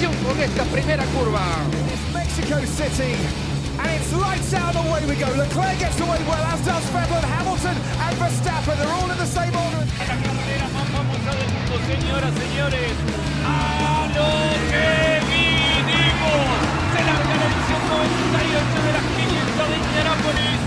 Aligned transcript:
Atención 0.00 0.24
con 0.24 0.40
esta 0.40 0.64
primera 0.72 1.04
curva. 1.12 1.44
Mexico 2.14 2.56
City. 2.64 3.12
And 3.76 3.90
it's 3.92 4.10
lights 4.16 4.54
out 4.54 4.74
away 4.74 5.04
we 5.04 5.14
go. 5.14 5.28
Leclerc 5.36 5.78
gets 5.78 6.00
away 6.00 6.16
well, 6.24 6.40
as 6.40 6.64
does 6.64 6.88
Vettel, 6.88 7.20
Hamilton 7.20 7.76
and 7.76 8.16
Verstappen. 8.16 8.80
They're 8.80 8.88
all 8.88 9.10
in 9.10 9.18
the 9.18 9.26
same 9.28 9.52
order. 9.52 9.84
La 10.00 10.16
carrera 10.16 10.68
más 10.72 10.88
famosa 10.88 11.36
del 11.36 11.52
mundo, 11.52 11.76
señoras, 11.84 12.32
señores. 12.32 12.96
¡A 13.44 14.08
lo 14.16 14.28
que 14.72 15.20
vinimos! 15.28 16.48
Se 16.96 17.00
larga 17.04 17.34
la 17.36 17.44
edición 17.44 17.82
98 17.92 18.80
de 18.80 18.92
la 18.96 19.02
500 19.20 19.68
de 19.68 19.76
Indianápolis. 19.84 20.60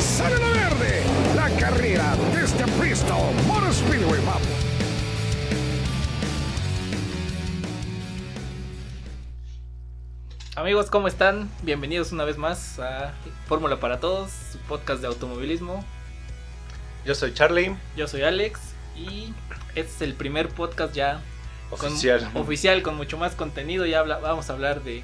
Sale 0.00 0.38
la 0.38 0.50
verde. 0.56 1.02
La 1.36 1.50
carrera 1.60 2.16
desde 2.32 2.64
Bristol 2.80 3.28
Motor 3.46 3.74
Speedway. 3.74 4.24
Vamos. 4.24 4.71
Amigos, 10.62 10.90
¿cómo 10.90 11.08
están? 11.08 11.50
Bienvenidos 11.64 12.12
una 12.12 12.22
vez 12.22 12.38
más 12.38 12.78
a 12.78 13.12
Fórmula 13.48 13.80
para 13.80 13.98
Todos, 13.98 14.30
su 14.52 14.58
podcast 14.58 15.00
de 15.00 15.08
automovilismo. 15.08 15.84
Yo 17.04 17.16
soy 17.16 17.34
Charlie. 17.34 17.74
Yo 17.96 18.06
soy 18.06 18.22
Alex 18.22 18.60
y 18.96 19.34
este 19.74 19.80
es 19.96 20.02
el 20.02 20.14
primer 20.14 20.50
podcast 20.50 20.94
ya 20.94 21.20
con- 21.68 21.90
Oficial. 21.94 22.30
oficial 22.34 22.82
con 22.82 22.94
mucho 22.94 23.18
más 23.18 23.34
contenido. 23.34 23.86
Ya 23.86 23.98
habla- 23.98 24.18
vamos 24.18 24.50
a 24.50 24.52
hablar 24.52 24.84
de, 24.84 25.02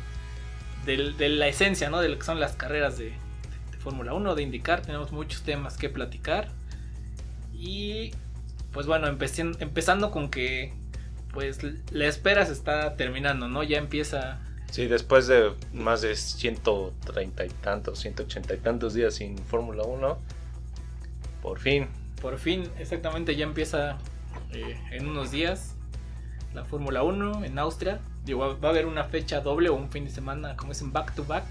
de 0.86 1.28
la 1.28 1.48
esencia, 1.48 1.90
¿no? 1.90 1.98
De 1.98 2.08
lo 2.08 2.16
que 2.20 2.24
son 2.24 2.38
las 2.38 2.52
carreras 2.54 2.96
de, 2.96 3.06
de 3.72 3.78
Fórmula 3.80 4.12
1, 4.14 4.36
de 4.36 4.42
indicar. 4.44 4.82
Tenemos 4.82 5.10
muchos 5.10 5.42
temas 5.42 5.76
que 5.76 5.88
platicar. 5.88 6.50
Y 7.52 8.12
pues 8.72 8.86
bueno, 8.86 9.08
empecé- 9.08 9.56
empezando 9.58 10.12
con 10.12 10.30
que 10.30 10.72
pues 11.32 11.58
la 11.90 12.06
espera 12.06 12.46
se 12.46 12.52
está 12.52 12.94
terminando, 12.94 13.48
¿no? 13.48 13.64
Ya 13.64 13.78
empieza 13.78 14.38
Sí, 14.70 14.86
después 14.86 15.26
de 15.26 15.52
más 15.72 16.02
de 16.02 16.14
130 16.14 17.44
y 17.44 17.48
tantos, 17.48 17.98
180 18.00 18.54
y 18.54 18.58
tantos 18.58 18.94
días 18.94 19.14
sin 19.14 19.38
Fórmula 19.38 19.82
1, 19.84 20.18
por 21.42 21.58
fin. 21.58 21.88
Por 22.20 22.38
fin, 22.38 22.68
exactamente, 22.78 23.34
ya 23.36 23.44
empieza 23.44 23.96
eh, 24.52 24.76
en 24.90 25.08
unos 25.08 25.30
días 25.30 25.74
la 26.54 26.64
Fórmula 26.64 27.02
1 27.02 27.44
en 27.44 27.58
Austria. 27.58 28.00
Digo, 28.24 28.58
va- 28.60 28.68
a 28.68 28.70
haber 28.70 28.86
una 28.86 29.04
fecha 29.04 29.40
doble 29.40 29.68
o 29.70 29.74
un 29.74 29.90
fin 29.90 30.04
de 30.04 30.10
semana, 30.10 30.56
como 30.56 30.72
es 30.72 30.80
en 30.82 30.92
back 30.92 31.14
to 31.14 31.24
back. 31.24 31.44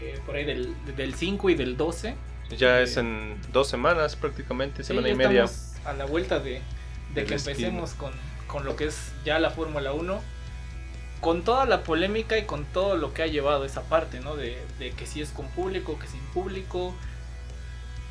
eh, 0.00 0.16
por 0.26 0.36
ahí 0.36 0.44
del, 0.44 0.74
del 0.96 1.14
5 1.14 1.50
y 1.50 1.54
del 1.56 1.76
12. 1.76 2.14
Ya 2.56 2.78
Eh, 2.80 2.84
es 2.84 2.96
en 2.96 3.36
dos 3.52 3.66
semanas 3.68 4.14
prácticamente, 4.14 4.82
Sí, 4.84 4.88
semana 4.88 5.08
ya 5.08 5.14
y 5.14 5.16
media. 5.16 5.44
estamos 5.44 5.86
a 5.86 5.92
la 5.94 6.04
vuelta 6.04 6.38
de, 6.38 6.62
que 7.14 7.20
empecemos 7.34 7.94
con, 7.94 8.12
con 8.46 8.64
lo 8.64 8.76
que 8.76 8.84
es 8.86 9.10
ya 9.24 9.38
la 9.40 9.50
Fórmula 9.50 9.92
1. 9.92 10.20
Con 11.20 11.42
toda 11.42 11.66
la 11.66 11.82
polémica 11.82 12.38
y 12.38 12.44
con 12.44 12.64
todo 12.64 12.96
lo 12.96 13.12
que 13.12 13.22
ha 13.22 13.26
llevado 13.26 13.64
esa 13.64 13.82
parte, 13.82 14.20
¿no? 14.20 14.36
De, 14.36 14.56
de 14.78 14.92
que 14.92 15.04
si 15.06 15.20
es 15.20 15.30
con 15.30 15.46
público, 15.48 15.98
que 15.98 16.06
sin 16.06 16.20
público, 16.32 16.94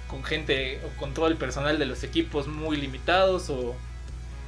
con 0.09 0.23
gente 0.23 0.81
o 0.85 0.99
con 0.99 1.13
todo 1.13 1.27
el 1.27 1.35
personal 1.37 1.79
de 1.79 1.85
los 1.85 2.03
equipos 2.03 2.47
muy 2.47 2.77
limitados 2.77 3.49
o 3.49 3.75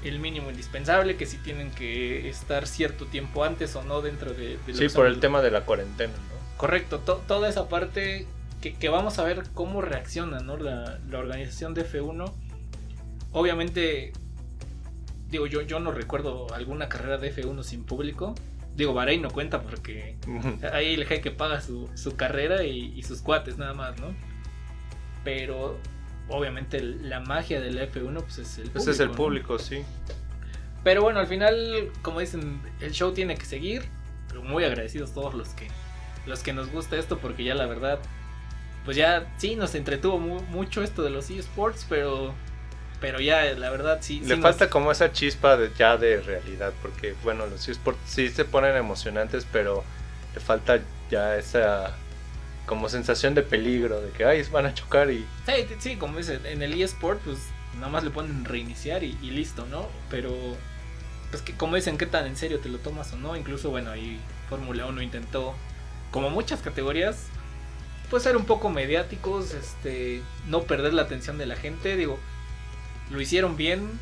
el 0.04 0.20
mínimo 0.20 0.50
indispensable, 0.50 1.16
que 1.18 1.26
si 1.26 1.38
tienen 1.38 1.72
que 1.72 2.30
estar 2.30 2.68
cierto 2.68 3.06
tiempo 3.06 3.44
antes 3.44 3.76
o 3.76 3.84
no 3.84 4.02
dentro 4.02 4.34
de... 4.34 4.58
de 4.66 4.74
Sí, 4.74 4.88
por 4.90 5.06
el 5.06 5.20
tema 5.20 5.42
de 5.42 5.52
la 5.52 5.66
cuarentena, 5.66 6.14
¿no? 6.14 6.58
Correcto, 6.58 7.00
to- 7.00 7.22
toda 7.28 7.48
esa 7.50 7.68
parte 7.70 8.26
que, 8.62 8.74
que 8.76 8.90
vamos 8.90 9.20
a 9.20 9.24
ver 9.24 9.44
cómo 9.54 9.82
reacciona 9.82 10.40
¿no? 10.40 10.58
la, 10.58 11.00
la 11.10 11.20
organización 11.20 11.74
de 11.74 11.86
F1. 11.86 12.32
Obviamente, 13.32 14.12
digo, 15.30 15.46
yo, 15.48 15.62
yo 15.62 15.80
no 15.80 15.92
recuerdo 15.92 16.54
alguna 16.54 16.90
carrera 16.90 17.18
de 17.18 17.34
F1 17.36 17.64
sin 17.64 17.84
público. 17.84 18.36
Digo, 18.76 18.94
Bahrein 18.94 19.22
no 19.22 19.30
cuenta 19.30 19.62
porque 19.62 20.16
ahí 20.74 20.94
el 20.94 21.06
jeque 21.06 21.32
paga 21.32 21.60
su, 21.62 21.90
su 21.96 22.16
carrera 22.16 22.64
y, 22.64 22.94
y 22.96 23.04
sus 23.04 23.22
cuates 23.22 23.58
nada 23.58 23.74
más, 23.74 24.00
¿no? 24.00 24.14
Pero 25.24 25.78
obviamente 26.30 26.82
la 26.82 27.20
magia 27.20 27.60
del 27.60 27.78
F1 27.92 28.22
pues 28.24 28.38
es 28.40 28.58
el 28.58 28.64
público. 28.66 28.80
Ese 28.80 28.92
es 28.92 29.00
el 29.00 29.08
¿no? 29.10 29.16
público, 29.16 29.60
sí. 29.60 29.84
Pero 30.84 31.02
bueno, 31.02 31.20
al 31.20 31.28
final, 31.28 31.92
como 32.02 32.22
dicen, 32.22 32.62
el 32.80 32.92
show 32.94 33.12
tiene 33.14 33.36
que 33.36 33.46
seguir. 33.46 33.84
Pero 34.30 34.44
muy 34.44 34.64
agradecidos 34.64 35.14
todos 35.14 35.34
los 35.34 35.50
que 35.50 35.68
los 36.28 36.44
que 36.44 36.54
nos 36.54 36.70
gusta 36.72 36.96
esto 36.98 37.18
porque 37.18 37.44
ya 37.44 37.56
la 37.56 37.66
verdad 37.66 37.98
pues 38.86 38.96
ya 38.96 39.26
sí 39.38 39.56
nos 39.56 39.74
entretuvo 39.74 40.20
mu- 40.20 40.42
mucho 40.52 40.84
esto 40.84 41.02
de 41.02 41.10
los 41.10 41.30
eSports, 41.32 41.86
pero 41.90 42.34
pero 43.02 43.20
ya 43.20 43.44
la 43.54 43.70
verdad 43.70 44.00
sí 44.02 44.20
Le 44.20 44.26
sí 44.26 44.32
nos- 44.34 44.42
falta 44.42 44.70
como 44.70 44.92
esa 44.92 45.12
chispa 45.12 45.58
de, 45.58 45.72
ya 45.78 45.98
de 45.98 46.22
realidad, 46.22 46.74
porque 46.82 47.16
bueno, 47.24 47.46
los 47.48 47.68
esports 47.68 48.00
sí 48.06 48.30
se 48.30 48.46
ponen 48.46 48.76
emocionantes, 48.76 49.46
pero 49.52 49.84
le 50.34 50.40
falta 50.42 50.80
ya 51.10 51.36
esa 51.38 51.96
como 52.66 52.88
sensación 52.90 53.34
de 53.34 53.42
peligro, 53.42 54.00
de 54.02 54.12
que 54.12 54.26
ay, 54.26 54.44
van 54.52 54.68
a 54.68 54.74
chocar 54.74 55.10
y 55.10 55.26
Sí, 55.46 55.66
sí, 55.80 55.96
como 55.96 56.18
dice, 56.20 56.40
en 56.46 56.62
el 56.62 56.80
eSport 56.80 57.20
pues 57.22 57.38
nada 57.76 57.90
más 57.90 58.04
le 58.04 58.12
ponen 58.12 58.46
reiniciar 58.46 59.04
y, 59.04 59.18
y 59.22 59.32
listo, 59.32 59.66
¿no? 59.66 59.88
Pero 60.12 60.32
pues 61.32 61.42
que 61.42 61.54
como 61.56 61.76
dicen, 61.76 61.98
qué 61.98 62.06
tan 62.06 62.26
en 62.28 62.36
serio 62.36 62.60
te 62.60 62.70
lo 62.70 62.78
tomas 62.80 63.12
o 63.14 63.18
no, 63.18 63.36
incluso 63.36 63.70
bueno, 63.72 63.92
ahí 63.92 64.20
Fórmula 64.50 64.86
1 64.88 65.02
intentó 65.02 65.56
como 66.12 66.30
muchas 66.30 66.62
categorías 66.62 67.28
pues 68.10 68.24
ser 68.24 68.36
un 68.36 68.46
poco 68.46 68.70
mediáticos, 68.72 69.54
este, 69.54 70.24
no 70.48 70.64
perder 70.64 70.94
la 70.94 71.04
atención 71.04 71.38
de 71.38 71.46
la 71.46 71.56
gente, 71.56 71.96
digo, 71.96 72.20
lo 73.10 73.20
hicieron 73.22 73.58
bien, 73.58 74.00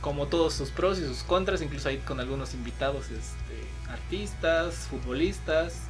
como 0.00 0.26
todos 0.26 0.54
sus 0.54 0.70
pros 0.70 0.98
y 0.98 1.02
sus 1.04 1.22
contras, 1.22 1.62
incluso 1.62 1.88
ahí 1.88 1.98
con 1.98 2.20
algunos 2.20 2.54
invitados, 2.54 3.06
este, 3.10 3.90
artistas, 3.90 4.74
futbolistas, 4.90 5.82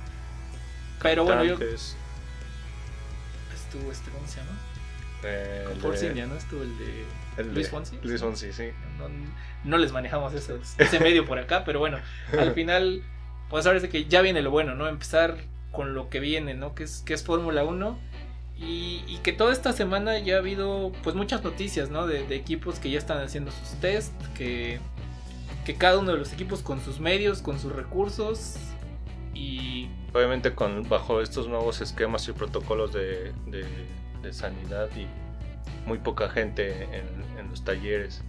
pero 1.02 1.24
bueno, 1.24 1.44
yo 1.44 1.56
estuvo 3.54 3.90
este, 3.92 4.10
¿cómo 4.10 4.26
se 4.26 4.36
llama? 4.40 4.58
eh, 5.24 5.64
Con 5.68 5.80
Force 5.80 6.06
India, 6.06 6.26
¿no? 6.26 6.34
Estuvo 6.36 6.62
el 6.62 6.78
de 6.78 7.04
el 7.38 7.52
Luis 7.54 7.68
Fonsi. 7.68 7.98
Luis 8.02 8.20
Fonsi, 8.20 8.52
sí. 8.52 8.70
No, 8.98 9.08
no 9.64 9.78
les 9.78 9.92
manejamos 9.92 10.32
esos- 10.34 10.74
ese 10.78 11.00
medio 11.00 11.26
por 11.26 11.38
acá, 11.38 11.64
pero 11.64 11.78
bueno, 11.78 11.98
al 12.38 12.52
final, 12.54 13.02
pues 13.50 13.66
ahora 13.66 13.80
sí 13.80 13.88
que 13.88 14.06
ya 14.06 14.22
viene 14.22 14.40
lo 14.42 14.50
bueno, 14.50 14.74
¿no? 14.74 14.88
Empezar 14.88 15.36
con 15.72 15.94
lo 15.94 16.08
que 16.08 16.20
viene, 16.20 16.54
¿no? 16.54 16.74
Que 16.74 16.84
es, 16.84 17.02
que 17.04 17.12
es 17.14 17.22
Fórmula 17.24 17.64
1. 17.64 17.98
Y, 18.58 19.04
y 19.06 19.18
que 19.22 19.32
toda 19.32 19.52
esta 19.52 19.72
semana 19.72 20.18
ya 20.18 20.36
ha 20.36 20.38
habido 20.38 20.90
pues 21.02 21.14
muchas 21.14 21.44
noticias, 21.44 21.90
¿no? 21.90 22.06
De, 22.06 22.26
de 22.26 22.36
equipos 22.36 22.78
que 22.78 22.90
ya 22.90 22.98
están 22.98 23.18
haciendo 23.18 23.50
sus 23.50 23.78
test, 23.80 24.12
que, 24.34 24.80
que 25.66 25.74
cada 25.74 25.98
uno 25.98 26.12
de 26.12 26.18
los 26.18 26.32
equipos 26.32 26.62
con 26.62 26.80
sus 26.80 26.98
medios, 26.98 27.42
con 27.42 27.58
sus 27.58 27.72
recursos 27.72 28.56
y 29.34 29.88
Obviamente 30.14 30.54
con 30.54 30.88
bajo 30.88 31.20
estos 31.20 31.46
nuevos 31.48 31.82
esquemas 31.82 32.26
y 32.28 32.32
protocolos 32.32 32.92
de, 32.94 33.32
de- 33.46 33.66
de 34.22 34.32
sanidad 34.32 34.88
y 34.96 35.06
muy 35.86 35.98
poca 35.98 36.30
gente 36.30 36.84
en, 36.84 37.38
en 37.38 37.50
los 37.50 37.62
talleres. 37.62 38.22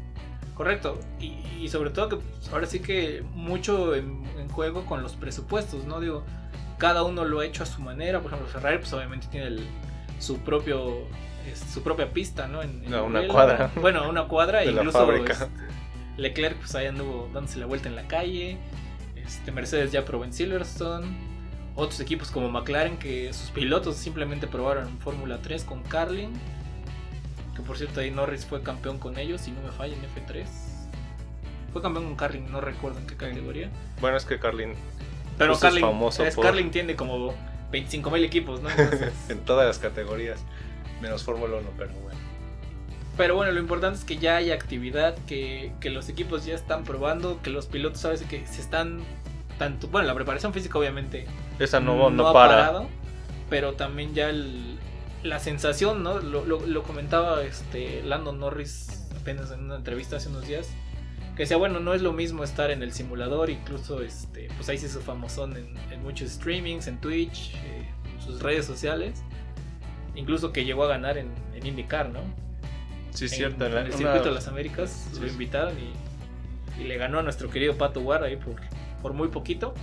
Correcto, 0.54 1.00
y, 1.20 1.38
y 1.62 1.70
sobre 1.70 1.92
todo 1.92 2.10
que 2.10 2.16
pues, 2.18 2.50
ahora 2.52 2.66
sí 2.68 2.82
que 2.82 3.24
mucho 3.34 3.96
en, 3.96 4.26
en 4.38 4.50
juego 4.50 4.86
con 4.86 5.02
los 5.02 5.16
presupuestos, 5.16 5.86
¿no? 5.86 6.02
Digo, 6.02 6.26
cada 6.78 7.04
uno 7.04 7.24
lo 7.24 7.40
ha 7.40 7.46
hecho 7.46 7.64
a 7.64 7.66
su 7.66 7.82
manera, 7.82 8.20
por 8.22 8.34
ejemplo, 8.34 8.52
Ferrari 8.52 8.80
pues 8.80 8.92
obviamente 8.92 9.28
tiene 9.32 9.48
el- 9.48 9.68
su 10.20 10.38
propio 10.40 11.08
su 11.74 11.82
propia 11.82 12.10
pista, 12.12 12.48
¿no? 12.48 12.62
En, 12.62 12.84
en 12.84 12.92
No, 12.92 13.06
una 13.06 13.26
cuadra. 13.28 13.72
Bueno, 13.80 14.10
una 14.10 14.28
cuadra, 14.28 14.64
la 14.66 14.72
incluso 14.72 15.12
este, 15.14 15.48
Leclerc 16.18 16.58
pues 16.58 16.76
ahí 16.76 16.88
anduvo 16.88 17.30
dándose 17.34 17.58
la 17.60 17.66
vuelta 17.66 17.88
en 17.88 17.96
la 17.96 18.08
calle, 18.08 18.58
este, 19.16 19.52
Mercedes 19.52 19.92
ya 19.92 20.04
probó 20.04 20.26
en 20.26 20.34
Silverstone, 20.34 21.08
otros 21.76 22.00
equipos 22.00 22.32
como 22.32 22.50
McLaren 22.50 22.98
que 22.98 23.32
sus 23.34 23.50
pilotos 23.52 23.96
simplemente 23.96 24.48
probaron 24.48 24.98
Fórmula 25.00 25.40
3 25.42 25.64
con 25.64 25.84
Carlin, 25.84 26.32
que 27.56 27.62
por 27.62 27.78
cierto 27.78 28.00
ahí 28.02 28.12
Norris 28.12 28.46
fue 28.46 28.62
campeón 28.62 28.98
con 29.00 29.18
ellos, 29.18 29.42
si 29.42 29.52
no 29.52 29.62
me 29.62 29.72
falla, 29.72 29.96
en 29.96 30.02
F3. 30.02 30.46
Fue 31.72 31.82
campeón 31.82 32.06
con 32.06 32.16
Carlin, 32.16 32.52
no 32.52 32.62
recuerdo 32.62 33.00
en 33.00 33.08
qué 33.08 33.16
categoría. 33.16 33.70
Bueno, 34.02 34.18
es 34.18 34.26
que 34.26 34.40
Carlin 34.40 34.74
Pero 35.38 35.58
Pues 35.58 35.76
es 35.76 35.80
famoso 35.80 36.26
es, 36.26 36.36
por- 36.36 36.46
Carlin 36.46 36.72
tiene 36.72 36.96
como 36.96 37.34
25 37.72 38.10
mil 38.12 38.24
equipos, 38.24 38.62
¿no? 38.62 38.70
Entonces, 38.70 39.14
en 39.30 39.40
todas 39.40 39.68
las 39.68 39.80
categorías, 39.80 40.40
menos 41.02 41.24
Fórmula 41.24 41.58
1, 41.58 41.70
pero 41.78 41.92
bueno. 41.94 42.18
pero 43.18 43.36
bueno, 43.36 43.52
lo 43.52 43.60
importante 43.60 44.00
es 44.00 44.06
que 44.06 44.18
ya 44.18 44.38
hay 44.38 44.52
actividad, 44.52 45.16
que, 45.28 45.72
que 45.80 45.90
los 45.90 46.10
equipos 46.10 46.46
ya 46.46 46.56
están 46.56 46.84
probando, 46.84 47.42
que 47.42 47.50
los 47.50 47.66
pilotos 47.68 48.02
sabes 48.02 48.22
que 48.24 48.46
se 48.48 48.62
están 48.62 49.02
tanto, 49.58 49.88
bueno, 49.88 50.08
la 50.08 50.14
preparación 50.16 50.54
física 50.54 50.78
obviamente 50.78 51.26
Esa 51.60 51.80
no, 51.80 52.10
no, 52.12 52.32
para. 52.34 52.56
parado, 52.56 52.88
pero 53.50 53.74
también 53.74 54.14
ya 54.14 54.30
el- 54.30 54.78
la 55.24 55.40
sensación, 55.40 56.04
¿no? 56.04 56.20
Lo, 56.20 56.46
lo- 56.46 56.66
lo 56.66 56.84
comentaba 56.84 57.42
este 57.44 58.04
Lando 58.04 58.34
Norris 58.34 59.08
apenas 59.20 59.50
en 59.52 59.62
una 59.66 59.76
entrevista 59.76 60.18
hace 60.18 60.30
unos 60.30 60.48
días, 60.48 60.70
que 61.38 61.44
decía, 61.44 61.56
bueno, 61.58 61.80
no 61.80 61.94
es 61.94 62.02
lo 62.02 62.12
mismo 62.14 62.44
estar 62.44 62.72
en 62.72 62.82
el 62.84 62.92
simulador, 62.92 63.50
incluso 63.50 64.02
este, 64.02 64.50
pues 64.58 64.68
ahí 64.70 64.78
se 64.80 64.88
hizo 64.88 65.00
famosón 65.00 65.56
en, 65.56 65.74
en 65.92 66.02
muchos 66.04 66.32
streamings, 66.32 66.88
en 66.88 67.00
Twitch, 67.00 67.54
eh, 67.64 67.88
en 68.14 68.22
sus 68.22 68.42
redes 68.42 68.66
sociales, 68.66 69.22
incluso 70.16 70.52
que 70.52 70.66
llegó 70.66 70.84
a 70.84 70.88
ganar 70.88 71.18
en, 71.18 71.30
en 71.56 71.66
IndyCar, 71.66 72.10
¿no? 72.10 72.20
Sí, 73.12 73.26
en- 73.26 73.30
cierto. 73.30 73.66
en 73.68 73.78
el 73.78 73.94
circuito 73.94 74.26
de 74.26 74.32
las 74.32 74.48
Américas 74.48 75.10
Sí, 75.14 75.20
lo 75.22 75.28
invitaron 75.28 75.76
y, 75.80 76.82
y 76.82 76.86
le 76.86 76.98
ganó 76.98 77.20
a 77.20 77.24
nuestro 77.24 77.50
querido 77.52 77.78
Pato 77.78 78.02
Ward 78.02 78.24
ahí 78.24 78.36
por, 78.36 78.56
por 79.02 79.14
muy 79.14 79.28
poquito. 79.30 79.74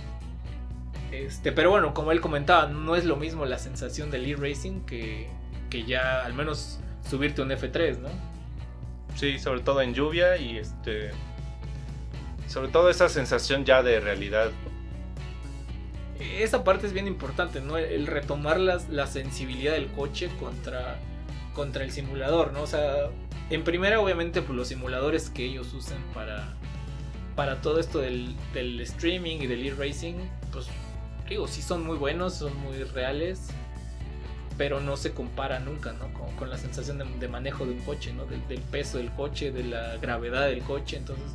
Este, 1.11 1.51
pero 1.53 1.69
bueno, 1.69 1.93
como 1.93 2.11
él 2.11 2.19
comentaba, 2.19 2.67
no 2.67 2.95
es 2.97 3.05
lo 3.05 3.15
mismo 3.15 3.45
la 3.45 3.59
sensación 3.59 4.11
del 4.11 4.25
e-racing 4.25 4.81
que, 4.81 5.29
que 5.69 5.83
ya 5.85 6.25
al 6.25 6.33
menos 6.33 6.79
subirte 7.09 7.41
un 7.41 7.49
F3, 7.51 7.99
¿no? 7.99 8.09
Sí, 9.15 9.39
sobre 9.39 9.61
todo 9.61 9.81
en 9.81 9.93
lluvia 9.93 10.35
y 10.37 10.57
este. 10.57 11.11
Sobre 12.47 12.67
todo 12.69 12.89
esa 12.89 13.09
sensación 13.09 13.65
ya 13.65 13.81
de 13.83 13.99
realidad. 13.99 14.51
Esa 16.19 16.63
parte 16.63 16.87
es 16.87 16.93
bien 16.93 17.07
importante, 17.07 17.59
¿no? 17.59 17.77
El 17.77 18.07
retomar 18.07 18.59
las- 18.59 18.89
la 18.89 19.05
sensibilidad 19.07 19.73
del 19.73 19.87
coche 19.87 20.29
contra, 20.39 20.97
contra 21.53 21.83
el 21.83 21.91
simulador, 21.91 22.53
¿no? 22.53 22.61
O 22.61 22.67
sea, 22.67 23.09
en 23.49 23.63
primera, 23.63 23.99
obviamente, 23.99 24.41
pues 24.41 24.55
los 24.55 24.67
simuladores 24.69 25.29
que 25.29 25.43
ellos 25.45 25.73
usan 25.73 25.97
para, 26.13 26.53
para 27.35 27.61
todo 27.61 27.79
esto 27.79 27.99
del, 27.99 28.35
del 28.53 28.79
streaming 28.81 29.39
y 29.41 29.47
del 29.47 29.65
e-racing, 29.67 30.15
pues 30.51 30.67
digo, 31.29 31.47
sí 31.47 31.61
son 31.61 31.85
muy 31.85 31.97
buenos, 31.97 32.35
son 32.35 32.55
muy 32.61 32.81
reales, 32.83 33.47
pero 34.57 34.79
no 34.79 34.95
se 34.95 35.11
compara 35.11 35.59
nunca, 35.59 35.91
¿no? 35.93 36.13
Con, 36.13 36.33
con 36.37 36.49
la 36.49 36.57
sensación 36.57 36.97
de, 37.19 37.27
manejo 37.27 37.65
de 37.65 37.73
un 37.73 37.79
coche, 37.81 38.13
¿no? 38.13 38.25
Del, 38.25 38.47
del 38.47 38.61
peso 38.61 38.99
del 38.99 39.11
coche, 39.11 39.51
de 39.51 39.63
la 39.65 39.97
gravedad 39.97 40.47
del 40.47 40.61
coche, 40.61 40.95
entonces, 40.97 41.25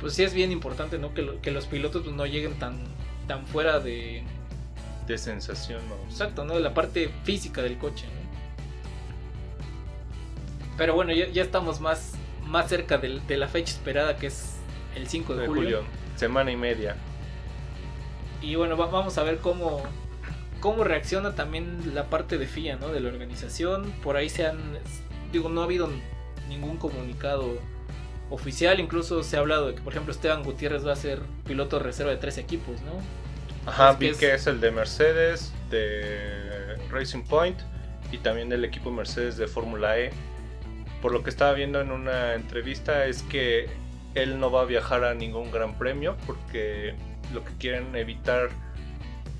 pues 0.00 0.14
sí 0.14 0.22
es 0.24 0.34
bien 0.34 0.52
importante, 0.52 0.98
¿no? 0.98 1.12
Que, 1.14 1.22
lo- 1.22 1.40
que 1.40 1.50
los 1.50 1.66
pilotos 1.66 2.02
pues, 2.02 2.14
no 2.14 2.26
lleguen 2.26 2.58
tan, 2.58 2.78
tan 3.26 3.46
fuera 3.46 3.78
de, 3.80 4.22
De 5.06 5.18
sensación, 5.18 5.80
¿no? 5.88 5.94
Exacto, 6.10 6.44
¿no? 6.44 6.54
De 6.54 6.60
la 6.60 6.74
parte 6.74 7.10
física 7.24 7.62
del 7.62 7.78
coche, 7.78 8.06
¿no? 8.06 8.26
Pero 10.76 10.94
bueno, 10.94 11.12
ya, 11.12 11.28
ya 11.28 11.42
estamos 11.42 11.80
más, 11.80 12.12
más 12.46 12.68
cerca 12.68 12.98
de 12.98 13.36
la 13.36 13.48
fecha 13.48 13.72
esperada 13.72 14.16
que 14.16 14.26
es 14.26 14.56
el 14.94 15.08
5 15.08 15.34
de, 15.34 15.40
de 15.42 15.46
julio. 15.48 15.62
julio. 15.78 15.84
Semana 16.16 16.50
y 16.52 16.56
media. 16.56 16.96
Y 18.42 18.54
bueno, 18.56 18.76
va- 18.76 18.86
vamos 18.86 19.16
a 19.18 19.22
ver 19.22 19.38
cómo, 19.38 19.82
cómo 20.60 20.84
reacciona 20.84 21.34
también 21.34 21.94
la 21.94 22.10
parte 22.10 22.36
de 22.38 22.46
FIA, 22.46 22.76
¿no? 22.76 22.88
De 22.88 23.00
la 23.00 23.08
organización. 23.08 23.90
Por 24.02 24.16
ahí 24.16 24.28
se 24.28 24.46
han, 24.46 24.58
digo, 25.32 25.48
no 25.48 25.62
ha 25.62 25.64
habido 25.64 25.88
ningún 26.48 26.76
comunicado 26.76 27.58
oficial. 28.30 28.80
Incluso 28.80 29.22
se 29.22 29.36
ha 29.36 29.40
hablado 29.40 29.68
de 29.68 29.74
que, 29.74 29.80
por 29.82 29.92
ejemplo, 29.92 30.12
Esteban 30.12 30.42
Gutiérrez 30.42 30.86
va 30.86 30.92
a 30.92 30.96
ser 30.96 31.20
piloto 31.46 31.78
reserva 31.78 32.10
de 32.12 32.18
tres 32.18 32.38
equipos, 32.38 32.80
¿no? 32.82 33.70
Ajá, 33.70 33.92
que 33.98 34.04
vi 34.06 34.10
es- 34.12 34.18
que 34.18 34.34
es 34.34 34.46
el 34.46 34.60
de 34.60 34.70
Mercedes, 34.70 35.52
de 35.70 36.76
Racing 36.90 37.24
Point 37.24 37.58
y 38.12 38.18
también 38.18 38.48
del 38.48 38.64
equipo 38.64 38.90
Mercedes 38.90 39.36
de 39.36 39.46
Fórmula 39.48 39.98
E. 39.98 40.10
Por 41.02 41.12
lo 41.12 41.22
que 41.22 41.30
estaba 41.30 41.52
viendo 41.52 41.80
en 41.80 41.90
una 41.90 42.34
entrevista 42.34 43.06
es 43.06 43.22
que 43.24 43.68
él 44.14 44.38
no 44.40 44.50
va 44.50 44.62
a 44.62 44.64
viajar 44.64 45.04
a 45.04 45.14
ningún 45.14 45.50
gran 45.50 45.76
premio 45.78 46.16
porque 46.26 46.94
lo 47.34 47.44
que 47.44 47.52
quieren 47.58 47.94
evitar 47.96 48.48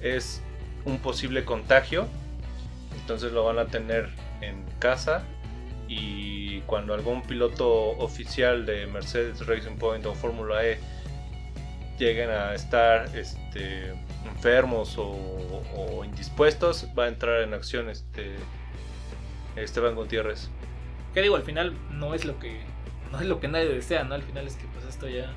es 0.00 0.42
un 0.84 0.98
posible 0.98 1.44
contagio. 1.44 2.06
Entonces 3.00 3.32
lo 3.32 3.44
van 3.44 3.58
a 3.58 3.66
tener 3.66 4.10
en 4.40 4.64
casa 4.78 5.24
y 5.88 6.60
cuando 6.62 6.94
algún 6.94 7.22
piloto 7.22 7.90
oficial 7.98 8.66
de 8.66 8.86
Mercedes 8.86 9.46
Racing 9.46 9.76
Point 9.76 10.04
o 10.06 10.14
Fórmula 10.14 10.64
E 10.66 10.78
lleguen 11.98 12.30
a 12.30 12.54
estar 12.54 13.08
este, 13.16 13.94
enfermos 14.24 14.98
o, 14.98 15.12
o 15.76 16.04
indispuestos, 16.04 16.86
va 16.98 17.04
a 17.04 17.08
entrar 17.08 17.42
en 17.42 17.54
acción 17.54 17.88
este 17.88 18.34
Esteban 19.56 19.94
Gutiérrez. 19.94 20.50
Que 21.14 21.22
digo, 21.22 21.36
al 21.36 21.42
final 21.42 21.74
no 21.90 22.14
es 22.14 22.24
lo 22.24 22.38
que 22.38 22.60
no 23.10 23.20
es 23.20 23.26
lo 23.26 23.40
que 23.40 23.48
nadie 23.48 23.68
desea, 23.68 24.04
¿no? 24.04 24.14
Al 24.14 24.22
final 24.22 24.46
es 24.46 24.56
que 24.56 24.66
pues 24.66 24.84
esto 24.84 25.08
ya 25.08 25.32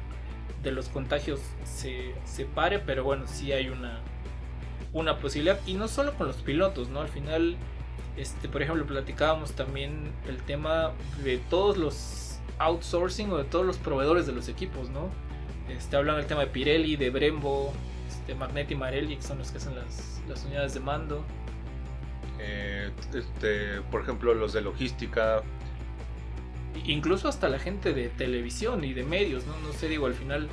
de 0.63 0.71
los 0.71 0.89
contagios 0.89 1.39
se, 1.63 2.13
se 2.25 2.45
pare, 2.45 2.79
pero 2.79 3.03
bueno, 3.03 3.25
sí 3.27 3.53
hay 3.53 3.69
una 3.69 3.99
una 4.91 5.17
posibilidad 5.19 5.59
y 5.67 5.75
no 5.75 5.87
solo 5.87 6.15
con 6.15 6.27
los 6.27 6.37
pilotos, 6.37 6.89
¿no? 6.89 7.01
Al 7.01 7.09
final 7.09 7.55
este, 8.19 8.49
por 8.49 8.61
ejemplo, 8.61 8.85
platicábamos 8.85 9.53
también 9.53 10.11
el 10.27 10.37
tema 10.43 10.91
de 11.23 11.37
todos 11.37 11.77
los 11.77 12.39
outsourcing 12.57 13.31
o 13.31 13.37
de 13.37 13.45
todos 13.45 13.65
los 13.65 13.77
proveedores 13.77 14.27
de 14.27 14.33
los 14.33 14.49
equipos, 14.49 14.89
¿no? 14.89 15.09
Este, 15.69 15.95
hablando 15.95 16.17
del 16.17 16.27
tema 16.27 16.41
de 16.41 16.47
Pirelli, 16.47 16.97
de 16.97 17.09
Brembo, 17.11 17.71
este, 18.09 18.35
Magneti 18.35 18.73
y 18.73 18.77
Marelli, 18.77 19.15
que 19.15 19.21
son 19.21 19.37
los 19.37 19.51
que 19.51 19.57
hacen 19.57 19.75
las, 19.75 20.21
las 20.27 20.43
unidades 20.43 20.73
de 20.73 20.81
mando. 20.81 21.23
Eh, 22.39 22.91
este, 23.13 23.81
por 23.89 24.01
ejemplo, 24.01 24.33
los 24.33 24.51
de 24.51 24.61
logística. 24.61 25.41
Incluso 26.85 27.29
hasta 27.29 27.47
la 27.47 27.59
gente 27.59 27.93
de 27.93 28.09
televisión 28.09 28.83
y 28.83 28.93
de 28.93 29.03
medios, 29.03 29.45
¿no? 29.45 29.57
No 29.59 29.71
sé, 29.73 29.87
digo, 29.87 30.07
al 30.07 30.13
final... 30.13 30.49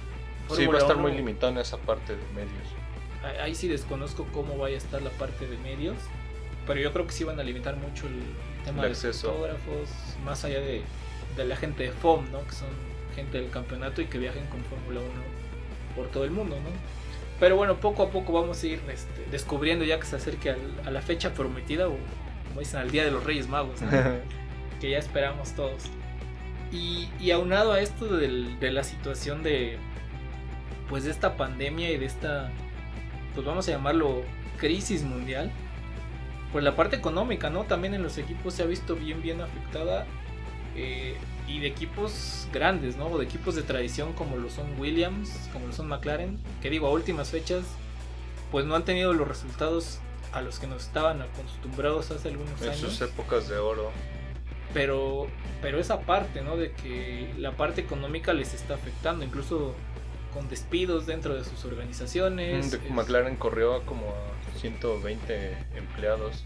Sí, 0.50 0.66
va 0.66 0.74
a 0.74 0.78
estar 0.78 0.96
1, 0.96 1.02
muy 1.02 1.16
limitado 1.16 1.52
en 1.52 1.58
esa 1.58 1.78
parte 1.78 2.14
de 2.14 2.22
medios. 2.32 2.68
Ahí 3.42 3.56
sí 3.56 3.66
desconozco 3.66 4.24
cómo 4.32 4.56
vaya 4.56 4.76
a 4.76 4.78
estar 4.78 5.02
la 5.02 5.10
parte 5.10 5.48
de 5.48 5.58
medios, 5.58 5.96
pero 6.66 6.80
yo 6.80 6.92
creo 6.92 7.06
que 7.06 7.12
sí 7.12 7.24
van 7.24 7.38
a 7.40 7.42
limitar 7.42 7.76
mucho 7.76 8.06
el 8.06 8.20
tema 8.64 8.78
El 8.78 8.82
de 8.82 8.88
los 8.90 9.04
acceso. 9.04 9.28
fotógrafos, 9.32 9.88
más 10.24 10.44
allá 10.44 10.60
de, 10.60 10.82
de 11.36 11.44
la 11.44 11.56
gente 11.56 11.84
de 11.84 11.92
FOM, 11.92 12.30
¿no? 12.32 12.44
Que 12.46 12.52
son 12.52 12.68
gente 13.14 13.40
del 13.40 13.50
campeonato 13.50 14.02
y 14.02 14.06
que 14.06 14.18
viajen 14.18 14.44
con 14.46 14.60
Fórmula 14.64 15.00
1 15.00 15.08
por 15.94 16.08
todo 16.08 16.24
el 16.24 16.30
mundo, 16.30 16.56
¿no? 16.56 16.68
Pero 17.40 17.56
bueno, 17.56 17.76
poco 17.76 18.02
a 18.02 18.10
poco 18.10 18.32
vamos 18.32 18.62
a 18.62 18.66
ir 18.66 18.80
este, 18.92 19.24
descubriendo 19.30 19.84
ya 19.84 19.98
que 20.00 20.06
se 20.06 20.16
acerque 20.16 20.50
al- 20.50 20.80
a 20.86 20.90
la 20.90 21.02
fecha 21.02 21.32
prometida, 21.34 21.88
o 21.88 21.96
como 22.48 22.60
dicen, 22.60 22.80
al 22.80 22.90
Día 22.90 23.04
de 23.04 23.10
los 23.10 23.24
Reyes 23.24 23.48
Magos, 23.48 23.80
¿no? 23.82 23.88
que 24.80 24.90
ya 24.90 24.98
esperamos 24.98 25.52
todos. 25.52 25.84
Y, 26.72 27.08
y 27.20 27.30
aunado 27.30 27.72
a 27.72 27.80
esto 27.80 28.06
del- 28.16 28.58
de 28.58 28.70
la 28.72 28.82
situación 28.84 29.42
de 29.42 29.78
pues 30.88 31.04
de 31.04 31.10
esta 31.10 31.36
pandemia 31.36 31.90
y 31.90 31.96
de 31.98 32.06
esta 32.06 32.50
pues 33.34 33.44
vamos 33.46 33.66
a 33.68 33.72
llamarlo 33.72 34.22
crisis 34.58 35.02
mundial 35.02 35.50
pues 36.52 36.64
la 36.64 36.74
parte 36.76 36.96
económica 36.96 37.50
no 37.50 37.64
también 37.64 37.94
en 37.94 38.02
los 38.02 38.18
equipos 38.18 38.54
se 38.54 38.62
ha 38.62 38.66
visto 38.66 38.94
bien 38.96 39.20
bien 39.22 39.40
afectada 39.40 40.06
eh, 40.76 41.16
y 41.48 41.60
de 41.60 41.66
equipos 41.68 42.48
grandes 42.52 42.96
no 42.96 43.06
o 43.06 43.18
de 43.18 43.24
equipos 43.24 43.54
de 43.54 43.62
tradición 43.62 44.12
como 44.12 44.36
lo 44.36 44.50
son 44.50 44.78
Williams 44.78 45.30
como 45.52 45.66
lo 45.66 45.72
son 45.72 45.88
McLaren 45.88 46.38
que 46.62 46.70
digo 46.70 46.86
a 46.86 46.90
últimas 46.90 47.30
fechas 47.30 47.64
pues 48.52 48.64
no 48.66 48.74
han 48.76 48.84
tenido 48.84 49.12
los 49.12 49.26
resultados 49.26 49.98
a 50.32 50.40
los 50.40 50.58
que 50.58 50.66
nos 50.66 50.82
estaban 50.84 51.22
acostumbrados 51.22 52.10
hace 52.10 52.28
algunos 52.28 52.60
en 52.62 52.68
años. 52.70 52.80
sus 52.80 53.00
épocas 53.00 53.48
de 53.48 53.56
oro. 53.58 53.90
pero 54.74 55.28
pero 55.62 55.78
esa 55.80 56.00
parte 56.00 56.42
no 56.42 56.56
de 56.56 56.72
que 56.72 57.32
la 57.38 57.52
parte 57.52 57.80
económica 57.80 58.32
les 58.34 58.52
está 58.54 58.74
afectando 58.74 59.24
incluso 59.24 59.74
con 60.34 60.48
despidos 60.48 61.06
dentro 61.06 61.34
de 61.34 61.44
sus 61.44 61.64
organizaciones 61.64 62.66
Mm, 62.66 62.70
de- 62.70 62.76
es- 62.76 62.90
McLaren 62.90 63.36
corrió 63.36 63.82
como 63.86 64.10
a 64.10 64.35
120 64.56 65.56
empleados. 65.76 66.44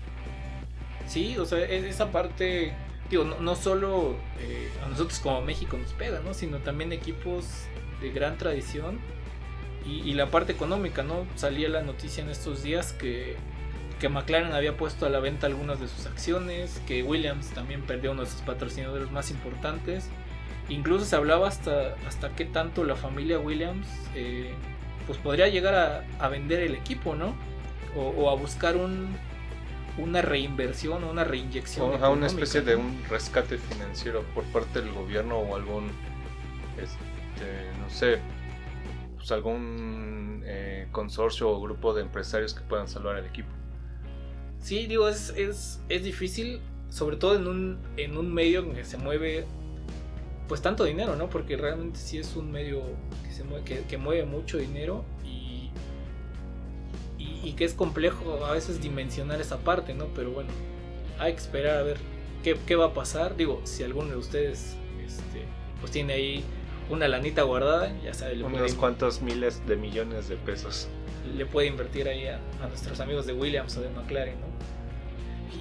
sí 1.07 1.37
o 1.39 1.45
sea 1.47 1.59
es- 1.65 1.85
esa 1.85 2.11
parte 2.13 2.73
digo 3.11 3.25
no, 3.25 3.57
solo 3.57 4.17
eh, 4.39 4.71
a 4.85 4.89
nosotros 4.89 5.19
como 5.21 5.41
México 5.43 5.77
nos 5.77 5.93
pega 5.95 6.21
no 6.21 6.35
sino 6.35 6.59
también 6.59 6.93
equipos 6.93 7.47
de 8.01 8.11
gran 8.11 8.39
tradición 8.39 8.99
y, 9.87 10.01
y 10.09 10.13
la 10.15 10.27
parte 10.31 10.53
económica 10.53 11.03
no 11.03 11.27
salía 11.37 11.69
la 11.69 11.83
noticia 11.83 12.23
en 12.23 12.31
estos 12.31 12.63
días 12.63 12.93
que 12.93 13.37
que 13.99 14.09
McLaren 14.09 14.53
había 14.55 14.79
puesto 14.79 15.05
a 15.05 15.11
la 15.11 15.21
venta 15.21 15.47
algunas 15.47 15.79
de 15.79 15.87
sus 15.87 16.07
acciones, 16.07 16.81
que 16.87 17.03
Williams 17.03 17.49
también 17.51 17.83
perdió 17.83 18.13
uno 18.13 18.23
de 18.25 18.31
sus 18.31 18.41
patrocinadores 18.41 19.11
más 19.11 19.31
importantes. 19.31 20.09
Incluso 20.71 21.05
se 21.05 21.17
hablaba 21.17 21.47
hasta, 21.49 21.97
hasta 22.09 22.31
qué 22.35 22.47
tanto 22.47 22.83
la 22.85 22.97
familia 22.97 23.39
Williams 23.39 23.87
eh, 24.15 24.55
pues 25.07 25.19
podría 25.19 25.49
llegar 25.49 26.07
a 26.19 26.29
vender 26.31 26.61
el 26.61 26.75
equipo, 26.77 27.15
¿no? 27.15 27.35
O, 27.97 28.09
o 28.11 28.31
a 28.31 28.37
buscar 28.37 28.77
un, 28.77 29.17
una 29.99 30.23
reinversión 30.23 31.05
o 31.05 31.11
una 31.11 31.25
reinyección. 31.25 31.91
O 31.91 32.05
a 32.05 32.11
una 32.11 32.27
especie 32.27 32.61
de 32.63 32.77
un 32.77 33.03
rescate 33.09 33.59
financiero 33.59 34.23
por 34.35 34.45
parte 34.45 34.81
del 34.81 34.93
gobierno 34.93 35.39
o 35.39 35.57
algún, 35.57 35.89
este, 36.77 37.79
no 37.81 37.91
sé, 37.91 38.19
pues 39.17 39.31
algún 39.33 40.43
eh, 40.45 40.89
consorcio 40.93 41.51
o 41.51 41.61
grupo 41.61 41.95
de 41.95 42.03
empresarios 42.03 42.55
que 42.55 42.63
puedan 42.63 42.89
salvar 42.89 43.17
al 43.17 43.27
equipo. 43.27 43.49
Sí, 44.59 44.87
digo, 44.87 45.09
es, 45.09 45.31
es, 45.37 45.81
es 45.89 46.05
difícil, 46.05 46.61
sobre 46.91 47.17
todo 47.17 47.37
en 47.37 47.47
un, 47.47 47.79
en 47.97 48.17
un 48.17 48.33
medio 48.33 48.61
en 48.61 48.75
que 48.75 48.85
se 48.85 48.99
mueve 48.99 49.47
pues 50.49 50.61
tanto 50.63 50.85
dinero, 50.85 51.15
¿no? 51.15 51.31
Porque 51.31 51.57
realmente 51.57 51.99
sí 51.99 52.19
es 52.19 52.35
un 52.35 52.51
medio 52.51 52.83
que, 53.25 53.33
se 53.33 53.45
mueve, 53.45 53.65
que, 53.65 53.83
que 53.83 53.97
mueve 53.99 54.25
mucho 54.25 54.59
dinero 54.59 55.05
y, 57.45 57.53
que 57.53 57.65
es 57.65 57.75
complejo 57.75 58.45
a 58.45 58.53
veces 58.53 58.81
dimensionar 58.81 59.41
esa 59.41 59.59
parte, 59.59 59.95
¿no? 59.95 60.07
Pero 60.15 60.31
bueno, 60.33 60.51
hay 61.19 61.33
que 61.33 61.39
esperar 61.39 61.79
a 61.79 61.83
ver 61.83 61.97
qué, 62.43 62.57
qué 62.67 62.77
va 62.77 62.87
a 62.87 62.95
pasar. 62.95 63.37
Digo, 63.37 63.61
si 63.65 63.83
alguno 63.83 64.11
de 64.11 64.17
ustedes 64.17 64.77
este, 65.07 65.45
pues 65.81 65.93
tiene 65.93 66.13
ahí 66.15 66.45
una 66.89 67.07
lanita 67.09 67.43
guardada, 67.43 67.93
ya 68.03 68.13
sabe, 68.15 68.37
le 68.37 68.45
Unos 68.45 68.75
cuantos 68.75 69.23
miles 69.23 69.65
de 69.67 69.77
millones 69.77 70.29
de 70.29 70.37
pesos. 70.37 70.89
le 71.37 71.47
puede 71.47 71.69
invertir 71.69 72.09
ahí 72.09 72.27
a, 72.27 72.41
a 72.63 72.69
nuestros 72.69 72.99
amigos 73.01 73.27
de 73.27 73.33
Williams 73.33 73.77
o 73.77 73.81
de 73.81 73.91
McLaren, 73.91 74.35
¿no? 74.41 74.47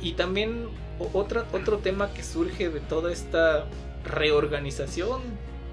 Y 0.02 0.14
también 0.14 0.68
otra, 1.14 1.46
otro 1.54 1.78
tema 1.80 2.12
que 2.14 2.24
surge 2.24 2.70
de 2.70 2.80
toda 2.80 3.12
esta 3.12 3.66
reorganización 4.06 5.22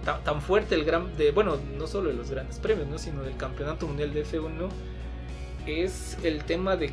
ta- 0.04 0.18
tan, 0.25 0.40
fuerte 0.40 0.75
el 0.75 0.84
gran 0.84 1.16
de 1.16 1.30
bueno 1.32 1.56
no 1.78 1.86
solo 1.86 2.08
de 2.10 2.14
los 2.16 2.30
grandes 2.30 2.58
premios 2.58 2.88
¿no? 2.88 2.98
sino 2.98 3.22
del 3.22 3.36
campeonato 3.36 3.86
mundial 3.86 4.12
de 4.14 4.25
F1 4.25 4.68
es 5.66 6.16
el 6.23 6.44
tema 6.44 6.76
de, 6.76 6.90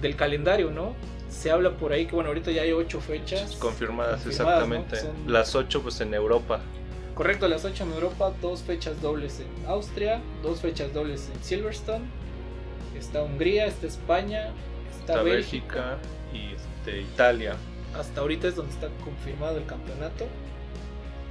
del 0.00 0.16
calendario 0.16 0.70
no 0.70 0.94
se 1.28 1.50
habla 1.50 1.70
por 1.76 1.92
ahí 1.92 2.06
que 2.06 2.14
bueno 2.14 2.28
ahorita 2.28 2.50
ya 2.50 2.62
hay 2.62 2.72
ocho 2.72 3.00
fechas 3.00 3.56
Confirmadas, 3.56 4.22
confirmadas, 4.22 4.24
¿no? 4.24 4.30
exactamente. 4.30 4.96
Son- 5.00 5.32
Las 5.32 5.54
8 5.54 5.82
pues 5.82 6.00
en 6.00 6.14
Europa. 6.14 6.60
Correcto, 7.14 7.48
las 7.48 7.64
8 7.64 7.84
en 7.84 7.92
Europa, 7.92 8.32
dos 8.42 8.62
fechas 8.62 9.00
dobles 9.02 9.40
en 9.40 9.66
Austria, 9.66 10.20
dos 10.42 10.60
fechas 10.60 10.92
dobles 10.94 11.30
en 11.34 11.42
Silverstone. 11.42 12.04
Está 12.96 13.22
Hungría, 13.22 13.66
está 13.66 13.86
España, 13.86 14.48
está, 14.90 15.12
Está 15.14 15.22
Bélgica. 15.22 15.74
Bélgica 15.74 15.98
y 16.32 16.54
este, 16.54 17.00
Italia. 17.00 17.56
Hasta 17.98 18.20
ahorita 18.20 18.48
es 18.48 18.56
donde 18.56 18.72
está 18.72 18.88
confirmado 19.04 19.56
el 19.58 19.66
campeonato. 19.66 20.26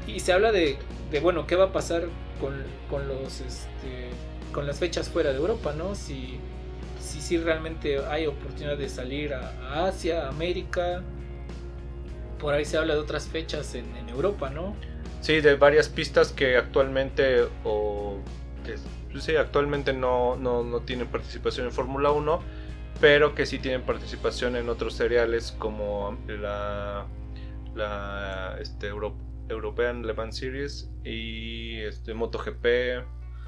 Y 0.08 0.20
se 0.20 0.34
habla 0.34 0.52
de, 0.52 0.78
de, 1.12 1.20
bueno, 1.20 1.46
qué 1.48 1.56
va 1.56 1.66
a 1.66 1.72
pasar 1.72 2.04
con, 2.42 2.64
con 2.90 3.08
los 3.08 3.42
este, 3.42 4.10
con 4.52 4.66
las 4.68 4.80
fechas 4.80 5.10
fuera 5.10 5.32
de 5.32 5.38
Europa, 5.38 5.74
¿no? 5.74 5.94
Si, 5.96 6.40
si, 7.26 7.38
realmente 7.38 8.00
hay 8.06 8.28
oportunidad 8.28 8.78
de 8.78 8.88
salir 8.90 9.34
a, 9.34 9.86
Asia, 9.88 10.28
América. 10.28 11.02
Por 12.40 12.54
ahí 12.54 12.66
se 12.66 12.78
habla 12.78 12.94
de 12.94 13.00
otras 13.00 13.28
fechas 13.28 13.76
en, 13.76 13.96
en 13.98 14.10
Europa, 14.10 14.50
¿no? 14.50 14.76
Sí, 15.22 15.42
de 15.42 15.56
varias 15.56 15.90
pistas 15.90 16.32
que 16.32 16.56
actualmente 16.58 17.48
o 17.64 18.20
que, 18.64 18.76
pues 19.12 19.24
sí, 19.24 19.36
actualmente 19.36 19.94
no, 19.94 20.36
no, 20.36 20.64
no 20.64 20.82
tienen 20.82 21.08
participación 21.08 21.66
en 21.66 21.72
Fórmula 21.72 22.12
1, 22.12 22.40
pero 23.02 23.34
que 23.34 23.46
sí 23.46 23.58
tienen 23.60 23.82
participación 23.82 24.56
en 24.56 24.70
otros 24.70 24.94
seriales 24.94 25.52
como 25.58 26.18
la, 26.28 27.08
la 27.76 28.58
este, 28.62 28.88
Euro- 28.88 29.18
European 29.50 30.06
Le 30.06 30.14
Mans 30.14 30.38
Series 30.38 30.90
y 31.04 31.80
este, 31.80 32.14
MotoGP. 32.14 33.06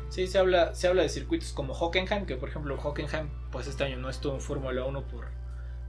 Sí, 0.09 0.27
se 0.27 0.37
habla, 0.39 0.73
se 0.73 0.87
habla 0.87 1.03
de 1.03 1.09
circuitos 1.09 1.51
como 1.51 1.73
Hockenheim, 1.73 2.25
que 2.25 2.35
por 2.37 2.49
ejemplo 2.49 2.77
Hockenheim 2.81 3.27
pues 3.51 3.67
este 3.67 3.83
año 3.83 3.97
no 3.97 4.09
estuvo 4.09 4.33
en 4.33 4.41
Fórmula 4.41 4.85
1 4.85 5.03
por, 5.07 5.25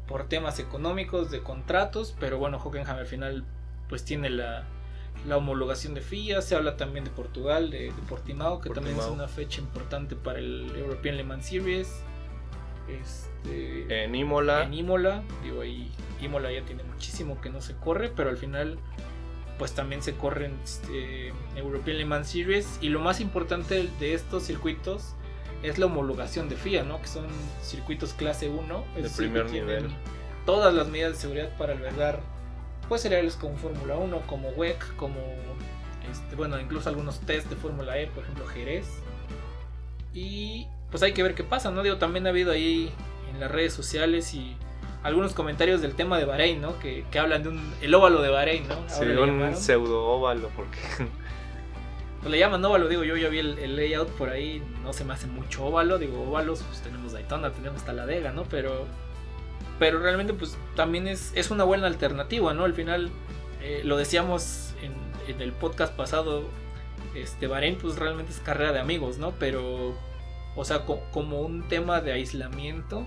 por 0.06 0.28
temas 0.28 0.58
económicos, 0.58 1.30
de 1.30 1.40
contratos, 1.42 2.14
pero 2.18 2.38
bueno, 2.38 2.58
Hockenheim 2.58 2.98
al 2.98 3.06
final 3.06 3.44
pues 3.88 4.04
tiene 4.04 4.28
la, 4.28 4.64
la 5.26 5.36
homologación 5.36 5.94
de 5.94 6.00
FIA, 6.00 6.42
se 6.42 6.56
habla 6.56 6.76
también 6.76 7.04
de 7.04 7.10
Portugal, 7.10 7.70
de, 7.70 7.84
de 7.84 8.02
Portimao, 8.08 8.60
que 8.60 8.70
también 8.70 8.98
es 8.98 9.06
una 9.06 9.28
fecha 9.28 9.60
importante 9.60 10.16
para 10.16 10.38
el 10.38 10.70
European 10.76 11.16
Le 11.16 11.24
Mans 11.24 11.46
Series. 11.46 12.02
Este, 12.88 14.04
En 14.04 14.14
Imola, 14.14 14.64
en 14.64 14.74
Imola, 14.74 15.22
digo 15.42 15.60
ahí 15.60 15.90
Imola 16.20 16.50
ya 16.50 16.62
tiene 16.62 16.82
muchísimo 16.84 17.40
que 17.40 17.50
no 17.50 17.60
se 17.60 17.74
corre, 17.76 18.10
pero 18.14 18.30
al 18.30 18.38
final 18.38 18.78
pues 19.58 19.72
también 19.72 20.02
se 20.02 20.14
corren 20.14 20.56
este, 20.62 21.32
European 21.56 21.98
Le 21.98 22.04
Mans 22.04 22.28
Series 22.28 22.78
y 22.80 22.88
lo 22.88 23.00
más 23.00 23.20
importante 23.20 23.88
de 23.98 24.14
estos 24.14 24.44
circuitos 24.44 25.14
es 25.62 25.78
la 25.78 25.86
homologación 25.86 26.48
de 26.48 26.56
FIA, 26.56 26.84
¿no? 26.84 27.00
Que 27.00 27.08
son 27.08 27.26
circuitos 27.62 28.12
clase 28.12 28.48
1, 28.48 28.84
es 28.96 29.02
De 29.02 29.10
primer 29.10 29.50
nivel. 29.50 29.88
Todas 30.46 30.72
las 30.72 30.88
medidas 30.88 31.12
de 31.12 31.18
seguridad 31.18 31.56
para 31.56 31.72
albergar 31.72 32.20
pues 32.88 33.02
seriales 33.02 33.34
como 33.34 33.56
Fórmula 33.56 33.96
1, 33.96 34.22
como 34.26 34.48
WEC, 34.50 34.96
como 34.96 35.18
este, 36.10 36.36
bueno, 36.36 36.58
incluso 36.58 36.88
algunos 36.88 37.20
test 37.20 37.48
de 37.50 37.56
Fórmula 37.56 37.98
E, 37.98 38.06
por 38.06 38.22
ejemplo 38.24 38.46
Jerez. 38.46 38.86
Y 40.14 40.66
pues 40.90 41.02
hay 41.02 41.12
que 41.12 41.22
ver 41.22 41.34
qué 41.34 41.44
pasa, 41.44 41.70
¿no? 41.70 41.82
Digo, 41.82 41.96
también 41.96 42.26
ha 42.26 42.30
habido 42.30 42.52
ahí 42.52 42.90
en 43.32 43.40
las 43.40 43.50
redes 43.50 43.74
sociales 43.74 44.32
y 44.34 44.56
algunos 45.02 45.32
comentarios 45.34 45.80
del 45.80 45.94
tema 45.94 46.18
de 46.18 46.24
Bahrein, 46.24 46.60
¿no? 46.60 46.78
Que, 46.78 47.04
que 47.10 47.18
hablan 47.18 47.42
de 47.42 47.48
un 47.50 47.74
el 47.80 47.94
óvalo 47.94 48.20
de 48.22 48.30
Bahrein, 48.30 48.66
¿no? 48.68 48.74
Ahora 48.74 48.88
sí, 48.88 49.30
un 49.48 49.56
pseudo 49.56 50.04
óvalo, 50.06 50.50
porque 50.56 50.78
Pues 52.20 52.32
le 52.32 52.38
llaman 52.40 52.64
óvalo, 52.64 52.88
digo, 52.88 53.04
yo 53.04 53.16
ya 53.16 53.28
vi 53.28 53.38
el, 53.38 53.58
el 53.60 53.76
layout 53.76 54.08
por 54.10 54.28
ahí, 54.30 54.60
no 54.82 54.92
se 54.92 55.04
me 55.04 55.12
hace 55.12 55.28
mucho 55.28 55.64
óvalo, 55.64 55.98
digo, 55.98 56.22
óvalos, 56.28 56.62
pues 56.64 56.80
tenemos 56.82 57.12
Daytona, 57.12 57.50
tenemos 57.52 57.84
Talladega, 57.84 58.32
¿no? 58.32 58.42
Pero, 58.44 58.86
pero 59.78 60.00
realmente 60.00 60.32
pues 60.34 60.58
también 60.74 61.06
es, 61.06 61.30
es 61.36 61.52
una 61.52 61.62
buena 61.62 61.86
alternativa, 61.86 62.52
¿no? 62.54 62.64
Al 62.64 62.74
final, 62.74 63.10
eh, 63.62 63.82
lo 63.84 63.96
decíamos 63.96 64.74
en, 64.82 64.92
en 65.32 65.40
el 65.40 65.52
podcast 65.52 65.94
pasado, 65.94 66.42
este, 67.14 67.46
Bahrein 67.46 67.78
pues 67.78 67.94
realmente 67.96 68.32
es 68.32 68.40
carrera 68.40 68.72
de 68.72 68.80
amigos, 68.80 69.18
¿no? 69.18 69.30
Pero, 69.38 69.94
o 70.56 70.64
sea, 70.64 70.84
co- 70.86 71.00
como 71.12 71.40
un 71.42 71.68
tema 71.68 72.00
de 72.00 72.10
aislamiento, 72.12 73.06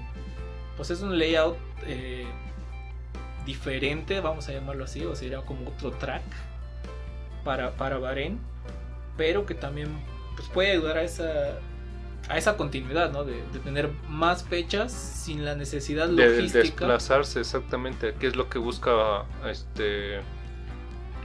pues 0.77 0.89
es 0.89 1.01
un 1.01 1.19
layout 1.19 1.57
eh, 1.87 2.25
diferente, 3.45 4.19
vamos 4.21 4.47
a 4.49 4.53
llamarlo 4.53 4.83
así, 4.83 5.05
o 5.05 5.15
sería 5.15 5.41
como 5.41 5.69
otro 5.69 5.91
track 5.91 6.23
para, 7.43 7.71
para 7.71 7.97
Bahrein 7.97 8.39
pero 9.17 9.45
que 9.45 9.53
también 9.53 9.89
pues, 10.35 10.47
puede 10.49 10.71
ayudar 10.71 10.97
a 10.97 11.03
esa 11.03 11.59
a 12.29 12.37
esa 12.37 12.55
continuidad, 12.55 13.11
¿no? 13.11 13.23
De, 13.23 13.43
de 13.51 13.59
tener 13.59 13.89
más 14.07 14.43
fechas 14.43 14.91
sin 14.91 15.43
la 15.43 15.55
necesidad 15.55 16.07
de 16.07 16.27
logística. 16.27 16.59
desplazarse 16.59 17.39
exactamente, 17.39 18.13
que 18.19 18.27
es 18.27 18.35
lo 18.35 18.47
que 18.49 18.57
busca 18.57 19.25
este 19.45 20.21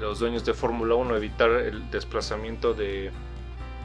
los 0.00 0.18
dueños 0.18 0.44
de 0.44 0.52
Fórmula 0.52 0.94
1, 0.94 1.16
evitar 1.16 1.50
el 1.50 1.90
desplazamiento 1.90 2.74
de, 2.74 3.10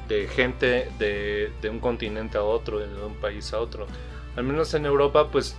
de 0.09 0.27
gente 0.27 0.89
de, 0.99 1.53
de 1.61 1.69
un 1.69 1.79
continente 1.79 2.37
a 2.37 2.43
otro, 2.43 2.79
de 2.79 3.05
un 3.05 3.15
país 3.15 3.53
a 3.53 3.59
otro. 3.59 3.87
Al 4.35 4.43
menos 4.43 4.73
en 4.73 4.85
Europa, 4.85 5.29
pues 5.31 5.55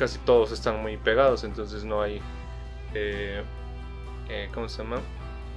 casi 0.00 0.18
todos 0.20 0.50
están 0.50 0.80
muy 0.80 0.96
pegados, 0.96 1.44
entonces 1.44 1.84
no 1.84 2.00
hay, 2.00 2.22
eh, 2.94 3.42
eh, 4.30 4.48
¿cómo 4.54 4.66
se 4.66 4.82
llama? 4.82 4.96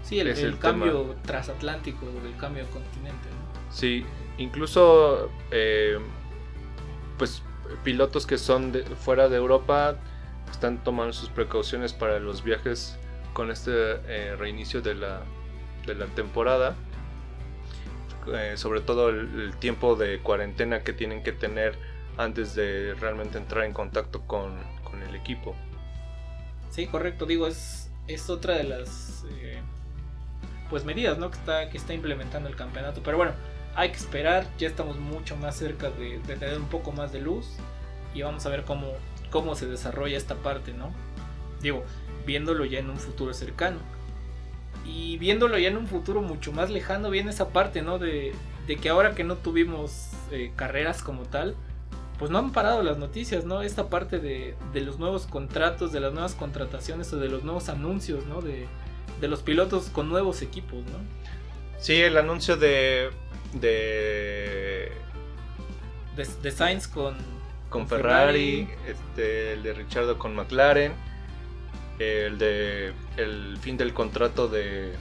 sí, 0.04 0.20
el, 0.20 0.28
es 0.28 0.40
el 0.40 0.48
el 0.48 0.60
cambio 0.60 1.16
transatlántico, 1.24 2.06
el 2.26 2.36
cambio 2.36 2.66
de 2.66 2.70
continente. 2.70 3.30
¿no? 3.30 3.72
Sí, 3.72 4.06
incluso 4.38 5.32
eh, 5.50 5.98
pues 7.18 7.42
pilotos 7.86 8.28
que 8.28 8.38
son 8.38 8.74
de, 8.74 8.84
fuera 8.84 9.30
de 9.30 9.38
Europa 9.38 9.96
están 10.52 10.84
tomando 10.84 11.14
sus 11.14 11.30
precauciones 11.30 11.94
para 11.94 12.20
los 12.20 12.44
viajes 12.44 12.98
con 13.32 13.50
este 13.50 13.72
eh, 13.72 14.36
reinicio 14.38 14.82
de 14.82 14.96
la, 14.96 15.22
de 15.86 15.96
la 15.96 16.08
temporada. 16.08 16.76
Eh, 18.34 18.56
sobre 18.58 18.82
todo 18.82 19.10
el, 19.10 19.20
el 19.40 19.56
tiempo 19.56 19.96
de 19.96 20.20
cuarentena 20.20 20.82
que 20.82 20.92
tienen 20.92 21.24
que 21.24 21.32
tener 21.32 21.78
antes 22.18 22.56
de 22.56 22.96
realmente 22.96 23.38
entrar 23.38 23.66
en 23.66 23.74
contacto 23.74 24.22
con, 24.22 24.56
con 24.84 25.02
el 25.02 25.16
equipo. 25.16 25.56
Sí, 26.70 26.88
correcto, 26.88 27.26
digo, 27.26 27.48
es, 27.48 27.92
es 28.08 28.30
otra 28.30 28.56
de 28.56 28.64
las 28.64 29.26
eh, 29.30 29.62
pues 30.70 30.86
medidas 30.86 31.18
¿no? 31.18 31.30
que, 31.30 31.38
está, 31.38 31.70
que 31.70 31.78
está 31.78 31.94
implementando 31.94 32.50
el 32.50 32.56
campeonato. 32.56 33.02
Pero 33.04 33.18
bueno, 33.18 33.34
hay 33.76 33.90
que 33.90 33.98
esperar, 33.98 34.46
ya 34.58 34.68
estamos 34.68 34.98
mucho 34.98 35.36
más 35.36 35.56
cerca 35.56 35.90
de, 35.92 36.20
de 36.20 36.36
tener 36.36 36.58
un 36.58 36.68
poco 36.68 36.92
más 36.92 37.12
de 37.12 37.22
luz 37.22 37.48
y 38.14 38.22
vamos 38.22 38.46
a 38.46 38.50
ver 38.50 38.64
cómo, 38.64 38.88
cómo 39.30 39.56
se 39.56 39.68
desarrolla 39.68 40.18
esta 40.18 40.36
parte, 40.36 40.74
¿no? 40.74 40.92
Digo, 41.62 41.84
viéndolo 42.26 42.66
ya 42.66 42.80
en 42.80 42.90
un 42.90 42.98
futuro 42.98 43.34
cercano. 43.34 43.80
Y 44.86 45.18
viéndolo 45.18 45.58
ya 45.58 45.70
en 45.70 45.78
un 45.78 45.88
futuro 45.88 46.22
mucho 46.22 46.52
más 46.52 46.70
lejano, 46.70 47.10
viene 47.10 47.32
esa 47.32 47.50
parte, 47.50 47.82
¿no? 47.82 48.00
De, 48.00 48.34
de 48.68 48.76
que 48.76 48.90
ahora 48.90 49.16
que 49.16 49.24
no 49.24 49.38
tuvimos 49.38 50.10
eh, 50.32 50.52
carreras 50.56 51.02
como 51.02 51.24
tal, 51.24 51.56
pues 52.20 52.32
no 52.32 52.38
han 52.38 52.52
parado 52.52 52.84
las 52.84 52.98
noticias, 52.98 53.46
¿no? 53.46 53.62
Esta 53.62 53.90
parte 53.90 54.20
de, 54.20 54.56
de 54.74 54.82
los 54.82 55.00
nuevos 55.00 55.26
contratos, 55.28 55.92
de 55.92 56.00
las 56.00 56.14
nuevas 56.14 56.36
contrataciones 56.36 57.12
o 57.14 57.18
de 57.18 57.30
los 57.30 57.44
nuevos 57.44 57.70
anuncios, 57.70 58.26
¿no? 58.26 58.42
De, 58.42 58.68
de 59.20 59.28
los 59.28 59.42
pilotos 59.42 59.90
con 59.90 60.10
nuevos 60.10 60.42
equipos, 60.42 60.84
¿no? 60.86 61.00
Sí, 61.80 62.02
el 62.02 62.18
anuncio 62.18 62.56
de, 62.58 63.10
de 63.54 64.92
De, 66.16 66.28
de 66.44 66.52
Sainz 66.52 66.88
con, 66.88 67.16
con 67.70 67.88
Ferrari, 67.88 68.68
este, 68.88 69.54
el 69.54 69.64
de 69.64 69.74
Richardo 69.74 70.20
con 70.20 70.36
McLaren, 70.36 70.94
el 71.98 72.38
de 72.38 72.94
el 73.18 73.58
fin 73.60 73.78
del 73.78 73.94
contrato 73.94 74.48
de, 74.48 74.94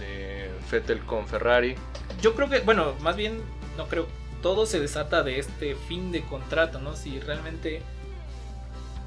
de 0.00 0.50
Vettel 0.70 0.98
con 1.06 1.26
Ferrari. 1.28 1.76
Yo 2.20 2.34
creo 2.34 2.48
que, 2.48 2.58
bueno, 2.60 2.94
más 3.00 3.14
bien, 3.14 3.40
no 3.76 3.86
creo, 3.86 4.08
todo 4.46 4.64
se 4.64 4.78
desata 4.78 5.24
de 5.24 5.40
este 5.40 5.74
fin 5.74 6.12
de 6.12 6.22
contrato, 6.22 6.78
¿no? 6.78 6.94
Si 6.94 7.18
realmente, 7.18 7.82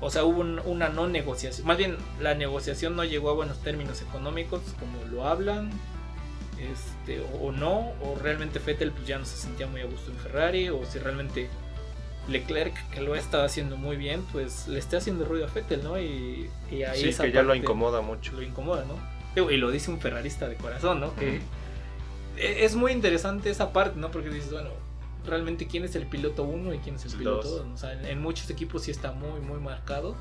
o 0.02 0.10
sea, 0.10 0.26
hubo 0.26 0.42
un- 0.42 0.60
una 0.66 0.90
no 0.90 1.08
negociación, 1.08 1.66
más 1.66 1.78
bien 1.78 1.96
la 2.20 2.36
negociación 2.36 2.98
no 2.98 3.06
llegó 3.06 3.30
a 3.30 3.34
buenos 3.36 3.58
términos 3.60 4.02
económicos, 4.02 4.60
como 4.82 5.02
lo 5.10 5.26
hablan, 5.26 5.70
este, 6.60 7.22
o, 7.22 7.46
o 7.48 7.52
no, 7.54 7.94
o 8.02 8.18
realmente 8.22 8.60
Vettel 8.60 8.92
pues 8.92 9.08
ya 9.08 9.18
no 9.18 9.24
se 9.24 9.38
sentía 9.38 9.66
muy 9.66 9.80
a 9.80 9.86
gusto 9.86 10.12
en 10.12 10.18
Ferrari, 10.18 10.68
o 10.68 10.84
si 10.86 11.00
realmente 11.00 11.48
Leclerc, 12.28 12.76
que 12.90 13.00
lo 13.00 13.14
ha 13.14 13.18
estado 13.18 13.46
haciendo 13.46 13.78
muy 13.78 13.96
bien, 13.96 14.26
pues 14.34 14.68
le 14.68 14.78
está 14.78 14.98
haciendo 14.98 15.24
ruido 15.24 15.48
a 15.48 15.50
Vettel, 15.54 15.82
¿no? 15.86 15.98
Y, 15.98 16.50
y 16.70 16.84
ahí 16.84 17.02
Sí, 17.04 17.10
esa 17.10 17.24
que 17.24 17.32
ya 17.32 17.44
lo 17.44 17.56
incomoda 17.56 18.02
mucho. 18.02 18.34
lo 18.34 18.42
incomoda, 18.42 18.84
¿no? 18.84 19.50
Y 19.50 19.56
lo 19.56 19.72
dice 19.72 19.90
un 19.90 20.02
ferrarista 20.02 20.50
de 20.50 20.56
corazón, 20.56 21.00
¿no? 21.00 21.16
Que 21.16 21.40
e- 22.36 22.66
es 22.66 22.76
muy 22.76 22.92
interesante 22.92 23.50
esa 23.50 23.72
parte, 23.72 23.98
¿no? 23.98 24.12
Porque 24.12 24.30
dices, 24.30 24.52
bueno, 24.52 24.72
realmente 25.26 25.68
quién 25.68 25.84
es 25.84 25.96
el 25.96 26.08
piloto 26.08 26.44
1 26.44 26.74
y 26.74 26.80
quién 26.80 26.96
es 26.96 27.06
el 27.06 27.12
El 27.12 27.18
piloto 27.18 27.48
dos. 27.48 27.66
2. 27.66 27.74
O 27.74 27.78
sea, 27.78 27.94
en, 27.94 28.06
en 28.06 28.22
muchos 28.22 28.50
equipos 28.50 28.84
sí 28.84 28.92
está 28.92 29.12
muy, 29.12 29.40
muy 29.42 29.60
marcado. 29.60 30.16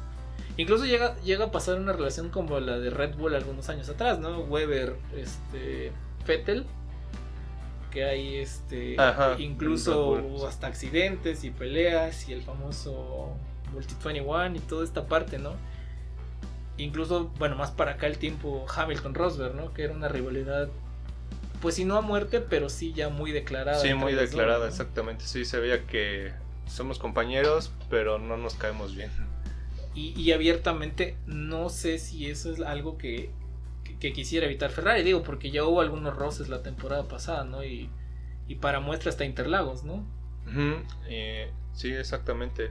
Incluso 0.56 0.86
llega, 0.86 1.16
llega 1.20 1.46
a 1.46 1.50
pasar 1.52 1.78
una 1.78 1.92
relación 1.92 2.30
como 2.30 2.58
la 2.58 2.78
de 2.78 2.90
Red 2.90 3.16
Bull 3.16 3.34
algunos 3.34 3.68
años 3.68 3.88
atrás, 3.88 4.18
¿no? 4.18 4.40
Weber, 4.40 4.96
este, 5.16 5.92
Vettel, 6.26 6.66
que 7.92 8.04
hay 8.04 8.36
este, 8.36 9.00
Ajá, 9.00 9.36
incluso 9.38 10.46
hasta 10.46 10.66
accidentes 10.66 11.44
y 11.44 11.50
peleas 11.50 12.28
y 12.28 12.32
el 12.32 12.42
famoso 12.42 13.36
Multi 13.72 13.94
21 14.04 14.56
y 14.56 14.60
toda 14.60 14.84
esta 14.84 15.06
parte, 15.06 15.38
¿no? 15.38 15.54
Incluso, 16.76 17.30
bueno, 17.38 17.56
más 17.56 17.70
para 17.70 17.92
acá 17.92 18.06
el 18.06 18.18
tiempo 18.18 18.66
Hamilton-Rosberg, 18.74 19.54
¿no? 19.54 19.72
Que 19.72 19.82
era 19.84 19.94
una 19.94 20.08
rivalidad, 20.08 20.68
pues 21.60 21.74
si 21.76 21.84
no 21.84 21.96
a 21.96 22.00
muerte, 22.00 22.40
pero 22.40 22.68
sí 22.68 22.92
ya 22.92 23.08
muy 23.08 23.32
declarada. 23.32 23.78
Sí, 23.80 23.94
muy 23.94 24.12
dos, 24.12 24.22
declarada, 24.22 24.60
¿no? 24.60 24.66
exactamente. 24.66 25.24
Sí, 25.26 25.44
se 25.44 25.58
veía 25.60 25.86
que 25.86 26.32
somos 26.66 26.98
compañeros, 26.98 27.72
pero 27.90 28.18
no 28.18 28.36
nos 28.36 28.54
caemos 28.54 28.94
bien. 28.94 29.10
y, 29.94 30.10
y 30.20 30.32
abiertamente 30.32 31.16
no 31.26 31.70
sé 31.70 31.98
si 31.98 32.26
eso 32.30 32.52
es 32.52 32.60
algo 32.60 32.98
que, 32.98 33.30
que- 33.84 33.98
que 33.98 34.12
quisiera 34.12 34.46
evitar 34.46 34.70
Ferrari, 34.70 35.02
digo, 35.02 35.22
porque 35.22 35.50
ya 35.50 35.64
hubo 35.64 35.80
algunos 35.80 36.14
roces 36.16 36.48
la 36.48 36.62
temporada 36.62 37.08
pasada, 37.08 37.44
¿no? 37.44 37.64
Y, 37.64 37.90
y 38.46 38.54
para 38.56 38.78
muestra 38.80 39.10
hasta 39.10 39.24
Interlagos, 39.24 39.82
¿no? 39.84 40.04
Eh, 41.08 41.50
sí, 41.74 41.90
exactamente. 41.92 42.70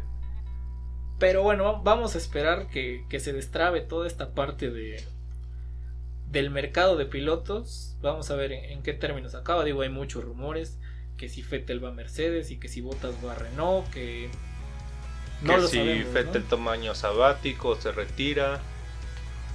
Pero 1.20 1.42
bueno, 1.44 1.64
va- 1.64 1.82
vamos 1.84 2.16
a 2.16 2.18
esperar 2.20 2.68
que, 2.70 3.04
que 3.10 3.20
se 3.20 3.34
destrabe 3.34 3.82
toda 3.82 4.08
esta 4.08 4.34
parte 4.34 4.70
de 4.72 5.04
del 6.30 6.50
mercado 6.50 6.98
de 6.98 7.06
pilotos. 7.06 7.96
Vamos 8.02 8.30
a 8.32 8.36
ver 8.36 8.52
en, 8.52 8.66
en 8.66 8.84
qué 8.84 8.94
términos 8.94 9.36
acaba. 9.36 9.64
Digo, 9.64 9.82
hay 9.82 9.90
muchos 9.90 10.24
rumores 10.24 10.78
que 11.18 11.30
si 11.30 11.42
Vettel 11.42 11.84
va 11.84 11.90
a 11.90 11.94
Mercedes 11.94 12.52
y 12.52 12.58
que 12.58 12.68
si 12.68 12.82
Bottas 12.82 13.16
va 13.26 13.34
a 13.34 13.36
Renault, 13.36 13.90
que 13.90 14.30
no 15.42 15.56
que 15.56 15.62
lo 15.62 15.68
si 15.68 15.78
sabemos, 15.78 16.06
¿no? 16.06 16.14
Vettel 16.14 16.44
toma 16.44 16.72
año 16.74 16.96
sabático, 16.96 17.76
se 17.76 17.92
retira. 17.92 18.62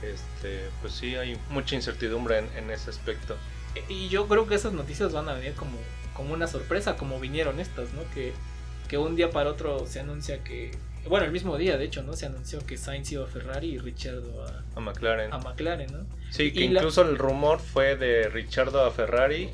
Este, 0.03 0.69
pues 0.81 0.95
sí, 0.95 1.15
hay 1.15 1.39
mucha 1.51 1.77
incertidumbre 1.77 2.39
en, 2.39 2.49
en 2.57 2.71
ese 2.71 2.91
aspecto. 2.91 3.37
Y 3.89 4.09
yo 4.09 4.27
creo 4.27 4.47
que 4.47 4.55
esas 4.55 4.73
noticias 4.73 5.13
van 5.13 5.29
a 5.29 5.35
venir 5.35 5.55
como, 5.55 5.79
como 6.15 6.35
una 6.35 6.47
sorpresa, 6.47 6.97
como 6.97 7.21
vinieron 7.21 7.61
estas, 7.61 7.93
¿no? 7.93 8.03
Que, 8.13 8.33
que 8.89 8.99
un 8.99 9.15
día 9.17 9.31
para 9.31 9.51
otro 9.51 9.87
se 9.87 10.01
anuncia 10.01 10.43
que. 10.43 10.73
Bueno, 11.09 11.27
el 11.27 11.33
mismo 11.33 11.57
día, 11.59 11.77
de 11.77 11.85
hecho, 11.85 12.03
¿no? 12.03 12.15
Se 12.15 12.27
anunció 12.27 12.65
que 12.65 12.77
Sainz 12.79 13.11
iba 13.13 13.25
a 13.25 13.27
Ferrari 13.27 13.75
y 13.75 13.79
Ricciardo 13.79 14.45
a, 14.47 14.63
A 14.77 14.81
McLaren. 14.81 15.33
a 15.33 15.39
McLaren, 15.39 15.93
¿no? 15.93 16.07
Sí, 16.31 16.53
que 16.53 16.61
la- 16.69 16.81
incluso 16.81 17.03
el 17.03 17.19
rumor 17.19 17.59
fue 17.61 17.97
de 17.97 18.29
Richardo 18.29 18.85
a 18.85 18.91
Ferrari 18.91 19.51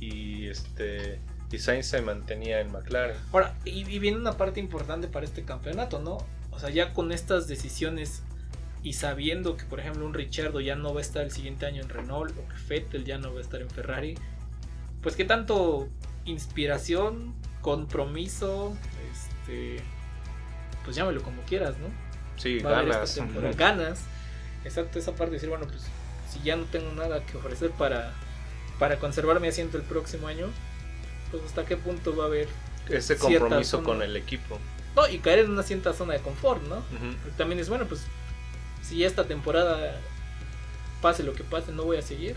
y 0.00 0.46
este 0.48 1.20
y 1.50 1.58
Sainz 1.58 1.86
se 1.86 2.00
mantenía 2.00 2.60
en 2.60 2.72
McLaren. 2.72 3.16
Ahora, 3.32 3.54
y, 3.66 3.80
y 3.86 3.98
viene 3.98 4.16
una 4.16 4.32
parte 4.38 4.58
importante 4.60 5.06
para 5.08 5.26
este 5.26 5.42
campeonato, 5.44 5.98
¿no? 6.00 6.18
O 6.50 6.58
sea, 6.58 6.70
ya 6.70 6.94
con 6.94 7.12
estas 7.12 7.46
decisiones 7.46 8.22
y 8.82 8.94
sabiendo 8.94 9.56
que, 9.58 9.64
por 9.64 9.78
ejemplo, 9.80 10.06
un 10.06 10.14
Ricciardo 10.14 10.60
ya 10.60 10.76
no 10.76 10.94
va 10.94 11.00
a 11.00 11.02
estar 11.02 11.22
el 11.22 11.30
siguiente 11.30 11.66
año 11.66 11.82
en 11.82 11.88
Renault 11.90 12.32
o 12.38 12.48
que 12.48 12.54
Vettel 12.68 13.04
ya 13.04 13.18
no 13.18 13.32
va 13.34 13.38
a 13.38 13.42
estar 13.42 13.60
en 13.60 13.68
Ferrari, 13.68 14.14
pues 15.02 15.14
qué 15.14 15.24
tanto 15.26 15.88
inspiración, 16.24 17.34
compromiso, 17.60 18.76
este, 19.12 19.82
pues 20.84 20.96
llámelo 20.96 21.22
como 21.22 21.42
quieras, 21.42 21.76
¿no? 21.78 21.88
Sí, 22.36 22.58
Va 22.60 22.70
a 22.70 22.78
haber 22.78 22.92
ganas. 22.92 23.14
temporada. 23.14 23.54
Ganas. 23.56 24.00
Exacto, 24.64 24.98
esa 24.98 25.12
parte 25.12 25.26
de 25.32 25.36
decir, 25.36 25.48
bueno, 25.48 25.66
pues 25.66 25.82
si 26.30 26.40
ya 26.42 26.56
no 26.56 26.64
tengo 26.64 26.92
nada 26.92 27.24
que 27.26 27.36
ofrecer 27.36 27.70
para, 27.72 28.12
para 28.78 28.98
conservar 28.98 29.40
mi 29.40 29.48
asiento 29.48 29.76
el 29.76 29.82
próximo 29.82 30.28
año, 30.28 30.46
pues 31.30 31.42
hasta 31.44 31.64
qué 31.64 31.76
punto 31.76 32.16
va 32.16 32.24
a 32.24 32.26
haber... 32.28 32.48
Ese 32.88 33.16
compromiso 33.16 33.78
zona. 33.78 33.84
con 33.84 34.02
el 34.02 34.16
equipo. 34.16 34.58
No, 34.96 35.08
y 35.08 35.18
caer 35.18 35.40
en 35.40 35.50
una 35.52 35.62
cierta 35.62 35.92
zona 35.92 36.14
de 36.14 36.20
confort, 36.20 36.62
¿no? 36.64 36.76
Porque 36.76 37.36
también 37.36 37.60
es 37.60 37.68
bueno, 37.68 37.86
pues 37.86 38.02
si 38.82 39.04
esta 39.04 39.24
temporada 39.24 39.98
pase 41.00 41.22
lo 41.22 41.32
que 41.34 41.44
pase, 41.44 41.72
no 41.72 41.84
voy 41.84 41.96
a 41.96 42.02
seguir. 42.02 42.36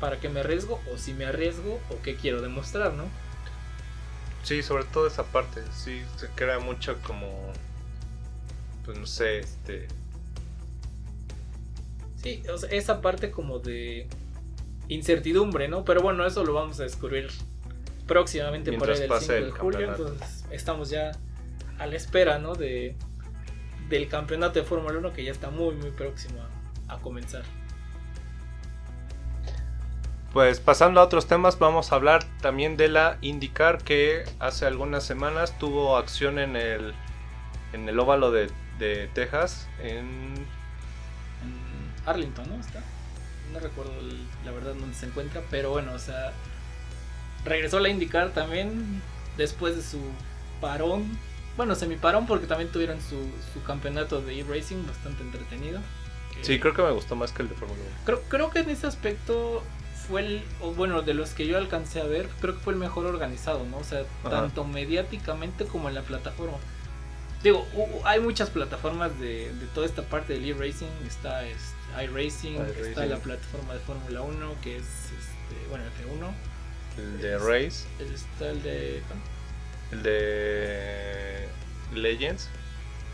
¿Para 0.00 0.20
qué 0.20 0.28
me 0.28 0.40
arriesgo? 0.40 0.80
O 0.92 0.98
si 0.98 1.14
me 1.14 1.24
arriesgo, 1.24 1.80
o 1.90 2.02
qué 2.02 2.14
quiero 2.16 2.42
demostrar, 2.42 2.92
¿no? 2.92 3.04
Sí, 4.44 4.62
sobre 4.62 4.84
todo 4.84 5.06
esa 5.06 5.24
parte. 5.24 5.62
Sí, 5.72 6.02
se 6.16 6.28
crea 6.28 6.58
mucho 6.58 6.96
como. 7.02 7.50
Pues 8.84 8.98
no 8.98 9.06
sé, 9.06 9.38
este. 9.38 9.88
Sí, 12.22 12.42
o 12.52 12.58
sea, 12.58 12.68
esa 12.70 13.00
parte 13.00 13.30
como 13.30 13.58
de 13.58 14.06
incertidumbre, 14.88 15.68
¿no? 15.68 15.84
Pero 15.84 16.02
bueno, 16.02 16.26
eso 16.26 16.44
lo 16.44 16.52
vamos 16.52 16.78
a 16.80 16.84
descubrir 16.84 17.28
próximamente 18.06 18.70
por 18.72 18.90
ahí 18.90 18.98
Mientras 18.98 19.26
del 19.26 19.36
pase 19.36 19.44
5 19.44 19.44
de 19.44 19.60
julio. 19.60 19.90
Entonces 19.90 20.44
estamos 20.50 20.90
ya 20.90 21.12
a 21.78 21.86
la 21.86 21.96
espera, 21.96 22.38
¿no? 22.38 22.54
De, 22.54 22.96
del 23.88 24.08
campeonato 24.08 24.58
de 24.58 24.64
Fórmula 24.66 24.98
1 24.98 25.12
que 25.14 25.24
ya 25.24 25.32
está 25.32 25.50
muy, 25.50 25.74
muy 25.74 25.90
próximo 25.90 26.40
a, 26.88 26.94
a 26.94 27.00
comenzar. 27.00 27.44
Pues 30.34 30.58
pasando 30.60 31.00
a 31.00 31.04
otros 31.04 31.26
temas, 31.28 31.58
vamos 31.60 31.92
a 31.92 31.94
hablar 31.94 32.24
también 32.42 32.76
de 32.76 32.88
la 32.88 33.18
IndyCar 33.22 33.78
que 33.84 34.24
hace 34.40 34.66
algunas 34.66 35.04
semanas 35.04 35.56
tuvo 35.58 35.96
acción 35.96 36.38
en 36.40 36.56
el, 36.56 36.92
en 37.72 37.88
el 37.88 37.98
óvalo 38.00 38.32
de, 38.32 38.50
de 38.80 39.08
Texas. 39.14 39.68
En, 39.80 40.34
En 41.42 41.54
Arlington, 42.04 42.48
¿no? 42.48 42.56
Está. 42.60 42.82
No 43.52 43.60
recuerdo 43.60 43.92
el- 44.00 44.26
la 44.44 44.50
verdad 44.50 44.74
dónde 44.74 44.96
se 44.96 45.06
encuentra, 45.06 45.40
pero 45.50 45.70
bueno, 45.70 45.92
o 45.92 45.98
sea, 46.00 46.32
regresó 47.44 47.76
a 47.76 47.80
la 47.80 47.88
IndyCar 47.90 48.30
también 48.30 49.02
después 49.36 49.76
de 49.76 49.82
su 49.82 50.00
parón. 50.60 51.16
Bueno, 51.56 51.76
semi-parón 51.76 52.26
porque 52.26 52.48
también 52.48 52.72
tuvieron 52.72 53.00
su, 53.00 53.30
su 53.52 53.62
campeonato 53.62 54.20
de 54.20 54.40
e-racing 54.40 54.84
bastante 54.84 55.22
entretenido. 55.22 55.78
sí, 56.42 56.58
creo 56.58 56.74
que 56.74 56.82
me 56.82 56.90
gustó 56.90 57.14
más 57.14 57.30
que 57.30 57.42
el 57.42 57.48
de 57.48 57.54
Fórmula 57.54 57.80
1. 57.80 57.90
creo, 58.04 58.22
creo 58.28 58.50
que 58.50 58.58
en 58.60 58.70
ese 58.70 58.88
aspecto 58.88 59.62
fue 60.08 60.20
el, 60.20 60.42
o 60.60 60.72
bueno, 60.72 61.02
de 61.02 61.14
los 61.14 61.30
que 61.30 61.46
yo 61.46 61.56
alcancé 61.58 62.00
a 62.00 62.04
ver, 62.04 62.28
creo 62.40 62.54
que 62.54 62.60
fue 62.60 62.72
el 62.72 62.78
mejor 62.78 63.06
organizado, 63.06 63.64
¿no? 63.64 63.78
O 63.78 63.84
sea, 63.84 64.04
Ajá. 64.22 64.30
tanto 64.30 64.64
mediáticamente 64.64 65.64
como 65.66 65.88
en 65.88 65.94
la 65.94 66.02
plataforma. 66.02 66.58
Digo, 67.42 67.66
hay 68.04 68.20
muchas 68.20 68.48
plataformas 68.48 69.18
de, 69.20 69.52
de 69.52 69.66
toda 69.74 69.86
esta 69.86 70.02
parte 70.02 70.32
del 70.32 70.46
e-racing. 70.48 70.86
Está 71.06 71.44
este, 71.46 72.04
iRacing, 72.04 72.56
está 72.56 72.80
iRacing. 72.80 73.10
la 73.10 73.18
plataforma 73.18 73.74
de 73.74 73.80
Fórmula 73.80 74.22
1, 74.22 74.54
que 74.62 74.76
es, 74.78 74.84
este, 74.84 75.68
bueno, 75.68 75.84
F1. 75.84 76.32
El 76.96 77.20
de 77.20 77.38
Race, 77.38 77.84
Está 78.14 78.50
el 78.50 78.62
de... 78.62 79.02
el 79.92 80.02
de 80.02 81.48
Legends. 81.92 82.48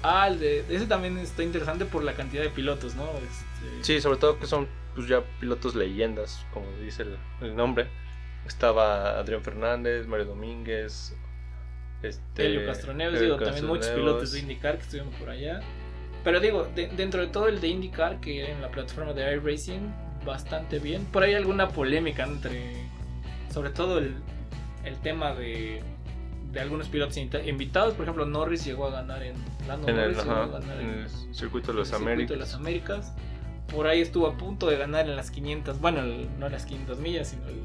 Ah, 0.02 0.28
el 0.28 0.38
de... 0.38 0.64
Ese 0.68 0.86
también 0.86 1.18
está 1.18 1.42
interesante 1.42 1.84
por 1.84 2.04
la 2.04 2.14
cantidad 2.14 2.42
de 2.42 2.50
pilotos, 2.50 2.94
¿no? 2.94 3.04
Este, 3.04 3.84
Sí, 3.84 4.00
sobre 4.00 4.18
todo 4.18 4.38
que 4.38 4.46
son 4.46 4.68
pues 4.94 5.08
ya 5.08 5.22
pilotos 5.40 5.74
leyendas, 5.74 6.44
como 6.52 6.66
dice 6.82 7.02
el, 7.02 7.16
el 7.42 7.56
nombre. 7.56 7.88
Estaba 8.46 9.18
Adrián 9.18 9.42
Fernández, 9.42 10.06
Mario 10.06 10.26
Domínguez, 10.26 11.14
este, 12.02 12.46
Helio 12.46 12.66
Castroneves, 12.66 13.20
Helio 13.20 13.34
digo, 13.34 13.44
también 13.44 13.66
muchos 13.66 13.86
Castroneves. 13.86 14.12
pilotos 14.12 14.32
de 14.32 14.38
IndyCar 14.40 14.76
que 14.76 14.82
estuvieron 14.82 15.12
por 15.12 15.28
allá. 15.30 15.60
Pero 16.24 16.40
digo, 16.40 16.64
de- 16.74 16.88
dentro 16.88 17.20
de 17.20 17.28
todo 17.28 17.48
el 17.48 17.60
de 17.60 17.68
IndyCar 17.68 18.20
que 18.20 18.50
en 18.50 18.60
la 18.62 18.70
plataforma 18.70 19.12
de 19.12 19.34
iRacing, 19.36 19.92
bastante 20.24 20.78
bien. 20.78 21.04
Por 21.06 21.22
ahí 21.22 21.34
alguna 21.34 21.68
polémica 21.68 22.24
entre, 22.24 22.74
sobre 23.52 23.70
todo 23.70 23.98
el, 23.98 24.16
el 24.84 24.96
tema 24.98 25.32
de, 25.34 25.82
de 26.52 26.60
algunos 26.60 26.88
pilotos 26.88 27.16
invita- 27.16 27.42
invitados. 27.46 27.94
Por 27.94 28.02
ejemplo, 28.04 28.26
Norris 28.26 28.64
llegó 28.64 28.86
a 28.86 28.90
ganar 28.90 29.22
en, 29.22 29.34
Lando 29.68 29.88
En 29.88 29.98
el, 29.98 30.00
Norris 30.12 30.18
llegó 30.18 30.30
a 30.32 30.42
ajá, 30.44 30.58
ganar 30.58 30.80
en 30.80 30.88
en- 30.90 30.98
el 31.00 31.08
circuito 31.34 31.72
de 31.72 31.78
los 31.78 31.90
el 31.92 31.98
circuito 31.98 32.32
de 32.34 32.38
las 32.40 32.54
Américas. 32.54 33.12
Por 33.72 33.86
ahí 33.86 34.00
estuvo 34.00 34.26
a 34.26 34.36
punto 34.36 34.68
de 34.68 34.76
ganar 34.76 35.08
en 35.08 35.16
las 35.16 35.30
500, 35.30 35.80
bueno, 35.80 36.00
el- 36.00 36.28
no 36.38 36.48
las 36.48 36.66
500 36.66 36.98
millas, 36.98 37.28
sino 37.28 37.46
el- 37.48 37.62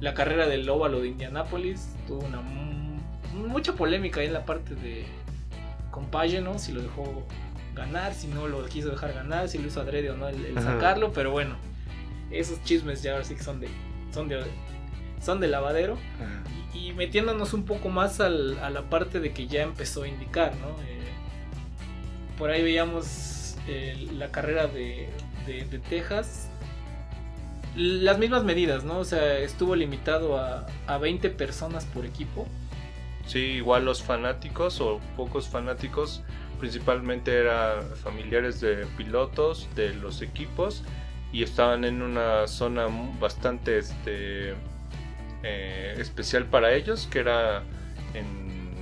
la 0.00 0.14
carrera 0.14 0.46
del 0.46 0.68
óvalo 0.68 1.00
de 1.00 1.08
Indianápolis. 1.08 1.94
Tuvo 2.08 2.20
una 2.24 2.40
mu- 2.40 3.00
mucha 3.48 3.74
polémica 3.74 4.20
ahí 4.20 4.26
en 4.26 4.32
la 4.32 4.44
parte 4.44 4.74
de 4.74 5.04
Compagno, 5.90 6.58
si 6.58 6.72
lo 6.72 6.80
dejó 6.82 7.26
ganar, 7.74 8.14
si 8.14 8.26
no 8.28 8.48
lo 8.48 8.64
quiso 8.66 8.88
dejar 8.90 9.12
ganar, 9.14 9.48
si 9.48 9.58
lo 9.58 9.68
hizo 9.68 9.80
adrede 9.80 10.10
o 10.10 10.16
no 10.16 10.28
el, 10.28 10.54
sacarlo, 10.62 11.12
pero 11.12 11.30
bueno, 11.30 11.56
esos 12.30 12.62
chismes 12.64 13.02
ya 13.02 13.12
ahora 13.12 13.24
sí 13.24 13.34
que 13.34 13.42
son 13.42 13.60
de, 13.60 13.68
son 14.12 14.28
de, 14.28 14.42
son 15.22 15.40
de 15.40 15.48
lavadero. 15.48 15.96
Y, 16.74 16.88
y 16.88 16.92
metiéndonos 16.94 17.52
un 17.54 17.64
poco 17.64 17.88
más 17.90 18.20
al- 18.20 18.58
a 18.60 18.70
la 18.70 18.82
parte 18.88 19.20
de 19.20 19.32
que 19.32 19.46
ya 19.46 19.62
empezó 19.62 20.02
a 20.04 20.08
indicar, 20.08 20.54
¿no? 20.56 20.68
Eh, 20.86 21.00
por 22.38 22.50
ahí 22.50 22.62
veíamos 22.62 23.04
eh, 23.68 24.08
la 24.16 24.30
carrera 24.30 24.66
de, 24.66 25.08
de- 25.46 25.64
de 25.64 25.78
Texas. 25.78 26.48
Las 27.74 28.18
mismas 28.18 28.44
medidas, 28.44 28.84
¿no? 28.84 28.98
O 28.98 29.04
sea, 29.04 29.38
estuvo 29.38 29.74
limitado 29.74 30.38
a, 30.38 30.66
a 30.86 30.98
20 30.98 31.30
personas 31.30 31.86
por 31.86 32.04
equipo. 32.04 32.46
Sí, 33.26 33.38
igual 33.38 33.84
los 33.86 34.02
fanáticos 34.02 34.80
o 34.80 35.00
pocos 35.16 35.48
fanáticos, 35.48 36.22
principalmente 36.60 37.34
eran 37.34 37.82
familiares 37.96 38.60
de 38.60 38.84
pilotos 38.98 39.68
de 39.74 39.94
los 39.94 40.20
equipos 40.20 40.82
y 41.32 41.42
estaban 41.44 41.84
en 41.84 42.02
una 42.02 42.46
zona 42.46 42.88
bastante 43.18 43.78
este, 43.78 44.50
eh, 45.44 45.94
especial 45.98 46.44
para 46.46 46.74
ellos, 46.74 47.08
que 47.10 47.20
era 47.20 47.62
en, 48.12 48.74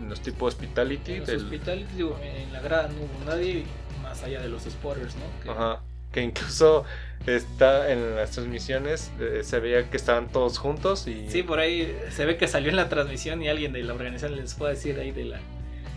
en 0.00 0.08
los 0.08 0.20
tipo 0.22 0.46
hospitality. 0.46 1.12
En 1.12 1.18
los 1.18 1.26
del- 1.28 1.36
hospitales, 1.44 1.96
digo, 1.96 2.18
en 2.22 2.50
la 2.50 2.60
grada 2.60 2.88
no 2.88 2.94
hubo 2.94 3.24
nadie 3.26 3.64
más 4.12 4.22
allá 4.24 4.40
de 4.42 4.48
los 4.48 4.62
spotters, 4.64 5.14
¿no? 5.16 5.22
Que- 5.42 5.50
Ajá. 5.50 5.80
Que 6.12 6.20
incluso 6.20 6.84
está 7.26 7.90
en 7.90 8.16
las 8.16 8.32
transmisiones, 8.32 9.10
eh, 9.18 9.40
se 9.42 9.58
veía 9.60 9.88
que 9.88 9.96
estaban 9.96 10.28
todos 10.28 10.58
juntos 10.58 11.06
y 11.08 11.30
Sí, 11.30 11.42
por 11.42 11.58
ahí 11.58 11.96
se 12.10 12.26
ve 12.26 12.36
que 12.36 12.46
salió 12.48 12.68
en 12.68 12.76
la 12.76 12.90
transmisión 12.90 13.40
y 13.42 13.48
alguien 13.48 13.72
de 13.72 13.82
la 13.82 13.94
organización 13.94 14.36
les 14.36 14.54
fue 14.54 14.66
a 14.68 14.70
decir 14.72 14.98
ahí 15.00 15.10
de 15.12 15.24
la, 15.24 15.40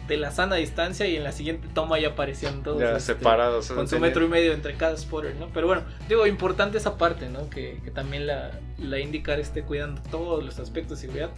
de 0.08 0.16
la 0.16 0.32
sana 0.32 0.56
distancia 0.56 1.06
y 1.06 1.18
en 1.18 1.26
la 1.26 1.34
siguiente 1.34 1.68
toma 1.74 2.00
ya 2.00 2.10
aparecían 2.10 2.64
todos. 2.64 2.80
ya 2.80 2.92
este, 2.96 3.14
separados. 3.16 3.70
Con 3.72 3.90
su 3.90 4.00
metro 4.00 4.24
y 4.24 4.30
medio 4.30 4.54
entre 4.54 4.76
cada 4.76 4.96
spotter, 4.96 5.36
¿no? 5.36 5.50
Pero 5.54 5.68
bueno, 5.68 5.82
digo, 6.08 6.26
importante 6.28 6.78
esa 6.78 6.98
parte, 6.98 7.28
¿no? 7.28 7.50
Que, 7.50 7.82
que 7.84 7.92
también 7.92 8.26
la, 8.26 8.52
la 8.78 9.00
IndyCar 9.00 9.42
esté 9.42 9.64
cuidando 9.64 10.02
todos 10.10 10.42
los 10.46 10.60
aspectos 10.60 11.00
de 11.02 11.08
seguridad. 11.08 11.32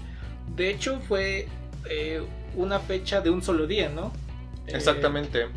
De 0.55 0.69
hecho, 0.69 0.99
fue 1.07 1.47
eh, 1.89 2.21
una 2.55 2.79
fecha 2.79 3.21
de 3.21 3.31
un 3.31 3.41
solo 3.41 3.65
día, 3.65 3.89
¿no? 3.89 4.11
Eh, 4.67 4.73
Exactamente. 4.75 5.47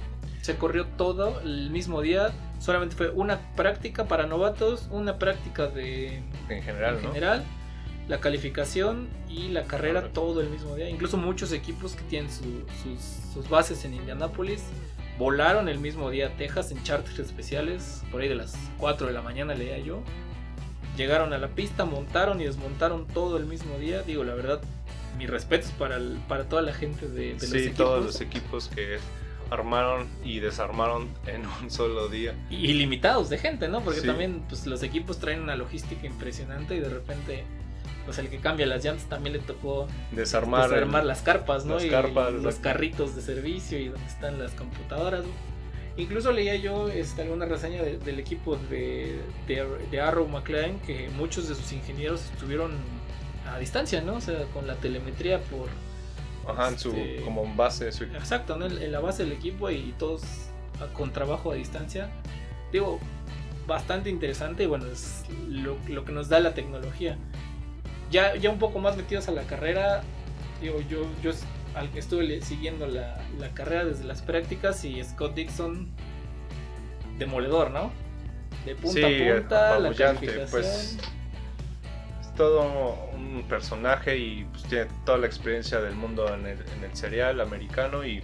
Se 0.42 0.57
corrió 0.57 0.87
todo 0.87 1.40
el 1.40 1.70
mismo 1.70 2.00
día. 2.03 2.31
Solamente 2.59 2.94
fue 2.96 3.11
una 3.11 3.38
práctica 3.57 4.07
para 4.07 4.26
novatos, 4.26 4.88
una 4.90 5.18
práctica 5.18 5.66
de 5.66 6.22
En 6.48 6.62
general, 6.62 6.96
en 6.96 7.03
¿no? 7.03 7.09
general, 7.09 7.44
la 8.09 8.18
calificación 8.20 9.09
y 9.29 9.48
la 9.48 9.64
carrera 9.64 10.00
Correcto. 10.00 10.20
todo 10.20 10.40
el 10.40 10.50
mismo 10.50 10.74
día. 10.76 10.88
Incluso 10.90 11.16
muchos 11.16 11.53
equipos 11.53 11.94
que 11.94 12.03
tienen 12.05 12.31
su- 12.31 12.64
sus, 12.83 13.33
sus 13.33 13.48
bases 13.48 13.85
en 13.85 13.94
Indianápolis 13.94 14.62
volaron 15.18 15.68
el 15.68 15.79
mismo 15.79 16.11
día 16.11 16.29
a 16.29 16.31
Texas 16.31 16.70
en 16.72 16.83
charters 16.83 17.18
especiales, 17.18 18.03
por 18.11 18.20
ahí 18.22 18.29
de 18.29 18.35
las 18.35 18.55
4 18.79 19.07
de 19.07 19.12
la 19.12 19.22
mañana 19.22 19.55
leía 19.55 19.79
yo. 19.79 20.03
Llegaron 20.96 21.33
a 21.33 21.38
la 21.38 21.48
pista, 21.48 21.85
montaron 21.85 22.40
y 22.40 22.44
desmontaron 22.44 23.07
todo 23.07 23.37
el 23.37 23.44
mismo 23.46 23.79
día. 23.79 24.03
Digo, 24.03 24.24
la 24.24 24.35
verdad, 24.35 24.61
mis 25.16 25.31
respetos 25.31 25.70
para, 25.72 25.96
el- 25.96 26.18
para 26.29 26.44
toda 26.44 26.62
la 26.62 26.72
gente 26.74 27.07
de, 27.09 27.26
de 27.26 27.33
los 27.35 27.42
Sí, 27.42 27.59
equipos. 27.59 27.76
todos 27.76 28.05
los 28.05 28.20
equipos 28.20 28.68
que 28.68 28.98
armaron 29.50 30.06
y 30.24 30.40
desarmaron 30.40 31.08
en 31.26 31.42
un 31.46 31.70
solo 31.70 32.08
día. 32.08 32.34
y 32.50 32.72
limitados 32.74 33.28
de 33.30 33.38
gente, 33.38 33.68
¿no? 33.68 33.80
Porque 33.82 34.00
Sí. 34.00 34.06
también 34.06 34.42
pues, 34.48 34.66
los 34.66 34.82
equipos 34.82 35.18
traen 35.18 35.40
una 35.42 35.56
logística 35.56 36.06
impresionante 36.06 36.76
y 36.76 36.80
de 36.80 36.88
repente 36.88 37.44
pues 38.06 38.18
el 38.18 38.28
que 38.28 38.38
cambia 38.38 38.66
las 38.66 38.82
llantas 38.84 39.08
también 39.08 39.34
le 39.34 39.40
tocó 39.40 39.86
Desarmar. 40.10 40.68
desarmar 40.70 41.02
el- 41.02 41.08
las 41.08 41.22
carpas, 41.22 41.64
¿no? 41.66 41.74
las 41.74 41.84
y 41.84 41.90
carpas, 41.90 42.32
los 42.32 42.44
exacto. 42.46 42.62
carritos 42.62 43.14
de 43.14 43.22
servicio 43.22 43.78
y 43.78 43.88
donde 43.88 44.06
están 44.06 44.38
las 44.38 44.52
computadoras. 44.52 45.24
¿no? 45.24 45.30
Incluso 45.96 46.32
leía 46.32 46.56
yo 46.56 46.88
este, 46.88 47.22
alguna 47.22 47.44
reseña 47.46 47.82
de- 47.82 47.98
del 47.98 48.18
equipo 48.18 48.56
de, 48.56 49.20
de, 49.46 49.66
de 49.90 50.00
Arrow 50.00 50.26
McLaren 50.26 50.78
que 50.80 51.10
muchos 51.10 51.48
de 51.48 51.54
sus 51.54 51.72
ingenieros 51.72 52.24
estuvieron 52.32 52.72
a 53.52 53.58
distancia, 53.58 54.00
¿no? 54.00 54.14
O 54.14 54.20
sea, 54.20 54.44
con 54.54 54.66
la 54.66 54.74
telemetría 54.76 55.40
por... 55.42 55.68
Ajá, 56.50 56.68
en 56.68 56.78
su, 56.78 56.90
este, 56.92 57.22
como 57.24 57.44
en 57.44 57.56
base 57.56 57.86
de 57.86 57.92
su 57.92 58.04
equipo. 58.04 58.18
Exacto, 58.18 58.56
¿no? 58.56 58.66
En, 58.66 58.92
la 58.92 59.00
base 59.00 59.24
del 59.24 59.32
equipo 59.32 59.70
y 59.70 59.94
todos 59.98 60.22
con 60.94 61.12
trabajo 61.12 61.52
a 61.52 61.54
distancia. 61.54 62.08
Digo, 62.72 62.98
bastante 63.66 64.10
interesante 64.10 64.64
y 64.64 64.66
bueno, 64.66 64.86
es 64.86 65.24
lo, 65.48 65.76
lo 65.88 66.04
que 66.04 66.12
nos 66.12 66.28
da 66.28 66.40
la 66.40 66.54
tecnología. 66.54 67.16
Ya, 68.10 68.34
ya 68.36 68.50
un 68.50 68.58
poco 68.58 68.78
más 68.80 68.96
metidos 68.96 69.28
a 69.28 69.32
la 69.32 69.42
carrera, 69.42 70.02
digo, 70.60 70.80
yo, 70.88 71.06
yo 71.22 71.30
al- 71.74 71.90
estuve 71.96 72.24
le- 72.24 72.42
siguiendo 72.42 72.86
la, 72.86 73.22
la 73.38 73.50
carrera 73.50 73.84
desde 73.84 74.04
las 74.04 74.22
prácticas 74.22 74.84
y 74.84 75.02
Scott 75.04 75.34
Dixon, 75.34 75.88
demoledor, 77.18 77.70
¿no? 77.70 77.90
De 78.64 78.74
punta 78.74 79.06
Sí, 79.08 79.28
a 79.28 79.34
punta, 79.36 79.60
la 79.60 79.76
apabullante, 79.88 80.26
calificación. 80.26 80.50
pues. 80.50 80.98
Todo 82.40 83.11
un 83.12 83.44
personaje 83.46 84.16
y 84.16 84.44
pues, 84.44 84.62
tiene 84.62 84.87
toda 85.05 85.18
la 85.18 85.26
experiencia 85.26 85.79
del 85.79 85.94
mundo 85.94 86.26
en 86.35 86.46
el, 86.46 86.59
en 86.59 86.85
el 86.85 86.96
serial 86.96 87.38
americano 87.38 88.03
y 88.03 88.22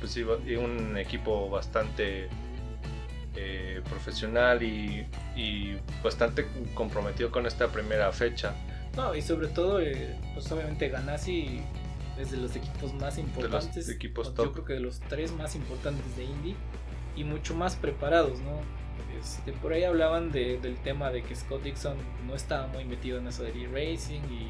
pues 0.00 0.12
sí, 0.12 0.22
y 0.46 0.54
un 0.56 0.98
equipo 0.98 1.48
bastante 1.48 2.28
eh, 3.34 3.80
profesional 3.88 4.62
y, 4.62 5.06
y 5.34 5.78
bastante 6.04 6.46
comprometido 6.74 7.30
con 7.30 7.46
esta 7.46 7.68
primera 7.68 8.12
fecha. 8.12 8.54
No, 8.94 9.14
y 9.14 9.22
sobre 9.22 9.48
todo, 9.48 9.80
eh, 9.80 10.14
pues 10.34 10.52
obviamente 10.52 10.90
Ganassi 10.90 11.62
es 12.18 12.30
de 12.30 12.36
los 12.36 12.54
equipos 12.54 12.92
más 12.92 13.16
importantes. 13.16 13.88
equipos 13.88 14.34
Yo 14.34 14.52
creo 14.52 14.64
que 14.66 14.74
de 14.74 14.80
los 14.80 15.00
tres 15.00 15.32
más 15.32 15.54
importantes 15.54 16.16
de 16.18 16.24
Indy 16.24 16.54
y 17.16 17.24
mucho 17.24 17.54
más 17.54 17.76
preparados, 17.76 18.40
¿no? 18.40 18.60
Este, 19.20 19.52
por 19.52 19.72
ahí 19.72 19.84
hablaban 19.84 20.30
de- 20.30 20.58
del 20.58 20.76
tema 20.76 21.10
de 21.10 21.22
que 21.22 21.34
Scott 21.34 21.62
Dixon 21.62 21.96
no 22.26 22.34
estaba 22.34 22.66
muy 22.68 22.84
metido 22.84 23.18
en 23.18 23.26
eso 23.26 23.42
de 23.42 23.52
racing 23.72 24.20
y 24.30 24.48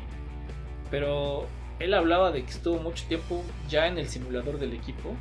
pero 0.90 1.46
él 1.78 1.94
hablaba 1.94 2.30
de 2.32 2.42
que 2.44 2.50
estuvo 2.50 2.78
mucho 2.78 3.04
tiempo 3.06 3.44
ya 3.68 3.86
en 3.86 3.98
el 3.98 4.08
simulador 4.08 4.58
del 4.58 4.72
equipo 4.72 5.14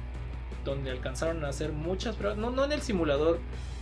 donde 0.66 0.92
alcanzaron 0.92 1.44
a 1.46 1.50
hacer 1.50 1.72
muchas 1.72 2.16
pruebas 2.16 2.38
no, 2.38 2.50
no 2.50 2.66
en 2.66 2.72
el 2.72 2.82
simulador 2.82 3.40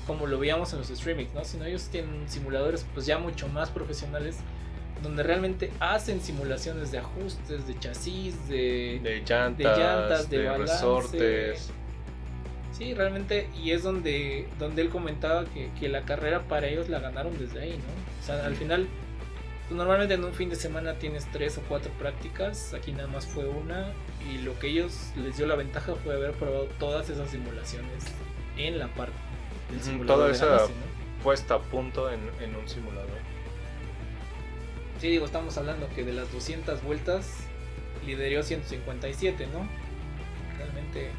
como 0.08 0.28
lo 0.28 0.38
veíamos 0.38 0.71
en 0.73 0.80
los 0.80 0.88
streamings 0.89 1.34
no 1.34 1.43
sino 1.45 1.65
ellos 1.65 1.88
tienen 1.91 2.28
simuladores 2.30 2.86
pues 2.93 3.06
ya 3.06 3.17
mucho 3.17 3.47
más 3.47 3.69
profesionales 3.69 4.38
donde 5.04 5.23
realmente 5.23 5.71
hacen 5.80 6.21
simulaciones 6.21 6.91
de 6.91 6.99
ajustes 6.99 7.67
de 7.67 7.80
chasis 7.80 8.47
de, 8.47 8.99
De 9.04 9.23
llantas, 9.25 9.58
de 9.58 9.63
llantas, 9.84 10.30
de 10.30 10.45
balance. 10.45 10.73
resortes. 10.73 11.71
Sí, 12.77 12.93
realmente, 12.93 13.47
y 13.63 13.71
es 13.71 13.83
donde, 13.83 14.49
donde 14.59 14.81
él 14.81 14.89
comentaba 14.89 15.45
que, 15.45 15.69
que 15.79 15.88
la 15.88 16.01
carrera 16.01 16.43
para 16.43 16.67
ellos 16.67 16.89
la 16.89 16.99
ganaron 16.99 17.38
desde 17.38 17.61
ahí, 17.61 17.77
¿no? 17.77 18.21
O 18.21 18.25
sea, 18.25 18.45
al 18.45 18.55
final, 18.55 18.88
pues, 19.67 19.77
normalmente 19.77 20.15
en 20.15 20.25
un 20.25 20.33
fin 20.33 20.49
de 20.49 20.57
semana 20.57 20.95
tienes 20.95 21.25
tres 21.31 21.57
o 21.57 21.61
cuatro 21.69 21.89
prácticas, 21.93 22.73
aquí 22.73 22.91
nada 22.91 23.07
más 23.07 23.25
fue 23.25 23.45
una, 23.47 23.93
y 24.29 24.39
lo 24.39 24.59
que 24.59 24.67
ellos 24.67 25.11
les 25.15 25.38
dio 25.38 25.47
la 25.47 25.55
ventaja 25.55 25.95
fue 25.95 26.15
haber 26.15 26.33
probado 26.33 26.65
todas 26.77 27.09
esas 27.09 27.29
simulaciones 27.29 28.03
en 28.57 28.77
la 28.77 28.88
parte 28.89 29.13
del 29.71 29.81
simulador. 29.81 30.38
toda. 30.38 30.67
Puesta 31.23 31.55
a 31.55 31.59
punto 31.59 32.11
en, 32.11 32.19
en 32.41 32.55
un 32.55 32.67
simulador. 32.67 33.07
Sí, 34.99 35.07
digo, 35.09 35.25
estamos 35.25 35.57
hablando 35.57 35.88
que 35.95 36.03
de 36.03 36.11
las 36.11 36.31
200 36.31 36.83
vueltas 36.83 37.47
lideró 38.05 38.43
157, 38.43 39.47
¿no? 39.47 39.67
Realmente, 40.57 41.09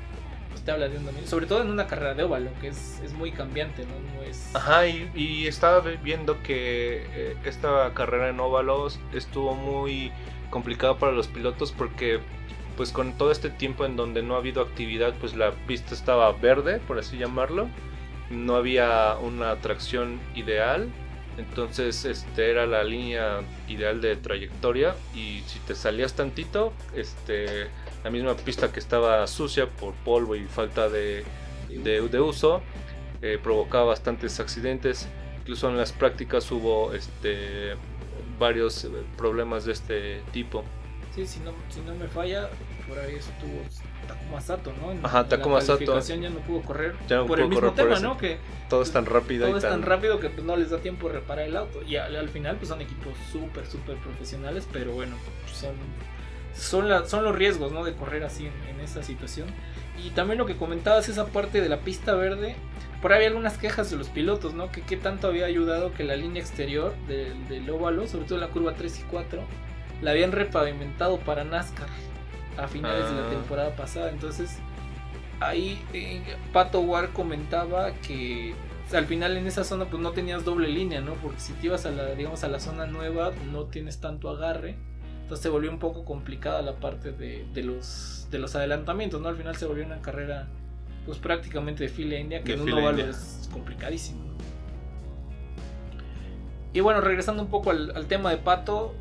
habla 0.73 0.89
de 0.89 0.99
un 0.99 1.07
dominio, 1.07 1.29
sobre 1.29 1.47
todo 1.47 1.63
en 1.63 1.71
una 1.71 1.87
carrera 1.87 2.15
de 2.15 2.25
óvalo, 2.25 2.51
que 2.61 2.69
es, 2.69 3.01
es 3.05 3.13
muy 3.13 3.33
cambiante, 3.33 3.85
¿no? 3.85 4.23
Es... 4.23 4.55
Ajá, 4.55 4.87
y, 4.87 5.11
y 5.15 5.47
estaba 5.47 5.81
viendo 5.81 6.43
que 6.43 7.07
eh, 7.15 7.37
esta 7.45 7.93
carrera 7.95 8.29
en 8.29 8.41
óvalos 8.41 8.99
estuvo 9.13 9.55
muy 9.55 10.13
complicada 10.51 10.99
para 10.99 11.13
los 11.13 11.29
pilotos 11.29 11.73
porque 11.73 12.21
pues 12.77 12.93
con 12.93 13.17
todo 13.17 13.31
este 13.31 13.51
tiempo 13.51 13.85
en 13.87 13.97
donde 13.97 14.23
no 14.23 14.35
ha 14.35 14.39
habido 14.39 14.63
actividad, 14.63 15.15
pues 15.21 15.35
la 15.35 15.53
pista 15.67 15.95
estaba 15.95 16.31
verde, 16.33 16.79
por 16.87 16.99
así 16.99 17.17
llamarlo. 17.17 17.69
No 18.31 18.57
había 18.57 19.17
una 19.21 19.57
tracción 19.57 20.21
ideal. 20.35 20.89
Entonces 21.39 22.05
este 22.05 22.51
era 22.51 22.67
la 22.67 22.83
línea 22.83 23.41
ideal 23.69 24.01
de 24.01 24.17
trayectoria 24.17 24.95
y 25.15 25.43
si 25.47 25.59
te 25.61 25.75
salías 25.75 26.15
tantito, 26.15 26.73
este 26.95 27.69
la 28.07 28.11
misma 28.13 28.37
pista 28.37 28.71
que 28.71 28.79
estaba 28.79 29.27
sucia 29.27 29.67
por 29.67 29.93
polvo 29.95 30.37
y 30.37 30.45
falta 30.45 30.89
de, 30.89 31.25
de- 31.69 32.01
de 32.09 32.21
uso, 32.21 32.63
eh, 33.21 33.37
provocaba 33.43 33.87
bastantes 33.87 34.39
accidentes. 34.39 35.09
Incluso 35.41 35.69
en 35.69 35.77
las 35.77 35.91
prácticas 35.91 36.49
hubo 36.53 36.93
este, 36.95 37.75
varios 38.39 38.85
eh, 38.85 38.91
problemas 39.17 39.65
de 39.65 39.73
este 39.73 40.21
tipo. 40.33 40.63
Sí, 41.17 41.27
si 41.27 41.41
no, 41.41 41.51
si 41.69 41.81
no 41.81 41.97
me 41.97 42.07
falla, 42.07 42.49
por 42.87 42.97
ahí 43.01 43.17
estuvo 43.17 43.61
Takuma 44.07 44.41
Sato, 44.41 44.73
¿no? 44.81 44.93
En, 44.93 45.05
Ajá, 45.05 45.27
Takuma 45.27 45.57
la 45.57 45.61
Sato. 45.63 45.99
ya 46.01 46.31
no 46.31 46.39
pudo 46.41 46.63
correr 46.63 46.95
Ya 47.09 47.17
no 47.17 47.27
por 47.27 47.41
el 47.41 47.49
mismo 47.49 47.73
tema. 47.73 47.99
¿no? 47.99 48.17
Que 48.19 48.39
Todo 48.69 48.83
es 48.83 48.93
tan 48.93 49.05
rápido 49.07 49.47
todo 49.47 49.57
y 49.57 49.59
es 49.59 49.65
tan 49.65 49.83
rápido 49.83 50.21
que 50.21 50.29
pues, 50.31 50.45
no 50.47 50.55
les 50.57 50.71
da 50.71 50.79
tiempo 50.79 51.09
de 51.09 51.15
reparar 51.15 51.47
el 51.47 51.57
auto. 51.57 51.83
Y 51.83 51.97
al, 51.97 52.15
al 52.15 52.29
final 52.29 52.55
pues 52.57 52.69
son 52.69 52.81
equipos 52.83 53.15
súper, 53.33 53.67
súper 53.67 53.97
profesionales, 53.97 54.69
pero 54.73 54.93
bueno, 54.93 55.17
son, 55.53 55.75
son, 56.57 56.89
la- 56.89 57.07
son 57.07 57.25
los 57.25 57.35
riesgos, 57.37 57.73
¿no? 57.73 57.85
De 57.85 57.95
correr 57.95 58.25
así 58.25 58.47
en, 58.47 58.53
en 58.75 58.81
esa 58.81 59.03
situación. 59.03 59.47
Y 60.05 60.11
también 60.11 60.39
lo 60.39 60.47
que 60.47 60.57
comentabas, 60.57 61.09
esa 61.09 61.27
parte 61.27 61.61
de 61.61 61.69
la 61.69 61.81
pista 61.81 62.15
verde, 62.15 62.57
por 63.03 63.13
ahí 63.13 63.17
había 63.19 63.29
algunas 63.29 63.57
quejas 63.59 63.91
de 63.91 63.97
los 63.97 64.09
pilotos, 64.09 64.55
¿no? 64.55 64.71
Que 64.71 64.83
qué 64.83 64.97
tanto 64.97 65.27
había 65.29 65.47
ayudado 65.47 65.93
que 65.93 66.05
la 66.05 66.17
línea 66.17 66.43
exterior 66.43 66.95
del, 67.09 67.49
del 67.49 67.69
óvalo, 67.71 68.07
sobre 68.07 68.27
todo 68.27 68.39
la 68.39 68.49
curva 68.49 68.75
3 68.75 69.01
y 69.01 69.03
4, 69.11 69.43
la 70.03 70.11
habían 70.11 70.33
repavimentado 70.33 71.19
para 71.21 71.45
NASCAR 71.45 71.89
a 72.59 72.69
finales 72.69 73.09
de 73.09 73.15
la 73.17 73.27
Ah. 73.27 73.31
temporada 73.31 73.77
pasada. 73.77 74.11
Entonces, 74.11 74.59
ahí 75.41 75.81
eh, 75.93 76.23
Pato 76.53 76.81
War 76.81 77.11
comentaba 77.13 77.93
que 78.07 78.55
o 78.87 78.91
sea, 78.91 79.01
al 79.01 79.07
final 79.07 79.37
en 79.37 79.47
esa 79.49 79.65
zona 79.65 79.87
pues 79.87 80.01
no 80.01 80.13
tenías 80.13 80.45
doble 80.45 80.69
línea, 80.69 81.01
¿no? 81.01 81.15
Porque 81.15 81.41
si 81.41 81.53
te 81.55 81.67
ibas 81.67 81.87
a 81.87 81.91
la, 81.91 82.15
digamos, 82.15 82.45
a 82.45 82.49
la 82.49 82.61
zona 82.61 82.87
nueva 82.87 83.33
no 83.51 83.65
tienes 83.65 84.01
tanto 84.01 84.31
agarre. 84.31 84.77
Entonces 85.27 85.43
se 85.43 85.49
volvió 85.49 85.73
un 85.73 85.81
poco 85.81 86.05
complicada 86.05 86.63
la 86.63 86.77
parte 86.77 87.11
de, 87.11 87.45
de 87.53 87.65
los, 87.65 88.29
de 88.31 88.39
los 88.39 88.55
adelantamientos, 88.55 89.21
¿no? 89.21 89.27
Al 89.27 89.35
final 89.35 89.57
se 89.57 89.67
volvió 89.67 89.85
una 89.85 90.01
carrera 90.01 90.47
pues 91.05 91.19
prácticamente 91.19 91.83
de 91.83 91.89
fila 91.89 92.17
india, 92.17 92.45
que 92.45 92.55
De 92.55 92.63
en 92.63 92.73
un 92.73 92.79
india. 92.79 93.11
es 93.11 93.49
complicadísimo. 93.53 94.21
¿no? 94.21 94.35
Y 96.73 96.79
bueno, 96.79 97.01
regresando 97.01 97.43
un 97.43 97.51
poco 97.51 97.73
al, 97.73 97.91
al 97.97 98.07
tema 98.07 98.31
de 98.31 98.37
Pato, 98.37 98.95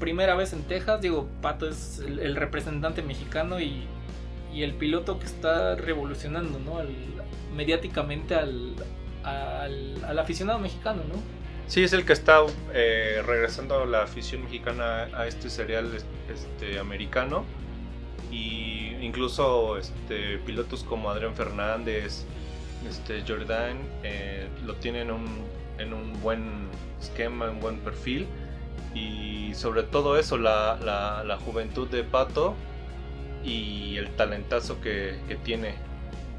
primera 0.00 0.34
vez 0.36 0.54
en 0.54 0.62
Texas. 0.62 1.02
Digo, 1.02 1.28
Pato 1.42 1.68
es 1.68 1.98
el, 1.98 2.18
el 2.20 2.34
representante 2.34 3.02
mexicano 3.02 3.60
y, 3.60 3.82
y, 4.54 4.62
el 4.62 4.72
piloto 4.72 5.18
que 5.18 5.26
está 5.26 5.74
revolucionando, 5.74 6.60
¿no? 6.60 6.78
Al, 6.78 6.88
mediáticamente 7.54 8.36
al, 8.36 8.74
al, 9.22 10.02
al, 10.02 10.18
aficionado 10.18 10.58
mexicano, 10.58 11.02
¿no? 11.06 11.16
Sí, 11.66 11.82
es 11.82 11.92
el 11.92 12.04
que 12.04 12.12
está 12.12 12.40
eh, 12.74 13.22
regresando 13.24 13.86
la 13.86 14.02
afición 14.02 14.44
mexicana 14.44 15.08
a 15.14 15.26
este 15.26 15.48
serial 15.48 15.90
este, 16.28 16.78
americano. 16.78 17.44
Y 18.30 18.96
incluso 19.00 19.76
este, 19.78 20.38
pilotos 20.38 20.84
como 20.84 21.10
Adrián 21.10 21.34
Fernández, 21.34 22.24
este, 22.88 23.22
Jordan, 23.26 23.78
eh, 24.02 24.48
lo 24.64 24.74
tienen 24.76 25.10
un, 25.10 25.26
en 25.78 25.92
un 25.92 26.20
buen 26.20 26.68
esquema, 27.00 27.50
un 27.50 27.60
buen 27.60 27.78
perfil. 27.78 28.26
Y 28.94 29.54
sobre 29.54 29.82
todo 29.82 30.18
eso, 30.18 30.36
la, 30.36 30.78
la, 30.82 31.24
la 31.24 31.36
juventud 31.38 31.88
de 31.88 32.04
Pato 32.04 32.54
y 33.44 33.96
el 33.96 34.10
talentazo 34.10 34.80
que, 34.80 35.18
que, 35.28 35.36
tiene. 35.36 35.74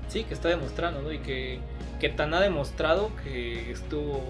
Sí, 0.08 0.24
que 0.24 0.34
está 0.34 0.50
demostrando, 0.50 1.02
¿no? 1.02 1.12
Y 1.12 1.20
que, 1.20 1.60
que 2.00 2.10
tan 2.10 2.34
ha 2.34 2.40
demostrado 2.40 3.12
que 3.24 3.72
estuvo, 3.72 4.24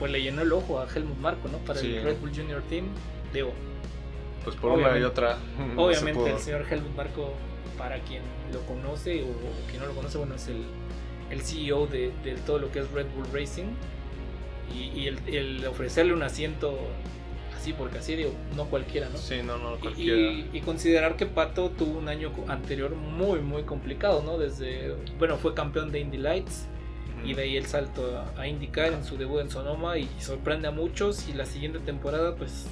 pues 0.00 0.10
le 0.10 0.22
llenó 0.22 0.42
el 0.42 0.50
ojo 0.52 0.80
a 0.80 0.88
Helmut 0.92 1.18
Marco, 1.18 1.46
¿no? 1.48 1.58
Para 1.58 1.78
sí. 1.78 1.94
el 1.94 2.02
Red 2.02 2.18
Bull 2.20 2.34
Junior 2.34 2.62
Team. 2.62 2.86
Digo, 3.32 3.52
pues 4.42 4.56
por 4.56 4.72
una 4.72 4.98
y 4.98 5.02
otra. 5.02 5.38
Obviamente 5.76 6.18
no 6.18 6.26
el 6.26 6.38
señor 6.38 6.64
Helmut 6.68 6.96
Marco, 6.96 7.34
para 7.76 7.98
quien 8.00 8.22
lo 8.52 8.60
conoce 8.62 9.22
o, 9.22 9.26
o 9.26 9.68
quien 9.68 9.80
no 9.80 9.86
lo 9.86 9.94
conoce, 9.94 10.16
bueno, 10.16 10.34
es 10.34 10.48
el, 10.48 10.64
el 11.30 11.42
CEO 11.42 11.86
de, 11.86 12.12
de, 12.24 12.34
todo 12.46 12.58
lo 12.58 12.72
que 12.72 12.80
es 12.80 12.90
Red 12.90 13.06
Bull 13.14 13.26
Racing. 13.32 13.66
Y, 14.74 15.00
y 15.00 15.06
el, 15.08 15.18
el, 15.26 15.66
ofrecerle 15.66 16.14
un 16.14 16.22
asiento 16.22 16.78
así, 17.54 17.74
porque 17.74 17.98
así 17.98 18.16
digo, 18.16 18.32
no 18.56 18.64
cualquiera, 18.66 19.10
¿no? 19.10 19.18
Sí, 19.18 19.42
no, 19.44 19.58
no 19.58 19.76
cualquiera. 19.76 20.16
Y, 20.16 20.48
y, 20.50 20.60
considerar 20.62 21.16
que 21.16 21.26
Pato 21.26 21.70
tuvo 21.70 21.98
un 21.98 22.08
año 22.08 22.32
anterior 22.48 22.94
muy, 22.94 23.40
muy 23.40 23.64
complicado, 23.64 24.22
¿no? 24.24 24.38
Desde, 24.38 24.94
bueno, 25.18 25.36
fue 25.36 25.52
campeón 25.52 25.92
de 25.92 26.00
Indy 26.00 26.16
Lights. 26.16 26.66
Uh 27.16 27.22
-huh. 27.22 27.30
Y 27.30 27.34
de 27.34 27.42
ahí 27.42 27.56
el 27.56 27.66
salto 27.66 28.18
a, 28.18 28.40
a 28.40 28.46
IndyCar 28.46 28.92
en 28.92 29.04
su 29.04 29.16
debut 29.16 29.40
en 29.40 29.50
Sonoma 29.50 29.98
y 29.98 30.08
sorprende 30.18 30.68
a 30.68 30.70
muchos 30.70 31.28
y 31.28 31.32
la 31.32 31.46
siguiente 31.46 31.78
temporada 31.80 32.36
pues 32.36 32.66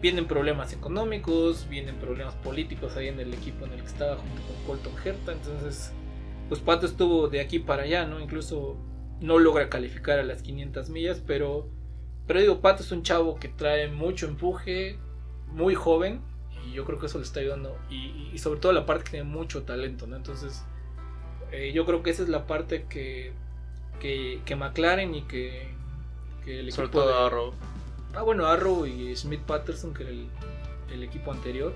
vienen 0.00 0.26
problemas 0.26 0.72
económicos, 0.72 1.68
vienen 1.68 1.96
problemas 1.96 2.34
políticos 2.34 2.96
ahí 2.96 3.08
en 3.08 3.20
el 3.20 3.32
equipo 3.34 3.64
en 3.64 3.72
el 3.72 3.80
que 3.80 3.86
estaba 3.86 4.16
junto 4.16 4.42
con 4.42 4.78
Colton 4.78 4.92
Herta, 5.04 5.32
entonces 5.32 5.92
pues 6.48 6.60
Pato 6.60 6.86
estuvo 6.86 7.28
de 7.28 7.40
aquí 7.40 7.58
para 7.58 7.84
allá, 7.84 8.06
¿no? 8.06 8.20
Incluso 8.20 8.76
no 9.20 9.38
logra 9.38 9.68
calificar 9.68 10.18
a 10.18 10.22
las 10.22 10.42
500 10.42 10.90
millas, 10.90 11.22
pero, 11.26 11.68
pero 12.26 12.40
digo, 12.40 12.60
Pato 12.60 12.82
es 12.82 12.92
un 12.92 13.02
chavo 13.02 13.36
que 13.36 13.48
trae 13.48 13.88
mucho 13.88 14.26
empuje, 14.26 14.98
muy 15.48 15.74
joven, 15.74 16.20
y 16.66 16.72
yo 16.72 16.84
creo 16.84 16.98
que 16.98 17.06
eso 17.06 17.18
le 17.18 17.24
está 17.24 17.40
ayudando, 17.40 17.76
y, 17.90 18.30
y 18.32 18.38
sobre 18.38 18.60
todo 18.60 18.72
la 18.72 18.86
parte 18.86 19.04
que 19.04 19.10
tiene 19.12 19.28
mucho 19.28 19.64
talento, 19.64 20.06
¿no? 20.06 20.16
Entonces, 20.16 20.64
eh, 21.50 21.72
yo 21.72 21.84
creo 21.84 22.02
que 22.02 22.10
esa 22.10 22.22
es 22.22 22.28
la 22.28 22.46
parte 22.46 22.86
que, 22.88 23.32
que, 24.00 24.40
que 24.44 24.56
McLaren 24.56 25.14
y 25.14 25.22
que, 25.22 25.70
que 26.44 26.60
el 26.60 26.72
sobre 26.72 26.88
todo 26.88 27.08
de, 27.08 27.14
Arrow. 27.14 27.54
Ah, 28.14 28.22
bueno, 28.22 28.46
Arrow 28.46 28.86
y 28.86 29.14
Smith 29.16 29.40
Patterson, 29.40 29.92
que 29.92 30.02
era 30.02 30.12
el, 30.12 30.28
el 30.92 31.02
equipo 31.02 31.32
anterior, 31.32 31.74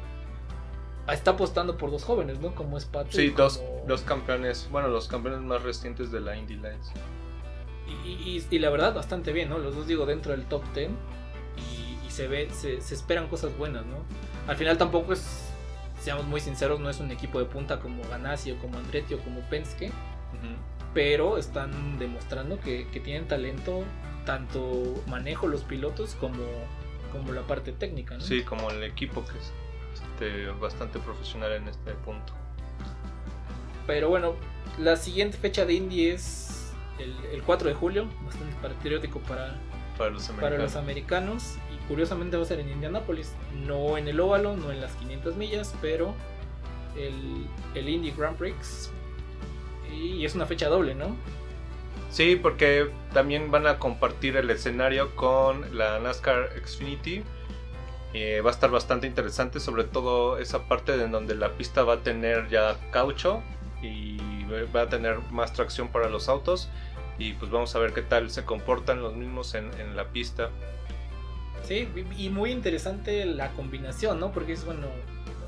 está 1.12 1.33
apostando 1.33 1.76
por 1.76 1.90
dos 1.90 2.04
jóvenes, 2.04 2.40
¿no? 2.40 2.54
Como 2.54 2.78
es 2.78 2.85
Pato. 2.85 3.12
Sí, 3.12 3.30
como... 3.30 3.44
dos, 3.44 3.62
dos 3.87 4.02
campeones, 4.02 4.68
bueno, 4.70 4.88
los 4.88 5.09
campeones 5.09 5.40
más 5.40 5.62
recientes 5.62 6.11
de 6.11 6.20
la 6.20 6.37
Indy 6.37 6.56
Lights. 6.56 6.92
Y, 8.04 8.11
y, 8.11 8.46
y, 8.48 8.59
la 8.59 8.70
verdad, 8.70 8.94
bastante 8.94 9.33
bien, 9.33 9.48
¿no? 9.48 9.59
Los 9.59 9.74
dos, 9.74 9.87
digo, 9.87 10.06
dentro 10.06 10.33
del 10.33 10.44
top 10.44 10.62
10 10.74 10.90
y, 11.56 12.06
y 12.06 12.11
se 12.11 12.28
ve, 12.28 12.48
se, 12.50 12.80
se, 12.80 12.94
esperan 12.94 13.26
cosas 13.28 13.56
buenas, 13.59 13.85
¿no? 13.85 13.96
Al 14.46 14.56
final 14.56 14.78
tampoco 14.78 15.12
es, 15.12 15.48
seamos 16.00 16.24
muy 16.26 16.40
sinceros, 16.40 16.78
no 16.78 16.88
es 16.88 17.00
un 17.00 17.11
equipo 17.11 17.40
de 17.40 17.46
punta 17.46 17.80
como 17.80 18.04
Ganassi 18.09 18.52
o 18.52 18.59
como 18.59 18.78
Andretti 18.78 19.14
o 19.14 19.18
como 19.18 19.40
Penske, 19.48 19.88
uh 19.88 19.90
-huh. 19.90 20.69
Pero 20.94 21.38
están 21.38 21.98
demostrando 21.98 22.61
que, 22.61 22.87
que 22.88 23.00
tienen 23.00 23.29
talento, 23.29 23.85
tanto 24.24 25.03
manejo 25.07 25.46
los 25.46 25.62
pilotos 25.62 26.14
como, 26.16 26.44
como 27.12 27.33
la 27.33 27.42
parte 27.42 27.72
técnica, 27.72 28.16
¿no? 28.16 28.20
Sí, 28.20 28.42
como 28.42 28.70
el 28.70 28.83
equipo 28.83 29.24
que 29.24 29.38
es 29.38 29.53
este, 29.94 30.46
bastante 30.61 30.98
profesional 30.98 31.53
en 31.53 31.68
este 31.68 31.92
punto. 31.92 32.33
Pero 33.87 34.09
bueno, 34.09 34.35
la 34.79 34.96
siguiente 34.96 35.37
fecha 35.37 35.64
de 35.64 35.74
Indy 35.74 36.09
es 36.09 36.72
el, 36.98 37.14
el 37.33 37.42
4 37.42 37.68
de 37.68 37.74
julio, 37.74 38.09
bastante 38.24 38.55
patriótico 38.61 39.20
para, 39.20 39.57
para, 39.96 40.11
los 40.11 40.29
para, 40.29 40.59
los 40.59 40.76
americanos. 40.76 41.57
Y 41.74 41.88
curiosamente 41.88 42.37
va 42.37 42.42
a 42.42 42.46
ser 42.46 42.61
en 42.61 42.70
Indianapolis, 42.70 43.33
no 43.66 43.96
en 43.96 44.09
el 44.09 44.20
óvalo, 44.20 44.57
no 44.57 44.70
en 44.70 44.81
las 44.81 44.92
500 44.94 45.37
millas, 45.37 45.74
pero 45.81 46.14
el, 46.96 47.46
el 47.74 47.88
Indy 47.88 48.12
Grand 48.12 48.37
Prix. 48.37 48.92
Y 49.92 50.24
es 50.24 50.35
una 50.35 50.46
fecha 50.46 50.68
doble, 50.68 50.94
¿no? 50.94 51.16
Sí, 52.11 52.37
porque 52.37 52.90
también 53.12 53.50
van 53.50 53.66
a 53.66 53.79
compartir 53.79 54.37
el 54.37 54.50
escenario 54.50 55.14
con 55.14 55.76
la 55.76 55.98
NASCAR 56.00 56.50
Xfinity 56.64 57.22
eh, 58.12 58.40
va 58.40 58.50
a 58.50 58.53
estar 58.53 58.70
bastante 58.70 59.07
interesante, 59.07 59.61
sobre 59.61 59.85
todo 59.85 60.38
esa 60.38 60.66
parte 60.66 60.96
de 60.96 61.07
donde 61.07 61.37
la 61.37 61.53
pista 61.53 61.85
va 61.85 61.94
a 61.94 61.98
tener 61.98 62.48
ya 62.48 62.76
caucho 62.90 63.42
y 63.83 64.18
va 64.74 64.83
a 64.83 64.88
tener 64.88 65.20
más 65.31 65.53
tracción 65.53 65.88
para 65.88 66.09
los 66.09 66.29
autos. 66.29 66.68
Y 67.18 67.35
pues 67.35 67.50
vamos 67.50 67.74
a 67.76 67.79
ver 67.79 67.92
qué 67.92 68.03
tal 68.03 68.31
se 68.31 68.44
comportan 68.44 69.00
los 69.00 69.14
mismos 69.14 69.55
en, 69.55 69.70
en 69.79 69.94
la 69.94 70.07
pista. 70.07 70.50
Sí, 71.62 71.88
y 72.16 72.31
muy 72.31 72.50
interesante 72.50 73.24
la 73.26 73.53
combinación, 73.53 74.18
¿no? 74.18 74.33
Porque 74.33 74.55
es 74.55 74.64
bueno, 74.64 74.88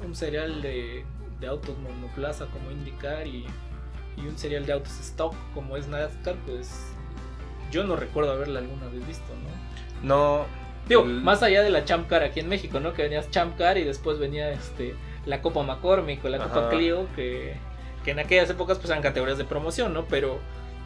un 0.04 0.14
serial 0.14 0.62
de, 0.62 1.04
de 1.40 1.46
autos 1.46 1.76
monoplaza 1.78 2.46
como 2.46 2.70
IndyCar 2.70 3.26
y, 3.26 3.46
y 4.16 4.26
un 4.26 4.38
serial 4.38 4.66
de 4.66 4.72
autos 4.72 4.98
stock 5.00 5.34
como 5.54 5.76
es 5.76 5.88
NASCAR, 5.88 6.36
pues 6.46 6.92
yo 7.70 7.84
no 7.84 7.96
recuerdo 7.96 8.32
haberla 8.32 8.60
alguna 8.60 8.86
vez 8.88 9.06
visto, 9.06 9.32
¿no? 9.42 10.06
No, 10.06 10.46
Digo, 10.88 11.02
el... 11.02 11.22
más 11.22 11.42
allá 11.42 11.62
de 11.62 11.70
la 11.70 11.84
Champ 11.84 12.08
Car 12.08 12.22
aquí 12.22 12.40
en 12.40 12.48
México, 12.48 12.80
¿no? 12.80 12.92
Que 12.92 13.02
venías 13.02 13.30
Champ 13.30 13.56
Car 13.56 13.78
y 13.78 13.84
después 13.84 14.18
venía 14.18 14.50
este 14.50 14.96
la 15.26 15.40
Copa 15.40 15.62
McCormick 15.62 16.24
o 16.24 16.28
la 16.28 16.38
Copa. 16.38 16.68
Clio, 16.68 17.06
que, 17.14 17.54
que, 18.04 18.10
en 18.10 18.18
aquellas 18.18 18.50
épocas 18.50 18.78
pues 18.78 18.90
eran 18.90 19.02
categorías 19.02 19.38
de 19.38 19.44
promoción, 19.44 19.94
¿no? 19.94 20.04
Pero, 20.06 20.38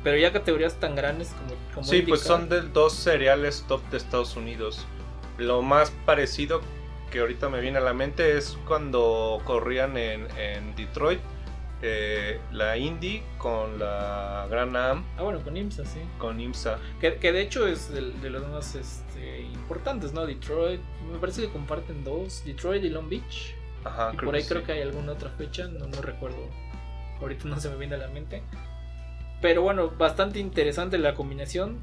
pero 0.05 0.19
ya 0.19 0.33
categorías 0.33 0.75
tan 0.75 0.95
grandes 0.95 1.29
como... 1.31 1.55
como 1.75 1.87
sí, 1.87 1.97
Indica. 1.97 2.11
pues 2.11 2.21
son 2.21 2.49
de 2.49 2.61
dos 2.61 2.93
cereales 2.93 3.65
top 3.67 3.83
de 3.91 3.97
Estados 3.97 4.37
Unidos. 4.37 4.87
Lo 5.39 5.63
más 5.63 5.91
parecido 6.05 6.61
que 7.11 7.21
ahorita 7.21 7.49
me 7.49 7.61
viene 7.61 7.79
a 7.79 7.83
la 7.83 7.95
mente 7.95 8.37
es 8.37 8.59
cuando 8.67 9.41
corrían 9.45 9.97
en, 9.97 10.27
en 10.37 10.75
Detroit 10.77 11.21
eh, 11.83 12.41
la 12.53 12.77
Indy 12.77 13.23
con 13.39 13.79
la 13.79 14.47
Gran 14.51 14.75
Am. 14.77 15.05
Ah, 15.17 15.23
bueno, 15.23 15.41
con 15.43 15.57
IMSA, 15.57 15.85
sí. 15.85 16.01
Con 16.19 16.41
IMSA. 16.41 16.79
Que, 17.01 17.17
que 17.17 17.33
de 17.33 17.43
hecho 17.43 17.67
es 17.67 17.93
de, 17.93 18.13
de 18.13 18.31
los 18.31 18.49
más 18.49 18.75
este, 18.75 19.43
importantes, 19.43 20.13
¿no? 20.13 20.27
Detroit, 20.27 20.81
me 21.11 21.19
parece 21.19 21.43
que 21.43 21.49
comparten 21.49 22.03
dos, 22.05 22.43
Detroit 22.45 22.83
y 22.85 22.89
Long 22.89 23.09
Beach. 23.09 23.55
Ajá, 23.85 24.11
y 24.15 24.17
por 24.17 24.35
ahí 24.35 24.43
creo 24.45 24.61
sí. 24.61 24.67
que 24.67 24.73
hay 24.73 24.83
alguna 24.83 25.13
otra 25.13 25.31
fecha, 25.31 25.69
no, 25.69 25.87
no 25.87 26.01
recuerdo. 26.01 26.49
Ahorita 27.21 27.47
no 27.47 27.61
se 27.61 27.69
me 27.69 27.77
viene 27.77 27.95
a 27.95 27.99
la 27.99 28.09
mente. 28.09 28.43
Pero 29.41 29.63
bueno, 29.63 29.91
bastante 29.91 30.39
interesante 30.39 30.99
la 30.99 31.15
combinación. 31.15 31.79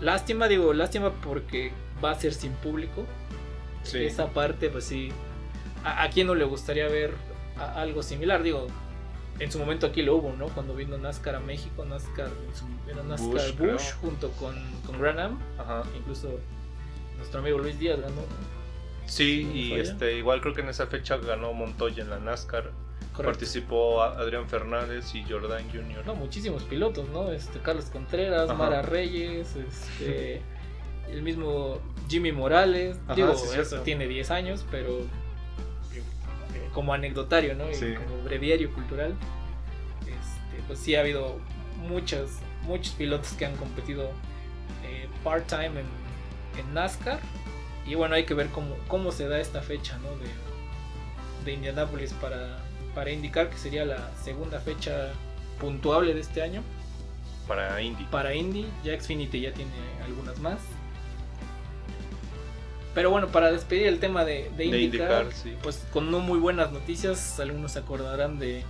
Lástima, 0.00 0.48
digo, 0.48 0.72
lástima 0.74 1.12
porque 1.12 1.72
va 2.04 2.10
a 2.10 2.14
ser 2.16 2.34
sin 2.34 2.52
público. 2.52 3.06
Sí. 3.82 4.04
Esa 4.04 4.28
parte, 4.28 4.68
pues 4.68 4.84
sí. 4.84 5.10
¿A, 5.84 6.02
a 6.02 6.10
quién 6.10 6.26
no 6.26 6.34
le 6.34 6.44
gustaría 6.44 6.88
ver 6.88 7.14
algo 7.56 8.02
similar? 8.02 8.42
Digo, 8.42 8.66
en 9.38 9.52
su 9.52 9.58
momento 9.58 9.86
aquí 9.86 10.02
lo 10.02 10.16
hubo, 10.16 10.32
¿no? 10.32 10.46
Cuando 10.48 10.74
vino 10.74 10.98
NASCAR 10.98 11.36
a 11.36 11.40
México, 11.40 11.84
NASCAR, 11.84 12.28
era 12.88 13.02
NASCAR 13.02 13.52
Bush, 13.52 13.72
Bush 13.72 13.92
junto 14.00 14.30
con, 14.32 14.56
con 14.86 15.00
Gran 15.00 15.18
Am. 15.18 15.38
Ajá. 15.58 15.84
Incluso 15.96 16.28
nuestro 17.16 17.40
amigo 17.40 17.58
Luis 17.58 17.78
Díaz 17.78 18.00
ganó. 18.00 18.22
Sí, 19.06 19.50
y 19.54 19.72
este 19.74 20.16
igual 20.16 20.40
creo 20.40 20.54
que 20.54 20.60
en 20.60 20.68
esa 20.68 20.86
fecha 20.86 21.16
ganó 21.16 21.52
Montoya 21.52 22.02
en 22.02 22.10
la 22.10 22.18
NASCAR. 22.18 22.72
Correcto. 23.12 23.38
Participó 23.38 24.02
Adrián 24.02 24.48
Fernández 24.48 25.14
y 25.14 25.24
Jordan 25.24 25.64
Jr. 25.72 26.06
No, 26.06 26.14
muchísimos 26.14 26.62
pilotos, 26.64 27.08
¿no? 27.08 27.32
Este 27.32 27.58
Carlos 27.58 27.86
Contreras, 27.86 28.50
Ajá. 28.50 28.58
Mara 28.58 28.82
Reyes, 28.82 29.56
este 29.56 30.42
el 31.10 31.22
mismo 31.22 31.78
Jimmy 32.08 32.32
Morales. 32.32 32.98
Ajá, 33.06 33.14
Digo, 33.14 33.34
sí, 33.34 33.58
eso 33.58 33.80
tiene 33.80 34.06
10 34.06 34.30
años, 34.30 34.66
pero 34.70 35.00
como 36.72 36.92
anecdotario, 36.92 37.54
¿no? 37.54 37.64
Sí. 37.72 37.86
Y 37.86 37.94
como 37.94 38.22
breviario 38.24 38.72
cultural. 38.72 39.14
Este, 40.00 40.62
pues 40.66 40.78
sí 40.78 40.94
ha 40.94 41.00
habido 41.00 41.38
muchos, 41.88 42.30
muchos 42.62 42.94
pilotos 42.94 43.32
que 43.32 43.46
han 43.46 43.56
competido 43.56 44.10
eh, 44.84 45.08
part-time 45.24 45.80
en, 45.80 45.86
en, 46.58 46.74
NASCAR. 46.74 47.20
Y 47.86 47.94
bueno, 47.94 48.14
hay 48.14 48.24
que 48.24 48.34
ver 48.34 48.48
cómo, 48.48 48.76
cómo 48.88 49.12
se 49.12 49.28
da 49.28 49.40
esta 49.40 49.62
fecha, 49.62 49.98
¿no? 49.98 50.10
De, 50.18 50.28
de 51.44 51.52
Indianapolis 51.52 52.12
para, 52.14 52.58
para 52.94 53.10
indicar 53.10 53.48
que 53.48 53.56
sería 53.56 53.84
la 53.84 54.14
segunda 54.16 54.60
fecha 54.60 55.12
puntuable 55.60 56.14
de 56.14 56.20
este 56.20 56.42
año. 56.42 56.62
Para 57.46 57.80
Indy. 57.80 58.04
Para 58.04 58.34
Indy. 58.34 58.66
Ya 58.84 58.98
Xfinity 59.00 59.40
ya 59.40 59.52
tiene 59.52 59.72
algunas 60.04 60.38
más. 60.38 60.58
Pero 62.98 63.10
bueno, 63.10 63.28
para 63.28 63.52
despedir 63.52 63.86
el 63.86 64.00
tema 64.00 64.24
de, 64.24 64.50
de 64.56 64.64
IndyCar, 64.64 65.32
sí. 65.32 65.54
pues 65.62 65.86
con 65.92 66.10
no 66.10 66.18
muy 66.18 66.40
buenas 66.40 66.72
noticias, 66.72 67.38
algunos 67.38 67.70
se 67.70 67.78
acordarán 67.78 68.40
de, 68.40 68.64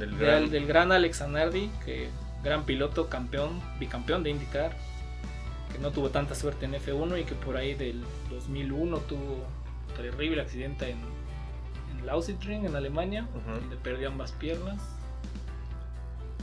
Del 0.00 0.18
de- 0.18 0.24
gran- 0.26 0.50
del 0.50 0.66
gran 0.66 0.90
Alex 0.90 1.18
Zanardi, 1.18 1.70
que 1.84 2.08
gran 2.42 2.64
piloto, 2.64 3.08
campeón, 3.08 3.62
bicampeón 3.78 4.24
de 4.24 4.30
IndyCar, 4.30 4.76
que 5.72 5.78
no 5.78 5.92
tuvo 5.92 6.10
tanta 6.10 6.34
suerte 6.34 6.64
en 6.64 6.72
F1 6.74 7.20
y 7.20 7.24
que 7.24 7.36
por 7.36 7.56
ahí 7.56 7.74
del 7.74 8.02
2001 8.30 8.98
tuvo 9.02 9.34
un 9.34 9.94
terrible 9.96 10.42
accidente 10.42 10.90
en, 10.90 10.98
en 11.96 12.04
Lausitzring, 12.04 12.66
en 12.66 12.74
Alemania, 12.74 13.28
donde 13.46 13.76
perdió 13.76 14.08
ambas 14.08 14.32
piernas. 14.32 14.82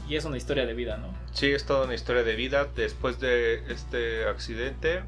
Y 0.08 0.16
es 0.16 0.24
una 0.24 0.38
historia 0.38 0.64
de 0.64 0.72
vida, 0.72 0.96
¿no? 0.96 1.08
Sí, 1.34 1.50
es 1.50 1.66
toda 1.66 1.84
una 1.84 1.94
historia 1.94 2.22
de 2.22 2.34
vida. 2.34 2.66
Después 2.76 3.20
de 3.20 3.70
este 3.70 4.24
accidente, 4.26 5.02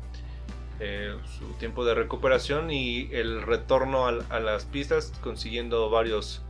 eh, 0.80 1.16
su 1.38 1.46
tiempo 1.58 1.84
de 1.84 1.94
recuperación 1.94 2.70
y 2.70 3.08
el 3.12 3.42
retorno 3.42 4.06
al- 4.06 4.24
a, 4.30 4.38
las 4.40 4.64
pistas, 4.64 5.12
consiguiendo 5.22 5.90
varios. 5.90 6.42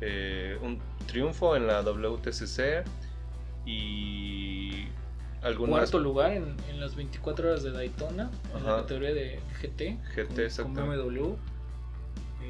eh, 0.00 0.58
un 0.62 0.78
triunfo 1.06 1.56
en 1.56 1.66
la 1.66 1.80
WTCC 1.82 2.84
y 3.64 4.86
algunas. 5.42 5.78
Cuarto 5.80 5.98
lugar 5.98 6.32
en, 6.32 6.56
en 6.68 6.80
las 6.80 6.96
24 6.96 7.48
horas 7.48 7.62
de 7.62 7.70
Daytona, 7.72 8.30
en 8.56 8.64
la 8.64 8.76
categoría 8.76 9.12
de 9.14 9.40
GT, 9.60 9.98
GT, 10.14 10.62
con- 10.62 10.74
con. 10.74 10.88
BMW. 10.88 11.34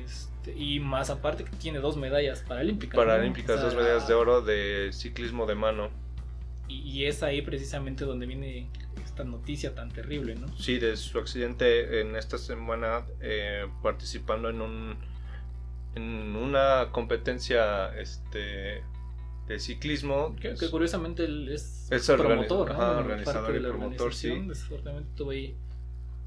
Este, 0.05 0.55
y 0.57 0.79
más 0.81 1.11
aparte 1.11 1.45
que 1.45 1.51
tiene 1.57 1.79
dos 1.79 1.97
medallas 1.97 2.41
paralímpicas. 2.47 2.97
Paralímpicas, 2.97 3.61
dos 3.61 3.75
medallas 3.75 4.07
de 4.07 4.15
oro 4.15 4.43
de 4.43 4.91
ciclismo 4.93 5.47
de 5.47 5.55
mano. 5.55 5.89
Y, 6.69 6.81
y 6.81 7.07
es 7.07 7.23
ahí 7.23 7.43
precisamente 7.43 8.05
donde 8.05 8.27
viene 8.27 8.69
esta 9.17 9.25
noticia 9.25 9.75
tan 9.75 9.91
terrible, 9.91 10.35
¿no? 10.35 10.47
Sí, 10.59 10.79
de 10.79 10.95
su 10.97 11.19
accidente 11.19 12.03
en 12.03 12.17
esta 12.17 12.37
semana 12.37 13.07
eh, 13.23 13.67
participando 13.83 14.51
en 14.51 14.61
un 14.61 14.97
en 15.95 16.37
una 16.37 16.89
competencia 16.93 17.97
este 17.99 18.83
de 19.49 19.59
ciclismo 19.59 20.37
Que, 20.39 20.55
que 20.55 20.69
curiosamente 20.71 21.25
él 21.25 21.49
es, 21.49 21.91
Es 21.91 22.07
el 22.11 22.19
promotor, 22.19 22.69
organi- 22.69 22.77
¿no? 22.77 22.83
ajá, 22.83 22.99
organizador 22.99 23.57
y 23.57 23.61
promotor, 23.61 24.13
sí. 24.15 24.39
Desafortunadamente 24.47 25.13
tuvo 25.17 25.31
ahí 25.31 25.57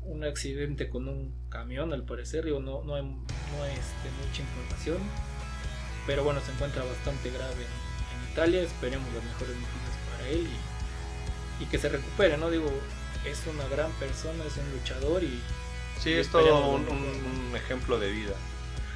un 0.02 0.24
accidente 0.24 0.90
con 0.90 1.08
un 1.08 1.32
camión, 1.50 1.94
al 1.94 2.06
parecer. 2.06 2.46
Digo, 2.46 2.60
no, 2.60 2.82
no 2.84 2.96
hay, 2.96 3.04
no 3.04 3.64
hay, 3.64 3.74
este, 3.74 4.10
mucha 4.26 4.42
información. 4.42 4.98
Pero 6.08 6.24
bueno, 6.24 6.40
se 6.40 6.52
encuentra 6.54 6.84
bastante 6.84 7.30
grave 7.30 7.54
en, 7.54 8.24
en 8.26 8.32
Italia. 8.32 8.62
Esperemos 8.64 9.06
las 9.14 9.24
mejores 9.24 9.54
noticias 9.54 9.98
para 10.10 10.30
él 10.30 10.48
y, 10.48 10.69
y 11.60 11.66
que 11.66 11.78
se 11.78 11.90
recupere, 11.90 12.38
¿no? 12.38 12.50
Digo, 12.50 12.72
es 13.26 13.42
una 13.48 13.68
gran 13.68 13.92
persona, 13.94 14.44
es 14.46 14.58
un 14.58 14.72
luchador 14.72 15.24
y, 15.24 15.40
sí 16.02 16.12
y 16.12 16.14
es 16.14 16.30
todo 16.30 16.76
un, 16.76 16.86
ejemplo 17.56 18.00
de 18.00 18.12
vida 18.12 18.34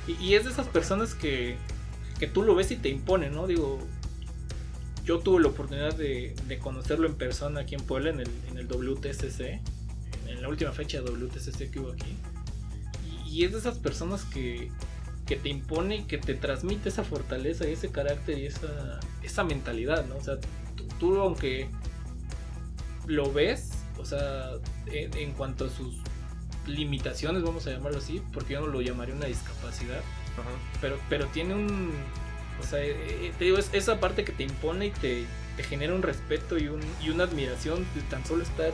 Y, 0.08 0.14
y 0.14 0.36
es 0.36 0.46
de 0.46 0.52
esas 0.52 0.68
personas 0.68 1.16
que, 1.16 1.58
que 2.20 2.28
tú 2.28 2.44
lo 2.44 2.56
ves 2.56 2.72
y 2.72 2.78
te 2.78 2.90
impone, 2.90 3.30
¿no? 3.30 3.48
Digo, 3.48 3.80
yo 5.04 5.20
tuve 5.20 5.42
la 5.42 5.50
oportunidad 5.50 5.94
de, 5.96 6.36
de 6.48 6.60
conocerlo 6.60 7.08
en 7.08 7.16
persona 7.16 7.62
aquí 7.62 7.76
en 7.76 7.82
Puebla, 7.82 8.12
en 8.12 8.22
el, 8.22 8.30
en 8.50 8.58
el 8.58 8.68
WTCC, 8.68 9.62
en 10.28 10.42
la 10.42 10.48
última 10.48 10.72
fecha 10.72 11.02
de 11.02 11.12
WTCC 11.12 11.70
que 11.70 11.80
hubo 11.80 11.92
aquí. 11.92 12.16
Y, 13.26 13.30
y 13.30 13.44
es 13.44 13.52
de 13.52 13.58
esas 13.58 13.78
personas 13.78 14.24
que, 14.24 14.72
que 15.26 15.36
te 15.36 15.50
impone 15.50 15.98
y 15.98 16.04
que 16.04 16.18
te 16.18 16.36
transmite 16.36 16.90
esa 16.90 17.04
fortaleza 17.04 17.68
y 17.68 17.74
ese 17.74 17.90
carácter 17.90 18.38
y 18.38 18.46
esa, 18.46 19.00
esa 19.22 19.44
mentalidad, 19.44 20.06
¿no? 20.06 20.16
O 20.16 20.24
sea, 20.24 20.40
tú, 20.76 20.88
tú 21.00 21.20
aunque 21.20 21.70
lo 23.08 23.32
ves, 23.32 23.70
o 24.00 24.06
sea, 24.06 24.52
en, 24.88 25.16
en 25.18 25.32
cuanto 25.34 25.66
a 25.66 25.70
sus 25.70 25.96
limitaciones, 26.68 27.44
vamos 27.44 27.68
a 27.68 27.72
llamarlo 27.72 27.98
así, 28.00 28.22
porque 28.34 28.54
yo 28.54 28.62
no 28.62 28.68
lo 28.68 28.82
llamaría 28.82 29.14
una 29.16 29.26
discapacidad, 29.26 30.02
pero, 30.82 30.98
pero 31.10 31.28
tiene 31.28 31.54
un. 31.56 31.92
O 32.62 32.66
sea, 32.66 32.80
eh, 32.80 32.96
eh, 32.98 33.34
te 33.38 33.46
digo, 33.46 33.58
es 33.58 33.70
esa 33.74 34.00
parte 34.00 34.24
que 34.24 34.32
te 34.32 34.44
impone 34.44 34.88
y 34.88 34.92
te, 34.92 35.26
te 35.58 35.64
genera 35.64 35.94
un 35.94 36.02
respeto 36.04 36.58
y, 36.58 36.68
un, 36.68 36.82
y 37.02 37.10
una 37.10 37.24
admiración 37.26 37.86
de 37.96 38.02
tan 38.04 38.26
solo 38.26 38.44
estar. 38.44 38.72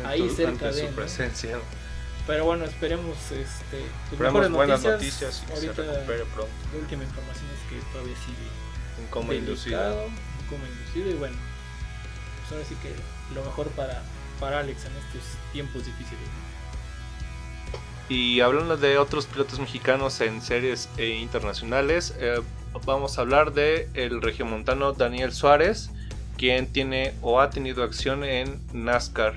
En 0.00 0.06
Ahí 0.06 0.20
tu- 0.20 0.34
cerca 0.34 0.50
ante 0.50 0.66
de, 0.72 0.72
su 0.84 0.90
¿no? 0.90 0.96
presencia 0.96 1.58
Pero 2.26 2.44
bueno, 2.44 2.64
esperemos 2.64 3.16
este, 3.32 3.82
esperemos 4.12 4.50
buenas 4.52 4.82
noticias. 4.82 5.42
noticias 5.42 5.42
y 5.42 5.46
que 5.46 5.46
se 5.60 5.66
Ahorita 5.66 5.82
recupere 5.94 6.24
pronto 6.32 6.52
la 6.72 6.78
última 6.78 7.02
información 7.04 7.46
es 7.50 7.68
que 7.70 7.90
todavía 7.92 8.14
sigue 8.24 9.02
en 9.02 9.06
coma 9.10 9.34
inducida 9.34 9.92
en 10.04 10.46
coma 10.48 10.64
inducido 10.68 11.10
y 11.10 11.14
bueno, 11.14 11.36
pues 12.40 12.52
ahora 12.52 12.64
sí 12.68 12.76
que 12.82 12.94
lo 13.34 13.44
mejor 13.44 13.68
para, 13.68 14.02
para 14.38 14.60
Alex 14.60 14.84
en 14.84 14.92
estos 14.92 15.38
tiempos 15.52 15.84
difíciles. 15.84 16.28
Y 18.10 18.40
hablando 18.40 18.76
de 18.76 18.98
otros 18.98 19.26
pilotos 19.26 19.60
mexicanos 19.60 20.20
en 20.20 20.42
series 20.42 20.88
e 20.96 21.10
internacionales, 21.10 22.12
eh, 22.18 22.40
vamos 22.84 23.18
a 23.18 23.20
hablar 23.20 23.52
de 23.52 23.88
el 23.94 24.20
regiomontano 24.20 24.92
Daniel 24.92 25.32
Suárez, 25.32 25.90
quien 26.36 26.66
tiene 26.66 27.14
o 27.22 27.40
ha 27.40 27.50
tenido 27.50 27.84
acción 27.84 28.24
en 28.24 28.60
NASCAR. 28.72 29.36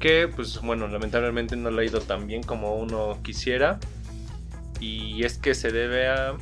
Que, 0.00 0.26
pues 0.26 0.60
bueno, 0.60 0.88
lamentablemente 0.88 1.54
no 1.54 1.70
le 1.70 1.82
ha 1.82 1.84
ido 1.84 2.00
tan 2.00 2.26
bien 2.26 2.42
como 2.42 2.74
uno 2.76 3.20
quisiera. 3.22 3.78
Y 4.80 5.24
es 5.24 5.38
que 5.38 5.54
se 5.54 5.70
debe 5.70 6.08
a. 6.08 6.36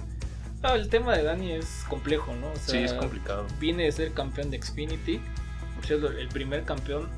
Ah, 0.63 0.75
el 0.75 0.89
tema 0.89 1.15
de 1.15 1.25
Dani 1.25 1.53
es 1.53 1.85
complejo, 1.89 2.35
¿no? 2.35 2.49
O 2.49 2.57
Sí, 2.57 2.79
es 2.79 2.95
complicado. 2.95 3.47
Viene 3.61 3.85
de 3.85 3.93
ser 3.93 4.13
campeón 4.13 4.51
de 4.51 4.63
Xfinity, 4.63 5.21
cierto, 5.87 6.11
el 6.11 6.29
primer 6.29 6.65
campeón 6.65 7.09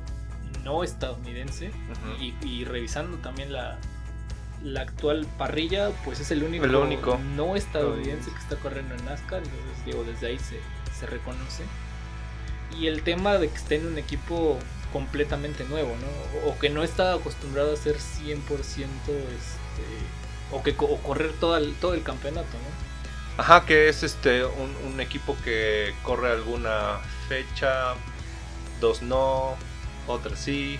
no 0.63 0.83
estadounidense. 0.83 1.71
Y, 2.19 2.33
y 2.45 2.65
revisando 2.65 3.17
también 3.17 3.51
la, 3.53 3.77
la 4.63 4.81
actual 4.81 5.25
parrilla, 5.37 5.91
pues 6.03 6.19
es 6.19 6.31
el 6.31 6.43
único, 6.43 6.65
El 6.65 6.75
único. 6.75 7.17
no 7.35 7.55
estadounidense 7.55 8.31
que 8.31 8.37
está 8.37 8.55
corriendo 8.57 8.95
en 8.95 9.05
NASCAR. 9.05 9.39
Entonces, 9.43 9.85
digo, 9.85 10.03
desde 10.03 10.27
ahí 10.27 10.39
se, 10.39 10.59
se 10.97 11.05
reconoce. 11.05 11.63
Y 12.77 12.87
el 12.87 13.03
tema 13.03 13.37
de 13.37 13.49
que 13.49 13.55
esté 13.55 13.75
en 13.75 13.87
un 13.87 13.97
equipo 13.97 14.59
completamente 14.93 15.63
nuevo, 15.65 15.95
¿no? 15.95 16.49
O 16.49 16.57
que 16.59 16.69
no 16.69 16.83
está 16.83 17.13
acostumbrado 17.13 17.73
a 17.73 17.77
ser 17.77 17.95
100% 17.97 18.37
este, 18.37 19.85
o 20.51 20.63
que 20.63 20.75
o 20.77 20.97
correr 20.97 21.31
todo 21.33 21.57
el, 21.57 21.73
todo 21.75 21.93
el 21.93 22.03
campeonato, 22.03 22.47
¿no? 22.47 23.41
Ajá, 23.41 23.65
que 23.65 23.87
es 23.87 24.03
este 24.03 24.43
un, 24.43 24.75
un 24.91 24.99
equipo 24.99 25.37
que 25.43 25.93
corre 26.03 26.31
alguna 26.31 26.97
fecha, 27.29 27.93
dos 28.79 29.01
no, 29.01 29.55
otra 30.07 30.35
sí. 30.35 30.77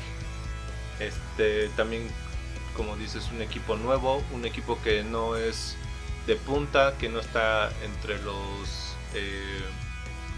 Este 0.99 1.69
también, 1.77 2.07
como 2.75 2.95
dices, 2.97 3.29
un 3.33 3.41
equipo 3.41 3.75
nuevo, 3.77 4.21
un 4.33 4.45
equipo 4.45 4.77
que 4.83 5.03
no 5.03 5.35
es 5.35 5.75
de 6.27 6.35
punta, 6.35 6.95
que 6.99 7.09
no 7.09 7.19
está 7.19 7.71
entre 7.83 8.21
los 8.21 8.95
eh, 9.13 9.61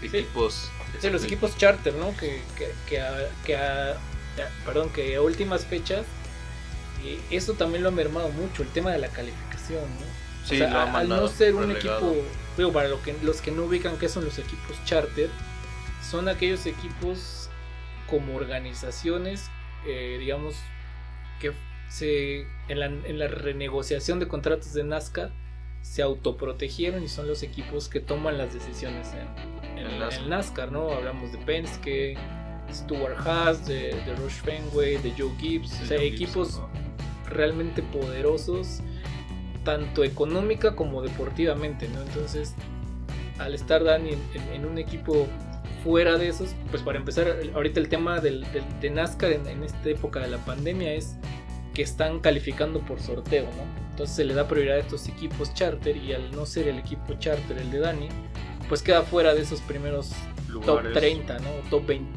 equipos. 0.02 0.70
Sí, 1.00 1.10
los 1.10 1.22
este, 1.22 1.26
equipos 1.34 1.56
charter, 1.56 1.94
¿no? 1.94 2.16
Que, 2.16 2.42
que, 2.56 2.72
que, 2.88 3.00
a, 3.00 3.28
que 3.44 3.56
a- 3.56 3.98
perdón, 4.64 4.90
que 4.90 5.16
a 5.16 5.20
últimas 5.22 5.64
fechas, 5.66 6.04
eh, 7.04 7.20
eso 7.30 7.54
también 7.54 7.82
lo 7.82 7.88
ha 7.88 7.92
mermado 7.92 8.28
mucho, 8.30 8.62
el 8.62 8.68
tema 8.68 8.92
de 8.92 8.98
la 8.98 9.08
calificación, 9.08 9.82
¿no? 9.82 10.06
Sí, 10.46 10.54
o 10.56 10.58
sea, 10.58 10.70
lo 10.70 10.78
ha 10.78 10.82
a- 10.84 10.98
al 11.00 11.08
no 11.08 11.28
ser 11.28 11.54
un 11.54 11.68
relegado. 11.68 12.12
equipo, 12.12 12.28
digo, 12.56 12.72
para 12.72 12.88
lo 12.88 13.02
que, 13.02 13.16
los 13.22 13.40
que 13.40 13.50
no 13.50 13.64
ubican 13.64 13.98
qué 13.98 14.08
son 14.08 14.24
los 14.24 14.38
equipos 14.38 14.76
charter, 14.84 15.28
son 16.08 16.28
aquellos 16.28 16.66
equipos 16.66 17.41
como 18.08 18.36
organizaciones, 18.36 19.50
eh, 19.86 20.16
digamos, 20.20 20.54
que 21.40 21.52
se 21.88 22.46
en 22.68 22.80
la, 22.80 22.86
en 22.86 23.18
la 23.18 23.28
renegociación 23.28 24.18
de 24.18 24.28
contratos 24.28 24.72
de 24.74 24.84
NASCAR 24.84 25.30
se 25.82 26.00
autoprotegieron 26.02 27.02
y 27.02 27.08
son 27.08 27.26
los 27.26 27.42
equipos 27.42 27.88
que 27.88 28.00
toman 28.00 28.38
las 28.38 28.54
decisiones 28.54 29.08
en, 29.14 29.78
en- 29.78 30.02
En 30.02 30.28
NASCAR. 30.30 30.70
¿no? 30.70 30.90
Hablamos 30.92 31.32
de 31.32 31.38
Penske, 31.38 32.16
Stuart 32.72 33.18
Haas, 33.26 33.66
de, 33.66 33.94
de 34.04 34.14
Rush 34.16 34.40
Fenway, 34.42 34.96
de 34.98 35.12
Joe 35.18 35.32
Gibbs, 35.40 35.72
o 35.82 35.86
sea, 35.86 35.98
Joe 35.98 36.10
Gibbs, 36.10 36.22
equipos 36.22 36.60
realmente 37.28 37.82
poderosos, 37.82 38.80
tanto 39.64 40.04
económica 40.04 40.74
como 40.76 41.02
deportivamente, 41.02 41.88
¿no? 41.88 42.00
Entonces, 42.02 42.54
al 43.38 43.54
estar 43.54 43.82
Dani 43.84 44.10
en 44.52 44.64
un 44.64 44.78
equipo 44.78 45.26
fuera 45.82 46.16
de 46.18 46.28
esos, 46.28 46.50
pues 46.70 46.82
para 46.82 46.98
empezar, 46.98 47.36
ahorita 47.54 47.80
el 47.80 47.88
tema 47.88 48.20
del, 48.20 48.40
del- 48.52 48.80
de 48.80 48.90
NASCAR 48.90 49.32
en, 49.32 49.46
en 49.46 49.62
esta 49.64 49.88
época 49.88 50.20
de 50.20 50.28
la 50.28 50.38
pandemia 50.38 50.92
es 50.94 51.16
que 51.74 51.82
están 51.82 52.20
calificando 52.20 52.80
por 52.80 53.00
sorteo, 53.00 53.44
¿no? 53.44 53.90
Entonces 53.90 54.14
se 54.16 54.24
le 54.24 54.34
da 54.34 54.46
prioridad 54.48 54.76
a 54.76 54.80
estos 54.80 55.08
equipos 55.08 55.52
charter 55.54 55.96
y 55.96 56.12
al 56.12 56.30
no 56.32 56.46
ser 56.46 56.68
el 56.68 56.78
equipo 56.78 57.14
charter 57.18 57.58
el 57.58 57.70
de 57.70 57.78
Dani, 57.78 58.08
pues 58.68 58.82
queda 58.82 59.02
fuera 59.02 59.34
de 59.34 59.42
esos 59.42 59.60
primeros 59.62 60.10
top 60.46 60.64
Lugares. 60.66 60.92
30, 60.92 61.38
¿no? 61.40 61.48
Top 61.70 61.86
20, 61.86 62.08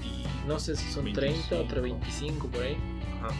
no 0.47 0.59
sé 0.59 0.75
si 0.75 0.91
son 0.91 1.11
30 1.13 1.55
o 1.55 1.59
25. 1.59 1.81
25 1.81 2.47
por 2.47 2.63
ahí. 2.63 2.77
Ajá. 3.21 3.33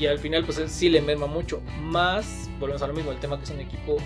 Y 0.00 0.06
al 0.06 0.18
final, 0.18 0.44
pues 0.44 0.60
sí 0.66 0.88
le 0.88 1.00
merma 1.00 1.26
mucho. 1.26 1.62
Más, 1.80 2.50
volvemos 2.58 2.82
a 2.82 2.88
lo 2.88 2.94
mismo, 2.94 3.12
el 3.12 3.18
tema 3.18 3.38
que 3.38 3.44
es 3.44 3.50
un 3.50 3.60
equipo 3.60 3.96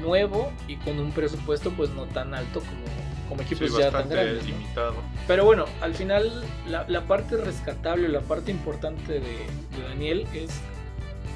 nuevo 0.00 0.50
y 0.66 0.76
con 0.76 0.98
un 0.98 1.12
presupuesto, 1.12 1.70
pues 1.72 1.90
no 1.90 2.04
tan 2.06 2.32
alto 2.34 2.60
como, 2.60 2.84
como 3.28 3.42
Sí, 3.42 3.54
equipos 3.54 3.78
ya 3.78 3.90
tan 3.90 4.08
grandes. 4.08 4.44
¿no? 4.46 4.92
Pero 5.26 5.44
bueno, 5.44 5.66
al 5.80 5.94
final, 5.94 6.44
la, 6.68 6.84
la 6.88 7.02
parte 7.02 7.36
rescatable, 7.36 8.08
la 8.08 8.20
parte 8.20 8.50
importante 8.50 9.14
de, 9.14 9.20
de 9.20 9.88
Daniel 9.88 10.26
es 10.34 10.50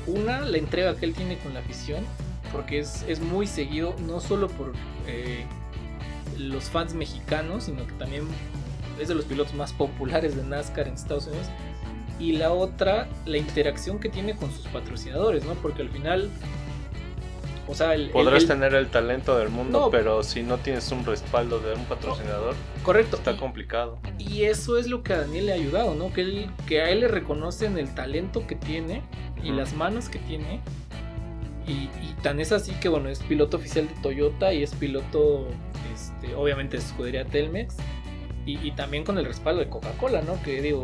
una, 0.06 0.40
la 0.40 0.58
entrega 0.58 0.96
que 0.96 1.04
él 1.06 1.14
tiene 1.14 1.38
con 1.38 1.54
la 1.54 1.60
afición, 1.60 2.04
porque 2.52 2.80
es, 2.80 3.04
es 3.08 3.20
muy 3.20 3.46
seguido, 3.46 3.94
no 4.06 4.20
solo 4.20 4.48
por 4.48 4.72
eh, 5.06 5.44
los 6.38 6.64
fans 6.64 6.94
mexicanos, 6.94 7.64
sino 7.64 7.86
que 7.86 7.92
también 7.92 8.24
es 9.00 9.08
de 9.08 9.14
los 9.14 9.24
pilotos 9.24 9.54
más 9.54 9.72
populares 9.72 10.36
de 10.36 10.42
NASCAR 10.44 10.88
en 10.88 10.94
Estados 10.94 11.26
Unidos. 11.26 11.46
Y 12.18 12.32
la 12.32 12.52
otra, 12.52 13.08
la 13.26 13.38
interacción 13.38 13.98
que 13.98 14.08
tiene 14.08 14.36
con 14.36 14.52
sus 14.52 14.66
patrocinadores, 14.68 15.44
¿no? 15.44 15.54
Porque 15.54 15.82
al 15.82 15.88
final, 15.88 16.30
o 17.72 17.74
sea, 17.74 17.94
el, 17.94 18.02
el- 18.02 18.10
Podrás 18.10 18.42
el- 18.42 18.48
tener 18.48 18.74
el 18.74 18.86
talento 18.88 19.36
del 19.38 19.48
mundo, 19.48 19.80
No. 19.80 19.90
pero 19.90 20.22
si 20.22 20.42
no 20.42 20.58
tienes 20.58 20.90
un 20.92 21.04
respaldo 21.04 21.58
de 21.58 21.74
un 21.74 21.84
patrocinador, 21.86 22.54
correcto. 22.84 23.16
está 23.16 23.32
y- 23.32 23.36
complicado. 23.36 23.98
Y 24.18 24.44
eso 24.44 24.78
es 24.78 24.86
lo 24.88 25.02
que 25.02 25.12
a 25.14 25.18
Daniel 25.22 25.46
le 25.46 25.52
ha 25.52 25.56
ayudado, 25.56 25.94
¿no? 25.94 26.12
Que, 26.12 26.20
él, 26.20 26.50
que 26.66 26.80
a 26.82 26.90
él 26.90 27.00
le 27.00 27.08
reconocen 27.08 27.76
el 27.78 27.92
talento 27.94 28.46
que 28.46 28.54
tiene 28.54 29.02
y 29.42 29.50
las 29.50 29.74
manos 29.74 30.08
que 30.08 30.18
tiene. 30.20 30.60
Y, 31.66 31.72
y 32.04 32.14
tan 32.22 32.40
es 32.40 32.52
así 32.52 32.72
que, 32.72 32.88
bueno, 32.88 33.08
es 33.08 33.20
piloto 33.20 33.56
oficial 33.56 33.88
de 33.88 33.94
Toyota 34.02 34.52
y 34.52 34.62
es 34.62 34.74
piloto, 34.74 35.46
este, 35.94 36.34
obviamente, 36.34 36.76
de 36.76 36.82
escudería 36.82 37.24
Telmex. 37.24 37.76
Y, 38.46 38.58
y 38.58 38.72
también 38.72 39.04
con 39.04 39.18
el 39.18 39.24
respaldo 39.24 39.60
de 39.60 39.68
Coca-Cola, 39.68 40.22
¿no? 40.22 40.42
Que 40.42 40.60
digo, 40.60 40.82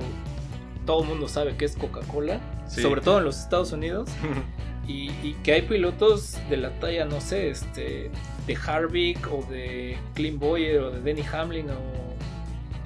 todo 0.87 1.03
el 1.03 1.09
mundo 1.09 1.27
sabe 1.29 1.57
que 1.57 1.65
es 1.65 1.77
Coca-Cola, 1.77 2.41
Sí. 2.69 2.81
sobre 2.83 3.01
todo 3.01 3.19
en 3.19 3.25
los 3.25 3.39
Estados 3.41 3.73
Unidos. 3.73 4.09
Y, 4.89 5.11
y 5.23 5.37
que 5.45 5.53
hay 5.53 5.63
pilotos 5.63 6.39
de 6.51 6.57
la 6.57 6.71
talla, 6.81 7.05
no 7.05 7.21
sé, 7.21 7.51
este, 7.51 8.11
de 8.47 8.57
Harvick 8.57 9.31
o 9.31 9.47
de 9.51 9.99
Clint 10.15 10.41
Boyer 10.41 10.79
o 10.81 10.91
de 10.91 11.01
Denny 11.03 11.23
Hamlin 11.31 11.67
o 11.71 11.77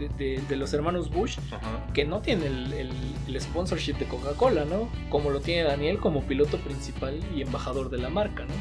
de, 0.00 0.08
de- 0.18 0.42
de 0.48 0.56
los 0.56 0.72
hermanos 0.74 1.10
Bush 1.10 1.38
Ajá. 1.52 1.86
que 1.94 2.04
no 2.04 2.20
tienen 2.20 2.46
el, 2.52 2.72
el- 2.72 2.90
el 3.28 3.40
sponsorship 3.40 3.94
de 3.94 4.06
Coca-Cola, 4.06 4.64
¿no? 4.64 4.88
Como 5.10 5.30
lo 5.30 5.40
tiene 5.40 5.62
Daniel 5.62 5.98
como 5.98 6.22
piloto 6.22 6.58
principal 6.58 7.20
y 7.36 7.42
embajador 7.42 7.88
de 7.88 7.98
la 7.98 8.10
marca, 8.10 8.42
¿no? 8.44 8.54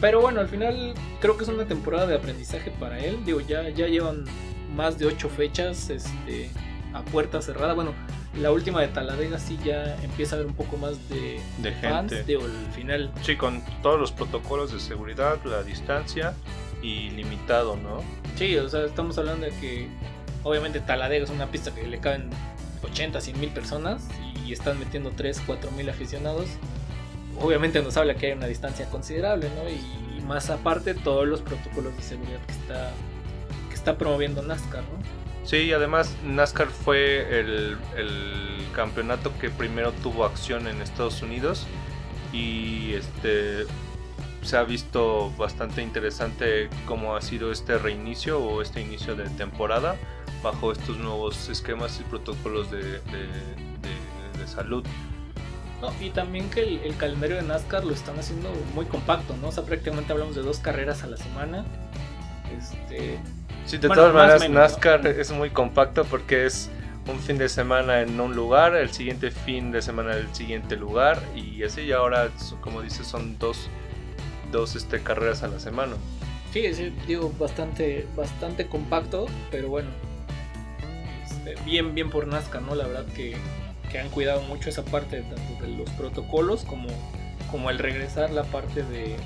Pero 0.00 0.20
bueno, 0.20 0.38
al 0.40 0.48
final 0.48 0.94
creo 1.20 1.36
que 1.36 1.42
es 1.44 1.48
una 1.50 1.64
temporada 1.64 2.06
de 2.06 2.14
aprendizaje 2.14 2.70
para 2.70 3.00
él. 3.00 3.18
Digo, 3.24 3.40
ya, 3.40 3.68
ya 3.70 3.86
llevan 3.88 4.24
más 4.76 4.98
de 4.98 5.06
ocho 5.06 5.28
fechas 5.30 5.90
este, 5.90 6.50
a 6.92 7.02
puerta 7.02 7.40
cerrada. 7.42 7.72
Bueno, 7.72 7.92
la 8.40 8.52
última 8.52 8.80
de 8.80 8.88
Taladega 8.88 9.38
sí 9.38 9.58
ya 9.64 9.96
empieza 10.02 10.34
a 10.34 10.38
haber 10.38 10.46
un 10.48 10.54
poco 10.54 10.76
más 10.76 11.08
de, 11.08 11.40
De 11.58 11.72
fans. 11.72 12.12
gente. 12.12 12.24
Digo, 12.24 12.44
el 12.44 12.72
final 12.72 13.10
Sí, 13.22 13.36
con 13.36 13.62
todos 13.82 13.98
los 13.98 14.12
protocolos 14.12 14.72
de 14.72 14.80
seguridad, 14.80 15.38
la 15.44 15.62
distancia 15.62 16.34
y 16.82 17.10
limitado, 17.10 17.76
¿no? 17.76 18.02
Sí, 18.36 18.56
o 18.58 18.68
sea, 18.68 18.84
estamos 18.84 19.16
hablando 19.18 19.46
de 19.46 19.52
que 19.52 19.88
obviamente 20.42 20.80
Taladega 20.80 21.24
es 21.24 21.30
una 21.30 21.46
pista 21.46 21.74
que 21.74 21.86
le 21.86 21.98
caben 21.98 22.30
80, 22.82 23.20
100 23.20 23.40
mil 23.40 23.50
personas 23.50 24.06
y 24.44 24.52
están 24.52 24.78
metiendo 24.78 25.10
3, 25.10 25.42
4 25.46 25.70
mil 25.72 25.88
aficionados. 25.88 26.46
Obviamente 27.40 27.82
nos 27.82 27.96
habla 27.96 28.14
que 28.14 28.26
hay 28.26 28.32
una 28.32 28.46
distancia 28.46 28.88
considerable, 28.90 29.50
¿no? 29.56 29.68
Y, 29.68 30.18
y 30.18 30.20
más 30.22 30.50
aparte 30.50 30.94
todos 30.94 31.26
los 31.26 31.40
protocolos 31.42 31.96
de 31.96 32.02
seguridad 32.02 32.38
que 32.46 32.52
está, 32.52 32.90
que 33.68 33.74
está 33.74 33.98
promoviendo 33.98 34.42
NASCAR, 34.42 34.82
¿no? 34.82 35.25
Sí, 35.46 35.72
además 35.72 36.14
NASCAR 36.24 36.68
fue 36.68 37.40
el, 37.40 37.78
el 37.96 38.66
campeonato 38.74 39.32
que 39.38 39.48
primero 39.48 39.92
tuvo 39.92 40.24
acción 40.24 40.66
en 40.66 40.82
Estados 40.82 41.22
Unidos 41.22 41.66
y 42.32 42.92
este 42.94 43.64
se 44.42 44.56
ha 44.56 44.64
visto 44.64 45.30
bastante 45.36 45.82
interesante 45.82 46.68
cómo 46.86 47.16
ha 47.16 47.22
sido 47.22 47.50
este 47.52 47.78
reinicio 47.78 48.40
o 48.40 48.60
este 48.60 48.80
inicio 48.80 49.16
de 49.16 49.28
temporada 49.30 49.96
bajo 50.42 50.72
estos 50.72 50.98
nuevos 50.98 51.48
esquemas 51.48 51.98
y 52.00 52.04
protocolos 52.04 52.70
de, 52.70 52.82
de- 52.82 53.66
salud. 54.46 54.84
No, 55.82 55.92
y 56.00 56.10
también 56.10 56.48
que 56.50 56.60
el, 56.60 56.78
el 56.84 56.96
calendario 56.96 57.36
de 57.36 57.42
NASCAR 57.42 57.84
lo 57.84 57.92
están 57.92 58.18
haciendo 58.18 58.50
muy 58.74 58.86
compacto, 58.86 59.36
¿no? 59.42 59.48
O 59.48 59.52
sea, 59.52 59.64
prácticamente 59.64 60.12
hablamos 60.12 60.36
de 60.36 60.42
dos 60.42 60.58
carreras 60.60 61.02
a 61.02 61.08
la 61.08 61.16
semana. 61.16 61.64
Este, 62.56 63.18
Sí, 63.64 63.78
de 63.78 63.88
Bueno, 63.88 64.02
todas 64.12 64.40
maneras. 64.40 64.48
NASCAR 64.50 65.06
es 65.06 65.32
muy 65.32 65.50
compacto 65.50 66.04
porque 66.04 66.46
es 66.46 66.70
un 67.08 67.18
fin 67.18 67.36
de 67.38 67.48
semana 67.48 68.00
en 68.00 68.20
un 68.20 68.34
lugar, 68.36 68.76
el 68.76 68.90
siguiente 68.90 69.30
fin 69.32 69.72
de 69.72 69.82
semana 69.82 70.12
en 70.12 70.18
el 70.26 70.34
siguiente 70.34 70.76
lugar 70.76 71.20
y 71.34 71.62
así 71.64 71.82
y 71.82 71.92
ahora 71.92 72.28
como 72.60 72.80
dices 72.82 73.06
son 73.08 73.38
dos, 73.38 73.68
dos 74.52 74.76
este, 74.76 75.02
carreras 75.02 75.42
a 75.42 75.48
la 75.48 75.58
semana. 75.58 75.94
Sí, 76.52 76.72
sí, 76.74 76.92
digo, 77.08 77.32
bastante, 77.38 78.06
bastante 78.16 78.66
compacto, 78.68 79.26
pero 79.50 79.68
bueno. 79.68 79.90
este, 81.24 81.56
bien, 81.64 81.94
bien 81.94 82.08
por 82.10 82.26
Nazca, 82.28 82.60
¿no? 82.60 82.74
La 82.76 82.86
verdad 82.86 83.04
que, 83.14 83.36
que 83.90 83.98
han 83.98 84.08
cuidado 84.10 84.42
mucho 84.42 84.68
esa 84.68 84.84
parte 84.84 85.22
tanto 85.22 85.64
de 85.64 85.76
los 85.76 85.90
protocolos 85.90 86.62
como, 86.64 86.88
como 87.50 87.68
el 87.70 87.78
regresar 87.78 88.30
la 88.30 88.44
parte 88.44 88.82
de, 88.84 89.16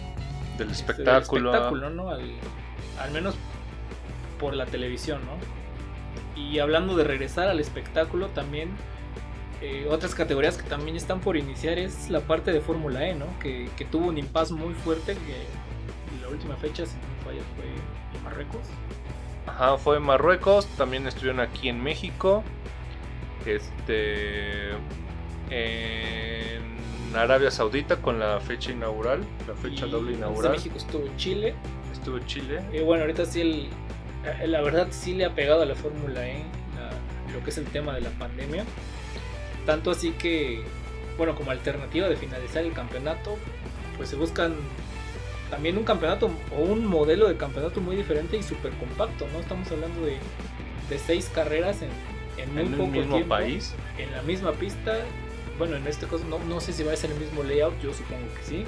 Del 0.59 0.71
este, 0.71 0.95
del 0.95 1.09
espectáculo. 1.09 1.51
espectáculo, 1.51 1.91
¿no? 1.91 2.11
Al, 2.11 2.23
al 3.01 3.11
menos 3.11 3.35
por 4.39 4.55
la 4.55 4.67
televisión, 4.67 5.21
¿no? 5.25 6.41
Y 6.41 6.59
hablando 6.59 6.97
de 6.97 7.05
regresar 7.05 7.49
al 7.49 7.61
espectáculo 7.61 8.29
también, 8.29 8.71
eh, 9.61 9.87
otras 9.91 10.15
categorías 10.15 10.57
que 10.57 10.69
también 10.69 10.97
están 10.97 11.21
por 11.21 11.37
iniciar 11.37 11.79
es 11.79 12.09
la 12.09 12.21
parte 12.21 12.53
de 12.53 12.61
Fórmula 12.61 13.07
E, 13.07 13.15
¿no? 13.15 13.27
Que, 13.41 13.69
que 13.77 13.85
tuvo 13.85 14.09
un 14.09 14.17
impasse 14.19 14.55
muy 14.55 14.75
fuerte, 14.75 15.15
que 15.15 15.47
la 16.23 16.29
última 16.29 16.57
fecha, 16.57 16.87
si 16.87 16.97
no 16.97 17.03
me 17.03 17.25
falla, 17.25 17.43
fue 17.57 18.19
en 18.19 18.25
Marruecos. 18.25 18.63
Ajá, 19.47 19.77
fue 19.77 19.97
en 19.99 20.03
Marruecos, 20.03 20.67
también 20.79 21.07
estuvieron 21.07 21.41
aquí 21.41 21.69
en 21.69 21.83
México, 21.83 22.43
este, 23.45 24.71
en 25.51 27.15
Arabia 27.15 27.51
Saudita 27.51 27.97
con 27.97 28.19
la 28.19 28.41
fecha 28.41 28.71
inaugural, 28.71 29.25
la 29.47 29.55
fecha 29.55 29.87
Y 29.87 29.91
doble 29.91 30.13
inaugural. 30.13 30.53
México 30.53 30.77
estuvo 30.79 31.05
en 31.05 31.17
Chile. 31.17 31.55
Estuvo 32.01 32.19
Chile. 32.21 32.61
Y 32.73 32.81
bueno, 32.81 33.03
ahorita 33.05 33.25
sí, 33.27 33.41
el, 33.43 33.69
eh, 34.43 34.47
la 34.47 34.61
verdad 34.63 34.89
sí 34.91 35.15
le 35.15 35.25
ha 35.25 35.35
pegado 35.35 35.63
a 35.63 35.67
la 35.67 35.75
Fórmula 35.75 36.27
E 36.29 36.39
la- 36.77 37.33
lo 37.35 37.45
que 37.45 37.51
es 37.51 37.59
el 37.59 37.67
tema 37.67 37.95
de 37.95 38.01
la 38.01 38.11
pandemia. 38.11 38.65
Tanto 39.67 39.91
así 39.91 40.13
que, 40.13 40.63
bueno, 41.17 41.35
como 41.37 41.51
alternativa 41.51 42.09
de 42.09 42.17
finalizar 42.17 42.65
el 42.65 42.73
campeonato, 42.73 43.37
pues 43.97 44.09
se 44.09 44.17
buscan 44.17 44.55
también 45.51 45.77
un 45.77 45.85
campeonato 45.85 46.31
o 46.57 46.63
un 46.63 46.87
modelo 46.87 47.29
de 47.29 47.37
campeonato 47.37 47.81
muy 47.81 47.97
diferente 47.97 48.37
y 48.37 48.43
súper 48.43 48.73
compacto, 48.73 49.27
¿no? 49.33 49.41
Estamos 49.41 49.71
hablando 49.71 50.01
de, 50.07 50.17
de 50.89 50.99
seis 50.99 51.31
carreras 51.35 51.83
en, 51.83 51.91
en 52.43 52.55
muy 52.55 52.63
En 52.63 52.71
poco 52.73 52.83
un 52.85 52.93
mismo 52.93 53.15
tiempo, 53.17 53.29
país. 53.35 53.75
en 53.99 54.11
la 54.13 54.23
misma 54.23 54.53
pista. 54.53 54.97
Bueno, 55.59 55.77
en 55.77 55.87
este 55.87 56.07
caso 56.07 56.25
no, 56.31 56.39
no 56.39 56.61
sé 56.61 56.73
si 56.73 56.83
va 56.83 56.93
a 56.93 56.97
ser 56.97 57.11
el 57.11 57.19
mismo 57.19 57.43
layout, 57.43 57.79
yo 57.83 57.93
supongo 57.93 58.27
que 58.39 58.43
sí. 58.45 58.65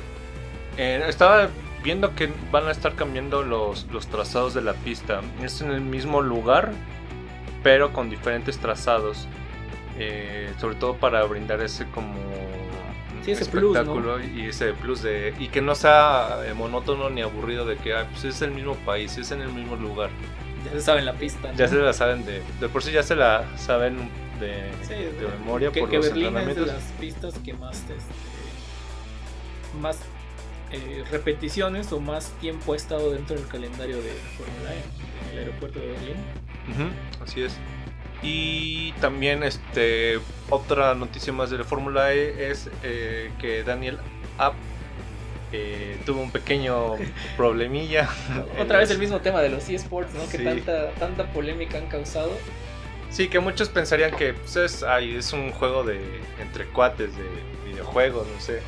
Eh, 0.76 1.03
estaba 1.09 1.49
viendo 1.83 2.14
que 2.14 2.30
van 2.51 2.68
a 2.68 2.70
estar 2.70 2.95
cambiando 2.95 3.43
los, 3.43 3.87
los 3.93 4.07
trazados 4.07 4.55
de 4.55 4.62
la 4.62 4.74
pista. 4.74 5.20
Es 5.43 5.61
en 5.61 5.70
el 5.70 5.80
mismo 5.80 6.22
lugar, 6.22 6.72
pero 7.62 7.93
con 7.93 8.11
diferentes 8.11 8.59
trazados. 8.59 9.26
Eh, 9.99 10.51
sobre 10.59 10.76
todo 10.76 10.95
para 10.97 11.22
brindar 11.24 11.61
ese 11.61 11.87
como 11.91 12.14
Sí, 13.24 13.33
ese 13.33 13.47
plus, 13.47 13.76
espectáculo 13.76 14.20
y 14.20 14.47
ese 14.47 14.72
plus 14.72 15.03
de 15.03 15.35
y 15.39 15.49
que 15.49 15.61
no 15.61 15.74
sea 15.74 16.41
eh, 16.45 16.55
monótono 16.55 17.09
ni 17.09 17.20
aburrido 17.20 17.64
de 17.64 17.76
que 17.76 17.95
ah, 17.95 18.07
pues 18.11 18.24
es 18.24 18.43
el 18.43 18.51
mismo 18.51 18.74
país, 18.74 19.16
es 19.16 19.30
en 19.30 19.43
el 19.43 19.53
mismo 19.53 19.76
lugar. 19.76 20.11
Ya 20.64 20.72
se 20.72 20.80
sabe 20.80 21.01
en 21.01 21.07
la 21.07 21.12
pista. 21.12 21.53
¿no? 21.53 21.59
Ya 21.59 21.68
se 21.68 21.76
la 21.76 21.93
saben 21.93 22.24
de 22.24 22.43
de 22.61 22.68
por 22.68 22.83
sí 22.83 22.91
ya 22.91 23.03
se 23.03 23.14
la 23.14 23.45
saben 23.57 24.11
de, 24.41 24.72
Sí, 24.83 24.95
de 24.95 25.28
memoria 25.39 25.70
que, 25.70 25.80
por 25.80 25.91
que 25.91 25.97
los 25.99 26.07
Berlín 26.07 26.37
es 26.37 26.57
de 26.57 26.66
las 26.66 26.83
pistas 26.99 27.35
que 27.45 27.53
más 27.55 27.76
este, 27.76 27.95
más 29.80 29.99
eh, 30.73 31.05
repeticiones 31.11 31.93
o 31.93 32.01
más 32.01 32.31
tiempo 32.41 32.73
ha 32.73 32.77
estado 32.77 33.12
dentro 33.12 33.37
del 33.37 33.47
calendario 33.47 33.97
de 33.97 34.12
Fórmula 34.37 34.75
E 34.75 34.79
en 35.25 35.33
el 35.33 35.39
aeropuerto 35.39 35.79
de 35.79 35.87
Berlín. 35.89 36.16
Así 37.23 37.43
es. 37.43 37.57
Y 38.23 38.93
también 38.93 39.43
este 39.43 40.20
otra 40.49 40.95
noticia 40.95 41.33
más 41.33 41.51
de 41.51 41.59
la 41.59 41.64
Fórmula 41.64 42.12
E 42.14 42.51
es 42.51 42.70
eh, 42.83 43.31
que 43.41 43.64
Daniel 43.64 43.99
App 44.39 44.55
eh, 45.53 45.99
tuvo 46.07 46.23
un 46.23 46.31
pequeño 46.31 46.95
problemilla. 47.37 48.09
Otra 48.59 48.79
vez 48.79 48.91
el 48.91 48.99
mismo 48.99 49.20
tema 49.20 49.43
de 49.43 49.51
los 49.51 49.68
eSports, 49.68 50.14
¿no? 50.14 50.29
Que 50.29 50.39
tanta, 50.39 50.93
tanta 50.93 51.27
polémica 51.33 51.79
han 51.79 51.87
causado. 51.87 52.31
Sí, 53.11 53.29
que 53.29 53.41
muchos 53.41 53.68
pensarían 53.68 54.16
que 54.16 54.33
pues, 54.33 54.57
es, 54.57 54.83
ay, 54.83 55.16
es 55.16 55.35
un 55.35 55.53
juego 55.53 55.85
de 55.85 56.01
entre 56.41 56.64
cuates 56.66 57.11
de 57.14 57.25
videojuegos, 57.70 58.27
no 58.27 58.41
sé. 58.41 58.62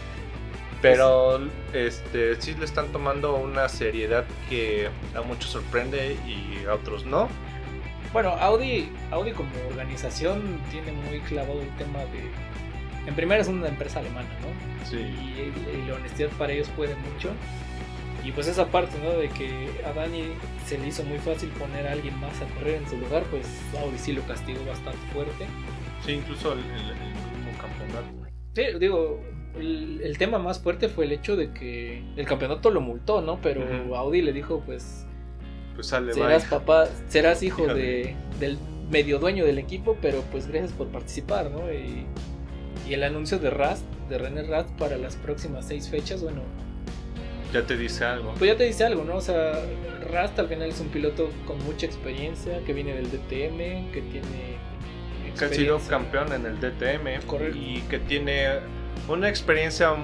Pero 0.93 1.41
este 1.73 2.41
sí 2.41 2.55
le 2.55 2.65
están 2.65 2.89
tomando 2.93 3.35
una 3.37 3.69
seriedad 3.69 4.25
que 4.49 4.89
a 5.15 5.23
muchos 5.23 5.51
sorprende 5.51 6.17
y 6.27 6.65
a 6.67 6.75
otros 6.75 7.05
no. 7.07 7.29
Bueno, 8.13 8.31
Audi, 8.31 8.91
Audi 9.11 9.33
como 9.33 9.51
organización 9.69 10.61
tiene 10.71 10.93
muy 10.93 11.21
clavado 11.21 11.61
el 11.61 11.69
tema 11.77 11.99
de... 12.01 12.31
En 13.07 13.15
primera 13.15 13.41
es 13.41 13.49
una 13.49 13.69
empresa 13.69 13.99
alemana, 14.01 14.29
¿no? 14.41 14.87
Sí. 14.87 14.97
y, 14.97 15.53
y 15.77 15.89
la 15.89 15.95
honestidad 15.97 16.29
para 16.39 16.53
ellos 16.53 16.69
puede 16.77 16.95
mucho. 16.95 17.31
Y 18.25 18.33
pues 18.33 18.47
esa 18.47 18.67
parte, 18.69 18.97
¿no? 19.03 19.11
De 19.11 19.29
que 19.29 19.69
a 19.85 19.93
Dani 19.93 20.29
se 20.65 20.79
le 20.79 20.87
hizo 20.89 21.03
muy 21.03 21.19
fácil 21.19 21.51
poner 21.51 21.87
a 21.87 21.93
alguien 21.93 22.19
más 22.21 22.41
a 22.41 22.47
correr 22.55 22.77
en 22.77 22.89
su 22.89 22.97
lugar, 22.97 23.23
pues 23.25 23.47
Audi 23.79 23.99
sí 23.99 24.13
lo 24.13 24.23
castigó 24.23 24.65
bastante 24.65 24.99
fuerte. 25.13 25.47
Sí, 26.07 26.13
incluso 26.13 26.53
el, 26.55 26.61
el- 26.61 26.91
el 26.91 26.99
mismo 27.37 27.53
campeonato. 27.61 28.31
Sí, 28.55 28.63
digo, 28.79 29.21
el, 29.59 30.01
el 30.03 30.19
tema 30.19 30.39
más 30.39 30.59
fuerte 30.61 30.89
fue 30.89 31.05
el 31.05 31.13
hecho 31.13 31.37
de 31.37 31.51
que 31.53 32.03
el 32.17 32.27
campeonato 32.27 32.71
lo 32.71 32.81
multó, 32.81 33.21
¿no? 33.21 33.39
Pero. 33.43 33.95
Audi 33.97 34.23
le 34.23 34.33
dijo, 34.33 34.63
pues 34.67 35.07
Pues 35.75 35.87
sale, 35.89 36.13
serás 36.13 36.43
bye. 36.49 36.59
papá, 36.59 36.89
serás 37.09 37.43
hijo 37.43 37.67
de, 37.67 38.15
del 38.41 38.59
medio 38.91 39.19
dueño 39.19 39.45
del 39.45 39.59
equipo, 39.59 39.97
pero 40.03 40.23
pues 40.31 40.47
gracias 40.49 40.73
por 40.73 40.89
participar, 40.89 41.51
¿no? 41.51 41.73
Y, 41.73 42.07
y 42.89 42.95
el 42.95 43.03
anuncio 43.03 43.39
de 43.39 43.51
Rast, 43.51 43.85
de 44.09 44.19
René 44.19 44.43
Rast 44.43 44.69
para 44.79 44.97
las 44.99 45.17
próximas 45.17 45.67
seis 45.67 45.89
fechas, 45.89 46.23
bueno, 46.23 46.43
Ya 47.53 47.63
te 47.67 47.77
dice 47.77 48.05
algo. 48.05 48.35
pues 48.39 48.51
ya 48.51 48.57
te 48.57 48.65
dice 48.65 48.85
algo, 48.85 49.05
¿no? 49.05 49.17
O 49.17 49.21
sea, 49.21 49.53
Rast 50.11 50.39
al 50.39 50.49
final 50.49 50.69
es 50.69 50.81
un 50.81 50.89
piloto 50.89 51.31
con 51.47 51.59
mucha 51.65 51.87
experiencia, 51.87 52.61
que 52.67 52.73
viene 52.73 52.93
del 52.95 53.07
DTM, 53.11 53.91
que 53.93 54.03
tiene 54.11 54.55
que 55.39 55.45
ha 55.47 55.49
sido 55.49 55.79
campeón 55.89 56.33
en 56.33 56.47
el 56.47 56.61
DTM 56.61 57.27
Correcto. 57.27 57.59
y 57.59 57.81
que 57.91 57.99
tiene 57.99 58.47
una 59.09 59.29
experiencia 59.29 59.95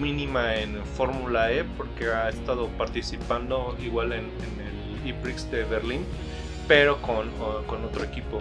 mínima 0.00 0.56
en 0.56 0.84
Fórmula 0.84 1.52
E 1.52 1.64
porque 1.64 2.06
ha 2.06 2.28
estado 2.28 2.68
participando 2.78 3.76
igual 3.82 4.12
en, 4.12 4.24
en 4.24 5.04
el 5.04 5.10
E-Prix 5.10 5.50
de 5.50 5.64
Berlín, 5.64 6.04
pero 6.68 7.00
con, 7.02 7.30
con 7.66 7.84
otro 7.84 8.04
equipo. 8.04 8.40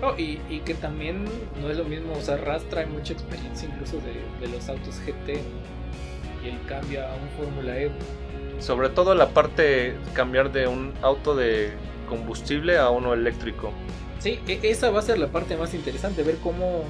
No, 0.00 0.16
y, 0.18 0.40
y 0.48 0.60
que 0.60 0.74
también 0.74 1.24
no 1.60 1.70
es 1.70 1.76
lo 1.76 1.84
mismo, 1.84 2.14
o 2.14 2.20
sea, 2.22 2.38
Rast 2.38 2.68
trae 2.70 2.86
mucha 2.86 3.12
experiencia 3.12 3.68
incluso 3.68 3.98
de, 3.98 4.46
de 4.46 4.52
los 4.52 4.68
autos 4.68 4.98
GT, 5.00 5.34
¿no? 5.34 6.44
Y 6.44 6.48
él 6.48 6.58
cambia 6.66 7.12
a 7.12 7.14
un 7.16 7.28
Fórmula 7.36 7.76
E. 7.76 7.90
Sobre 8.60 8.88
todo 8.88 9.14
la 9.14 9.28
parte 9.28 9.94
cambiar 10.14 10.52
de 10.52 10.66
un 10.66 10.94
auto 11.02 11.34
de 11.34 11.72
combustible 12.08 12.78
a 12.78 12.88
uno 12.88 13.12
eléctrico. 13.12 13.72
Sí, 14.18 14.40
e- 14.48 14.60
esa 14.62 14.90
va 14.90 15.00
a 15.00 15.02
ser 15.02 15.18
la 15.18 15.28
parte 15.28 15.56
más 15.56 15.74
interesante, 15.74 16.22
ver 16.22 16.36
cómo, 16.42 16.84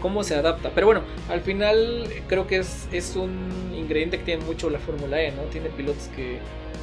cómo 0.00 0.22
se 0.24 0.34
adapta. 0.34 0.70
Pero 0.74 0.86
bueno, 0.86 1.02
al 1.28 1.40
final 1.40 2.06
creo 2.28 2.46
que 2.46 2.56
es, 2.58 2.88
es 2.92 3.16
un 3.16 3.72
ingrediente 3.76 4.18
que 4.18 4.24
tiene 4.24 4.44
mucho 4.44 4.70
la 4.70 4.78
Fórmula 4.78 5.20
E, 5.22 5.32
¿no? 5.32 5.42
Tiene 5.44 5.68
pilotos 5.70 6.08
que, 6.14 6.38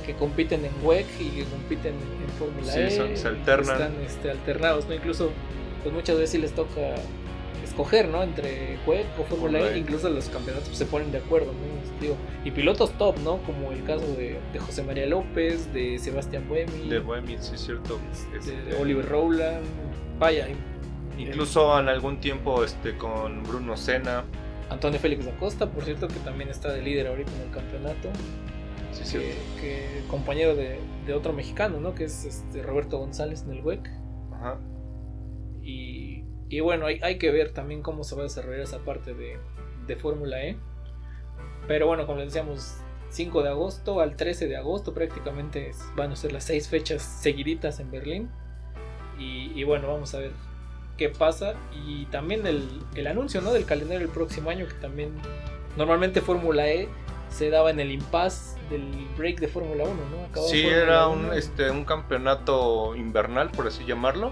que 0.06 0.14
compiten 0.16 0.66
en 0.66 0.72
WEC 0.86 1.06
y 1.20 1.30
que 1.30 1.44
compiten 1.46 1.94
en 1.94 2.30
Fórmula 2.40 2.72
Sí, 2.72 2.80
E. 2.80 2.92
son- 2.92 3.16
se 3.18 3.28
alternan. 3.28 3.82
Están 3.82 3.94
este, 4.06 4.32
alternados, 4.32 4.88
¿no? 4.88 4.94
Incluso, 4.96 5.32
pues 5.84 5.94
muchas 5.94 6.16
veces 6.16 6.30
sí 6.32 6.38
les 6.40 6.54
toca 6.54 6.96
escoger, 7.64 8.08
¿no? 8.10 8.22
Entre 8.24 8.78
WEC 8.86 9.06
o 9.20 9.24
Fórmula 9.24 9.60
Fórmula 9.60 9.60
E. 9.72 9.74
E. 9.76 9.78
Incluso 9.78 10.10
los 10.10 10.26
campeonatos 10.30 10.68
pues, 10.70 10.78
se 10.80 10.86
ponen 10.86 11.12
de 11.12 11.20
acuerdo, 11.20 11.48
¿no? 11.48 12.02
Digo, 12.02 12.18
y 12.44 12.52
pilotos 12.52 12.92
top, 12.98 13.18
¿no? 13.20 13.38
Como 13.44 13.72
el 13.72 13.84
caso 13.86 14.06
de, 14.18 14.38
de 14.52 14.60
José 14.60 14.84
María 14.84 15.06
López, 15.06 15.74
de 15.74 15.98
Sebastián 16.00 16.46
Buemi. 16.50 16.90
De 16.90 17.00
Bohemia, 17.00 17.42
sí 17.42 17.56
es 17.56 17.62
cierto. 17.62 18.00
de, 18.32 18.38
Este, 18.40 18.52
de 18.62 18.76
Oliver 18.82 19.08
Rowland. 19.08 19.64
Vaya, 20.20 20.48
Incluso 21.18 21.80
en 21.80 21.90
algún 21.90 22.20
tiempo 22.20 22.64
este, 22.64 22.98
con 22.98 23.44
Bruno 23.44 23.78
Senna. 23.78 24.26
Antonio 24.70 25.00
Félix 25.00 25.26
da 25.26 25.36
Costa, 25.38 25.70
por 25.70 25.84
cierto, 25.84 26.08
que 26.08 26.20
también 26.20 26.50
está 26.50 26.72
de 26.72 26.82
líder 26.82 27.08
ahorita 27.08 27.32
en 27.36 27.42
el 27.42 27.52
campeonato. 27.52 28.10
Sí, 28.92 29.00
que, 29.00 29.06
cierto. 29.06 29.42
que 29.62 30.04
compañero 30.10 30.56
de, 30.56 30.80
de 31.06 31.14
otro 31.14 31.34
mexicano, 31.34 31.80
¿no? 31.80 31.94
Que 31.94 32.06
es 32.06 32.26
este 32.26 32.64
Roberto 32.64 32.98
González 32.98 33.44
en 33.44 33.52
el 33.52 33.62
WEC. 33.64 33.90
Ajá. 34.34 34.60
Y, 35.62 36.26
y 36.50 36.60
bueno, 36.60 36.88
hay, 36.88 37.00
hay 37.04 37.18
que 37.18 37.32
ver 37.32 37.52
también 37.54 37.82
cómo 37.82 38.04
se 38.04 38.16
va 38.16 38.22
a 38.22 38.24
desarrollar 38.24 38.62
esa 38.62 38.80
parte 38.80 39.14
de, 39.14 39.38
de 39.88 39.96
Fórmula 39.96 40.44
E. 40.44 40.58
Pero 41.68 41.88
bueno, 41.88 42.06
como 42.06 42.20
les 42.20 42.28
decíamos, 42.28 42.78
5 43.10 43.44
de 43.44 43.50
agosto 43.50 44.02
al 44.02 44.16
13 44.16 44.48
de 44.48 44.58
agosto 44.58 44.94
prácticamente 44.94 45.72
van 45.96 46.12
a 46.12 46.16
ser 46.16 46.32
las 46.34 46.46
6 46.46 46.68
fechas 46.68 47.04
seguiditas 47.04 47.80
en 47.80 47.92
Berlín. 47.92 48.30
Y, 49.20 49.52
y 49.54 49.64
bueno, 49.64 49.88
vamos 49.88 50.14
a 50.16 50.20
ver 50.20 50.32
qué 50.98 51.10
pasa. 51.10 51.54
Y 51.86 52.06
también 52.06 52.46
el, 52.48 52.68
el 52.96 53.08
anuncio 53.08 53.42
¿no? 53.42 53.52
del 53.54 53.66
calendario 53.66 54.00
del 54.00 54.10
próximo 54.10 54.50
año, 54.50 54.68
que 54.68 54.74
también 54.76 55.14
normalmente 55.78 56.22
Fórmula 56.22 56.68
E 56.68 56.90
se 57.30 57.50
daba 57.50 57.72
en 57.72 57.80
el 57.80 57.92
impasse 57.92 58.58
del 58.70 59.08
break 59.18 59.40
de 59.40 59.48
Fórmula 59.48 59.86
1, 59.86 59.94
¿no? 59.94 60.42
Sí, 60.48 60.64
Fórmula 60.64 60.84
era 60.84 61.08
1 61.08 61.28
un, 61.28 61.34
este, 61.34 61.72
un 61.72 61.84
campeonato 61.84 62.96
invernal, 62.96 63.50
por 63.50 63.68
así 63.68 63.86
llamarlo, 63.86 64.32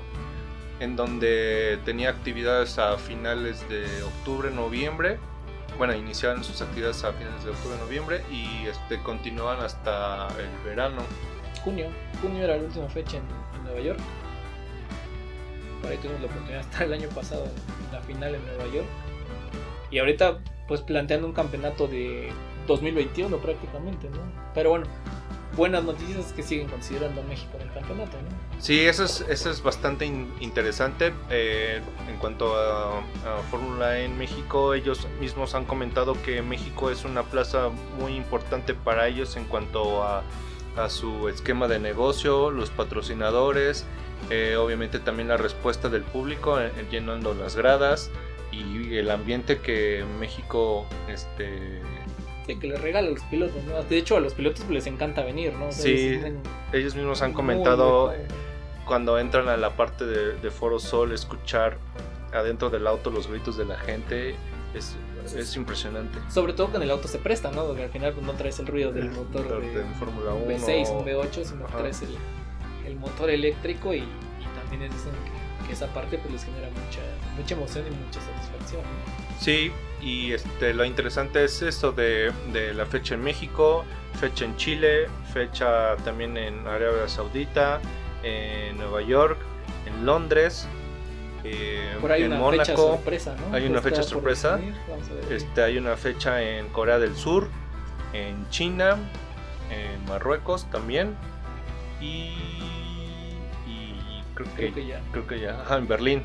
en 0.80 0.96
donde 0.96 1.80
tenía 1.84 2.10
actividades 2.10 2.78
a 2.78 2.98
finales 2.98 3.68
de 3.70 3.86
octubre, 4.04 4.52
noviembre. 4.52 5.18
Bueno, 5.78 5.96
iniciaban 5.96 6.44
sus 6.44 6.62
actividades 6.62 7.04
a 7.04 7.14
finales 7.14 7.44
de 7.44 7.52
octubre, 7.52 7.78
noviembre 7.80 8.24
y 8.32 8.68
este, 8.68 9.02
continuaban 9.02 9.62
hasta 9.62 10.28
el 10.38 10.50
verano. 10.64 11.02
junio. 11.64 11.88
Junio 12.22 12.44
era 12.44 12.58
la 12.58 12.64
última 12.64 12.88
fecha 12.88 13.18
en, 13.18 13.24
en 13.58 13.64
Nueva 13.64 13.80
York. 13.80 14.00
Por 15.82 15.92
ahí 15.92 15.98
tuvimos 15.98 16.22
la 16.22 16.28
oportunidad 16.28 16.60
estar 16.62 16.84
el 16.84 16.94
año 16.94 17.10
pasado 17.10 17.46
en 17.46 17.94
la 17.94 18.02
final 18.02 18.36
en 18.36 18.46
Nueva 18.46 18.66
York. 18.74 18.88
Y 19.90 20.00
ahorita, 20.00 20.40
pues 20.68 20.82
planteando 20.82 21.28
un 21.28 21.34
campeonato 21.34 21.88
de 21.88 22.32
2021 22.68 23.38
prácticamente, 23.38 24.10
¿no? 24.10 24.20
Pero 24.54 24.70
bueno, 24.70 24.86
buenas 25.58 25.84
noticias 25.84 26.32
que 26.32 26.44
siguen 26.44 26.70
considerando 26.70 27.20
a 27.22 27.24
México 27.26 27.50
en 27.60 27.68
el 27.68 27.74
campeonato, 27.74 28.16
¿no? 28.22 28.62
Sí, 28.62 28.80
eso 28.86 29.04
es, 29.04 29.26
eso 29.28 29.50
es 29.50 29.62
bastante 29.62 30.06
in- 30.06 30.32
interesante. 30.40 31.12
eh, 31.30 31.82
en 32.08 32.18
cuanto 32.18 32.56
a, 32.56 33.00
a 33.00 33.38
Fórmula 33.50 34.00
E 34.00 34.06
en 34.06 34.18
México, 34.18 34.74
ellos 34.74 35.08
mismos 35.20 35.56
han 35.56 35.66
comentado 35.66 36.16
que 36.22 36.42
México 36.42 36.90
es 36.90 37.04
una 37.04 37.24
plaza 37.24 37.70
muy 38.00 38.16
importante 38.16 38.74
para 38.74 39.08
ellos 39.08 39.36
en 39.36 39.44
cuanto 39.46 40.04
a, 40.04 40.24
a 40.78 40.90
su 40.90 41.28
esquema 41.30 41.68
de 41.68 41.80
negocio, 41.80 42.52
los 42.52 42.70
patrocinadores, 42.70 43.86
eh, 44.30 44.56
obviamente 44.56 45.00
también 45.00 45.28
la 45.28 45.38
respuesta 45.38 45.90
del 45.90 46.04
público 46.04 46.60
eh, 46.60 46.72
llenando 46.90 47.34
las 47.34 47.56
gradas 47.56 48.12
y 48.52 48.96
el 48.98 49.10
ambiente 49.10 49.60
que 49.60 50.04
México 50.20 50.86
este, 51.08 51.82
Sí, 52.46 52.58
que 52.58 52.68
les 52.68 52.82
regala 52.82 53.08
a 53.08 53.12
los 53.12 53.22
pilotos, 53.24 53.64
¿no? 53.66 53.82
De 53.84 53.98
hecho, 53.98 54.18
a 54.18 54.20
los 54.20 54.34
pilotos 54.34 54.68
les 54.70 54.88
encanta 54.88 55.24
venir, 55.24 55.54
¿no? 55.54 55.68
O 55.68 55.72
sea, 55.72 55.84
Sí, 55.84 56.20
ellos 56.74 56.96
mismos 56.96 57.22
han 57.22 57.34
comentado 57.34 58.14
cuando 58.86 59.20
entran 59.20 59.48
a 59.48 59.58
la 59.58 59.76
parte 59.76 60.06
de, 60.06 60.34
de 60.34 60.52
Foro 60.52 60.80
Sol, 60.80 61.14
escuchar 61.14 61.78
adentro 62.34 62.70
del 62.70 62.88
auto 62.88 63.12
los 63.12 63.28
gritos 63.28 63.58
de 63.58 63.66
la 63.66 63.78
gente 63.78 64.36
es, 64.74 64.96
es 65.26 65.56
impresionante. 65.56 66.20
Sobre 66.30 66.54
todo 66.54 66.72
con 66.72 66.82
el 66.82 66.92
auto 66.92 67.08
se 67.08 67.18
presta, 67.18 67.52
¿no? 67.52 67.66
Porque 67.66 67.84
al 67.84 67.90
final 67.90 68.14
pues, 68.14 68.26
no 68.26 68.34
traes 68.34 68.60
el 68.60 68.68
ruido 68.68 68.92
del 68.92 69.12
motor 69.12 69.62
de, 69.62 69.84
Fórmula 70.00 70.34
un 70.34 70.44
1. 70.44 70.58
V6, 70.58 70.90
un 70.90 71.06
V8, 71.06 71.44
sino 71.44 71.66
que 71.68 71.74
traes 71.74 72.02
el, 72.02 72.18
el 72.86 72.96
motor 72.96 73.30
eléctrico 73.30 73.94
y, 73.94 74.00
y 74.00 74.60
también 74.70 74.92
dicen 74.92 75.12
que, 75.26 75.68
que 75.68 75.74
esa 75.74 75.88
parte 75.88 76.18
pues 76.18 76.34
les 76.34 76.44
genera 76.46 76.70
mucha, 76.70 77.02
mucha 77.38 77.56
emoción 77.56 77.86
y 77.88 78.06
mucha 78.06 78.20
satisfacción. 78.22 78.82
¿no? 78.82 79.22
Sí, 79.40 79.72
y 80.02 80.34
este, 80.34 80.74
lo 80.74 80.86
interesante 80.86 81.44
es 81.44 81.62
eso 81.62 81.92
de, 81.92 82.32
de 82.52 82.74
la 82.74 82.86
fecha 82.86 83.16
en 83.16 83.24
México, 83.24 83.86
fecha 84.20 84.46
en 84.46 84.56
Chile, 84.56 85.08
fecha 85.34 85.96
también 85.98 86.38
en 86.38 86.68
Arabia 86.68 87.08
Saudita, 87.08 87.80
en 88.24 88.78
Nueva 88.78 89.02
York, 89.02 89.38
en 89.86 90.06
Londres, 90.06 90.68
eh, 91.44 91.96
Por 92.00 92.12
ahí 92.12 92.24
en 92.24 92.34
una 92.34 92.52
fecha 92.52 92.74
Mónaco. 92.74 92.96
sorpresa, 92.98 93.36
¿no? 93.50 93.56
hay 93.56 93.66
una 93.68 93.82
fecha 93.82 94.04
sorpresa. 94.04 94.60
Este, 95.30 95.64
hay 95.64 95.78
una 95.78 95.98
fecha 95.98 96.42
en 96.42 96.68
Corea 96.70 97.00
del 97.00 97.16
Sur, 97.16 97.48
en 98.14 98.50
China, 98.50 98.98
en 99.70 100.04
Marruecos 100.06 100.70
también 100.72 101.16
y, 102.00 102.34
y 103.68 104.24
creo, 104.36 104.48
que, 104.56 104.56
Creo 104.56 104.74
que 104.74 104.86
ya. 104.86 105.02
creo 105.12 105.28
que 105.28 105.40
ya, 105.40 105.62
ajá, 105.62 105.78
en 105.78 105.88
Berlín, 105.88 106.24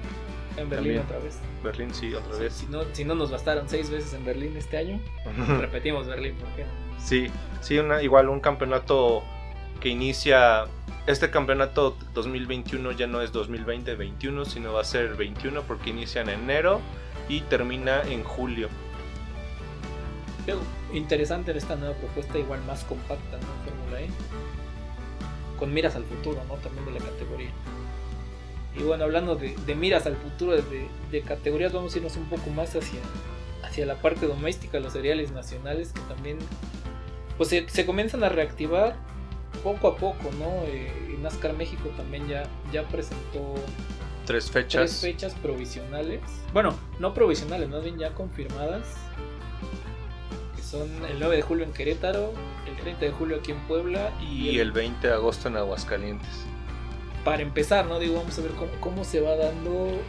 En 0.57 0.69
Berlín 0.69 0.97
también. 0.97 0.99
otra 1.01 1.19
vez. 1.19 1.39
Berlín 1.63 1.95
sí, 1.95 2.15
otra 2.15 2.39
vez. 2.39 2.53
Si 2.55 2.67
no, 2.67 2.83
si 2.93 3.05
no 3.05 3.15
nos 3.15 3.31
bastaron 3.31 3.69
seis 3.69 3.91
veces 3.91 4.13
en 4.15 4.25
Berlín 4.25 4.57
este 4.57 4.77
año, 4.79 5.01
repetimos 5.61 6.07
Berlín, 6.07 6.35
¿por 6.37 6.49
qué? 6.51 6.65
no? 6.65 7.01
Sí, 7.01 7.31
sí, 7.61 7.79
una, 7.79 8.03
igual 8.03 8.29
un 8.29 8.41
campeonato 8.41 9.23
que 9.81 9.89
inicia. 9.89 10.67
Este 11.07 11.31
campeonato 11.31 11.97
2021 12.15 12.91
ya 12.93 13.07
no 13.07 13.23
es 13.23 13.33
2020-21, 13.33 14.45
sino 14.45 14.73
va 14.73 14.81
a 14.81 14.85
ser 14.85 15.15
21 15.15 15.63
porque 15.63 15.91
inicia 15.91 16.23
en 16.23 16.31
enero 16.31 16.81
y 17.29 17.43
termina 17.43 18.03
en 18.03 18.25
julio. 18.25 18.69
Pero 20.45 20.59
interesante 20.93 21.57
esta 21.57 21.77
nueva 21.77 21.95
propuesta, 21.95 22.39
igual 22.39 22.61
más 22.65 22.85
compacta, 22.85 23.37
¿no? 23.37 23.71
Fórmula 23.71 24.01
E. 24.01 24.09
Con 25.59 25.73
miras 25.73 25.95
al 25.95 26.05
futuro, 26.05 26.43
¿no? 26.49 26.55
También 26.55 26.85
de 26.87 26.93
la 26.93 26.99
categoría. 26.99 27.51
Y 28.77 28.83
bueno, 28.83 29.05
hablando 29.05 29.37
de, 29.37 29.75
miras 29.75 30.07
al 30.07 30.17
futuro 30.17 30.53
de, 30.53 30.89
de 31.11 31.23
categorías, 31.23 31.73
vamos 31.73 31.95
a 31.95 31.99
irnos 31.99 32.17
un 32.17 32.29
poco 32.29 32.51
más 32.51 32.75
hacia, 32.77 33.01
hacia 33.63 33.87
la 33.87 33.95
parte 33.95 34.27
doméstica, 34.27 34.81
los 34.81 34.93
cereales 34.93 35.31
nacionales, 35.31 35.93
que 35.93 36.01
también 36.03 36.39
pues 37.39 37.49
se 37.49 37.87
comienzan 37.87 38.25
a 38.25 38.29
reactivar 38.29 38.97
poco 39.75 39.89
a 39.89 39.97
poco, 39.97 40.31
¿no? 40.39 40.63
Eh, 40.67 41.19
NASCAR 41.21 41.53
México 41.55 41.89
también 41.97 42.29
ya, 42.29 42.45
ya 42.73 42.85
presentó 42.85 43.55
Tres 44.25 44.49
fechas. 44.49 44.83
tres 44.83 45.01
fechas 45.01 45.35
provisionales. 45.35 46.21
Bueno, 46.53 46.73
no 47.01 47.13
provisionales, 47.15 47.69
más 47.69 47.83
bien 47.83 47.99
ya 47.99 48.13
confirmadas. 48.15 48.87
Que 50.55 50.63
son 50.63 50.89
el 51.11 51.19
9 51.19 51.37
de 51.37 51.43
julio 51.43 51.65
en 51.65 51.73
Querétaro, 51.73 52.33
el 52.69 52.77
30 52.77 53.07
de 53.07 53.11
julio 53.11 53.37
aquí 53.39 53.51
en 53.53 53.61
Puebla 53.67 54.13
y 54.21 54.59
el 54.61 54.71
20 54.71 55.05
de 55.09 55.13
agosto 55.15 55.49
en 55.49 55.57
Aguascalientes. 55.57 56.31
Para 57.25 57.43
empezar, 57.43 57.87
¿no? 57.87 57.99
Digo, 57.99 58.15
vamos 58.17 58.39
a 58.39 58.43
ver 58.43 58.53
cómo, 58.53 58.71
cómo 58.81 59.05
se 59.05 59.21
va 59.21 59.35
dando 59.37 60.01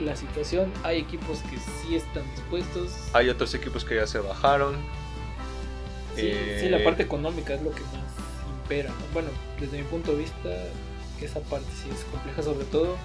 la 0.00 0.16
situación. 0.16 0.72
Hay 0.82 0.98
equipos 0.98 1.38
que 1.50 1.56
sí 1.58 1.94
están 1.94 2.24
dispuestos. 2.32 2.90
Hay 3.12 3.28
otros 3.28 3.54
equipos 3.54 3.84
que 3.84 3.94
ya 3.96 4.08
se 4.08 4.18
bajaron. 4.18 4.74
Sí, 6.16 6.22
Eh, 6.32 6.58
sí, 6.60 6.68
la 6.68 6.82
parte 6.82 7.04
económica 7.04 7.54
es 7.54 7.62
lo 7.62 7.70
que 7.72 7.80
más 7.82 8.03
impera. 8.64 8.90
¿no? 8.90 9.06
Bueno, 9.12 9.28
desde 9.60 9.78
mi 9.78 9.84
punto 9.84 10.12
de 10.12 10.18
vista, 10.18 10.48
esa 11.20 11.40
parte 11.40 11.66
sí 11.82 11.88
es 11.90 12.04
compleja, 12.04 12.42
sobre 12.42 12.64
todo 12.66 12.96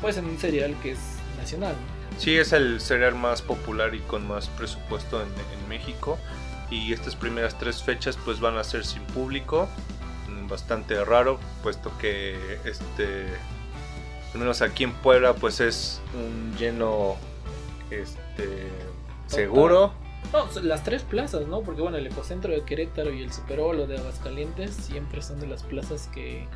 pues 0.00 0.16
en 0.18 0.26
un 0.26 0.38
serial 0.38 0.74
que 0.82 0.92
es 0.92 0.98
nacional. 1.38 1.72
¿no? 1.72 2.20
Sí, 2.20 2.36
es 2.36 2.52
el 2.52 2.80
cereal 2.80 3.14
más 3.14 3.42
popular 3.42 3.94
y 3.94 4.00
con 4.00 4.26
más 4.26 4.48
presupuesto 4.48 5.22
en, 5.22 5.28
en 5.28 5.68
México. 5.68 6.18
Y 6.70 6.92
estas 6.92 7.14
primeras 7.14 7.58
tres 7.58 7.82
fechas 7.82 8.18
pues 8.24 8.40
van 8.40 8.56
a 8.58 8.64
ser 8.64 8.84
sin 8.84 9.02
público. 9.02 9.68
Bastante 10.48 11.04
raro, 11.04 11.40
puesto 11.62 11.96
que 11.98 12.36
este, 12.64 13.26
al 14.32 14.38
menos 14.38 14.62
aquí 14.62 14.84
en 14.84 14.92
Puebla 14.92 15.34
pues 15.34 15.60
es 15.60 16.00
un 16.14 16.56
lleno 16.56 17.16
este, 17.90 18.68
seguro. 19.26 19.92
No, 20.32 20.50
son 20.50 20.68
las 20.68 20.82
tres 20.82 21.02
plazas, 21.02 21.46
¿no? 21.46 21.60
Porque 21.62 21.82
bueno, 21.82 21.96
el 21.98 22.06
Ecocentro 22.06 22.52
de 22.52 22.62
Querétaro 22.62 23.12
y 23.12 23.22
el 23.22 23.32
Superolo 23.32 23.86
de 23.86 23.96
Aguascalientes 23.96 24.72
siempre 24.74 25.22
son 25.22 25.40
de 25.40 25.46
las 25.46 25.62
plazas 25.62 26.08
que, 26.12 26.46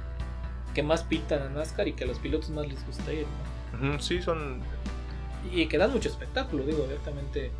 que 0.74 0.82
más 0.82 1.04
pitan 1.04 1.42
a 1.42 1.48
NASCAR 1.48 1.88
y 1.88 1.92
que 1.92 2.04
a 2.04 2.06
los 2.06 2.18
pilotos 2.18 2.50
más 2.50 2.66
les 2.66 2.84
gusta 2.86 3.12
ir, 3.12 3.26
¿no? 3.80 4.00
Sí, 4.00 4.20
son 4.20 4.60
Y 5.52 5.66
que 5.66 5.78
dan 5.78 5.92
mucho 5.92 6.08
espectáculo, 6.08 6.64
digo, 6.64 6.84
abiertamente 6.84 7.52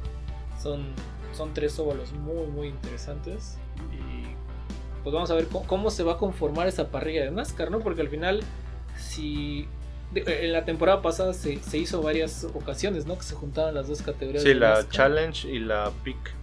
son, 0.60 0.84
son 1.32 1.54
tres 1.54 1.78
óvalos 1.78 2.12
muy, 2.12 2.46
muy 2.48 2.68
interesantes. 2.68 3.56
Y 3.92 4.34
pues 5.02 5.14
vamos 5.14 5.30
a 5.30 5.34
ver 5.34 5.46
cómo, 5.46 5.66
cómo 5.66 5.90
se 5.90 6.02
va 6.02 6.14
a 6.14 6.18
conformar 6.18 6.66
esa 6.66 6.90
parrilla 6.90 7.24
de 7.24 7.30
NASCAR, 7.30 7.70
¿no? 7.70 7.80
Porque 7.80 8.02
al 8.02 8.08
final, 8.08 8.42
si. 8.98 9.68
De- 10.12 10.46
En 10.46 10.52
la 10.52 10.64
temporada 10.64 11.02
pasada 11.02 11.32
se, 11.34 11.58
se 11.62 11.78
hizo 11.78 12.02
varias 12.02 12.44
ocasiones, 12.54 13.06
¿no? 13.06 13.16
Que 13.16 13.22
se 13.24 13.34
juntaban 13.34 13.74
las 13.74 13.88
dos 13.88 14.02
categorías. 14.02 14.42
sí, 14.42 14.48
de 14.50 14.54
la. 14.56 14.88
Challenge 14.88 15.48
y 15.48 15.58
la 15.58 15.90
Peak. 16.04 16.34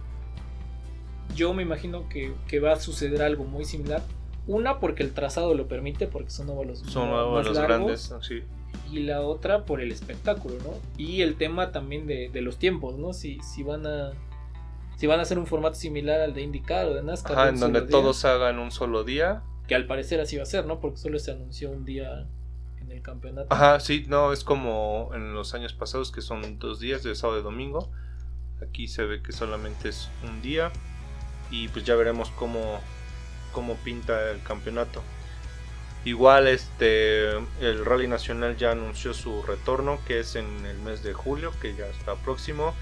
Yo 1.34 1.52
me 1.54 1.62
imagino 1.62 2.08
que, 2.08 2.32
que 2.48 2.58
va 2.60 2.72
a 2.72 2.76
suceder 2.80 3.22
algo 3.22 3.44
muy 3.44 3.64
similar. 3.64 4.02
Una 4.46 4.80
porque 4.80 5.02
el 5.02 5.12
trazado 5.12 5.54
lo 5.54 5.68
permite, 5.68 6.06
porque 6.06 6.30
son 6.30 6.48
óvalos 6.48 6.78
Son 6.80 7.10
más 7.10 7.44
los 7.46 7.54
largos, 7.56 8.08
grandes, 8.08 8.26
sí. 8.26 8.42
Y 8.90 9.00
la 9.00 9.20
otra 9.20 9.64
por 9.66 9.80
el 9.82 9.92
espectáculo, 9.92 10.54
¿no? 10.64 10.72
Y 10.96 11.20
el 11.20 11.36
tema 11.36 11.70
también 11.70 12.06
de, 12.06 12.30
de 12.30 12.40
los 12.40 12.56
tiempos, 12.58 12.96
¿no? 12.96 13.12
Si, 13.12 13.38
si 13.40 13.62
van 13.62 13.86
a 13.86 14.12
si 14.96 15.06
van 15.06 15.20
a 15.20 15.22
hacer 15.22 15.38
un 15.38 15.46
formato 15.46 15.76
similar 15.76 16.20
al 16.20 16.34
de 16.34 16.42
IndyCar 16.42 16.86
o 16.86 16.94
de 16.94 17.02
NASCAR. 17.04 17.38
Ajá, 17.38 17.48
en 17.50 17.60
donde 17.60 17.78
solo 17.80 17.86
día, 17.88 17.90
todos 18.00 18.24
hagan 18.24 18.58
un 18.58 18.70
solo 18.72 19.04
día. 19.04 19.42
Que 19.68 19.74
al 19.76 19.86
parecer 19.86 20.18
así 20.20 20.36
va 20.38 20.42
a 20.42 20.46
ser, 20.46 20.64
¿no? 20.66 20.80
Porque 20.80 20.96
solo 20.96 21.18
se 21.20 21.30
anunció 21.30 21.70
un 21.70 21.84
día 21.84 22.26
el 22.92 23.02
campeonato. 23.02 23.48
Ajá, 23.50 23.80
sí, 23.80 24.06
no, 24.08 24.32
es 24.32 24.44
como 24.44 25.10
en 25.14 25.34
los 25.34 25.54
años 25.54 25.72
pasados 25.72 26.12
que 26.12 26.20
son 26.20 26.58
dos 26.58 26.80
días 26.80 27.02
de 27.02 27.14
sábado 27.14 27.40
y 27.40 27.42
domingo. 27.42 27.90
Aquí 28.62 28.88
se 28.88 29.04
ve 29.04 29.22
que 29.22 29.32
solamente 29.32 29.88
es 29.88 30.10
un 30.24 30.42
día. 30.42 30.72
Y 31.50 31.68
pues 31.68 31.84
ya 31.84 31.94
veremos 31.94 32.30
cómo, 32.30 32.80
cómo 33.52 33.76
pinta 33.76 34.30
el 34.30 34.42
campeonato. 34.42 35.02
Igual 36.04 36.46
este 36.46 37.30
el 37.60 37.84
Rally 37.84 38.06
Nacional 38.06 38.56
ya 38.56 38.70
anunció 38.72 39.14
su 39.14 39.42
retorno, 39.42 39.98
que 40.06 40.20
es 40.20 40.36
en 40.36 40.64
el 40.66 40.78
mes 40.78 41.02
de 41.02 41.12
julio, 41.12 41.52
que 41.60 41.74
ya 41.74 41.86
está 41.86 42.14
próximo, 42.14 42.74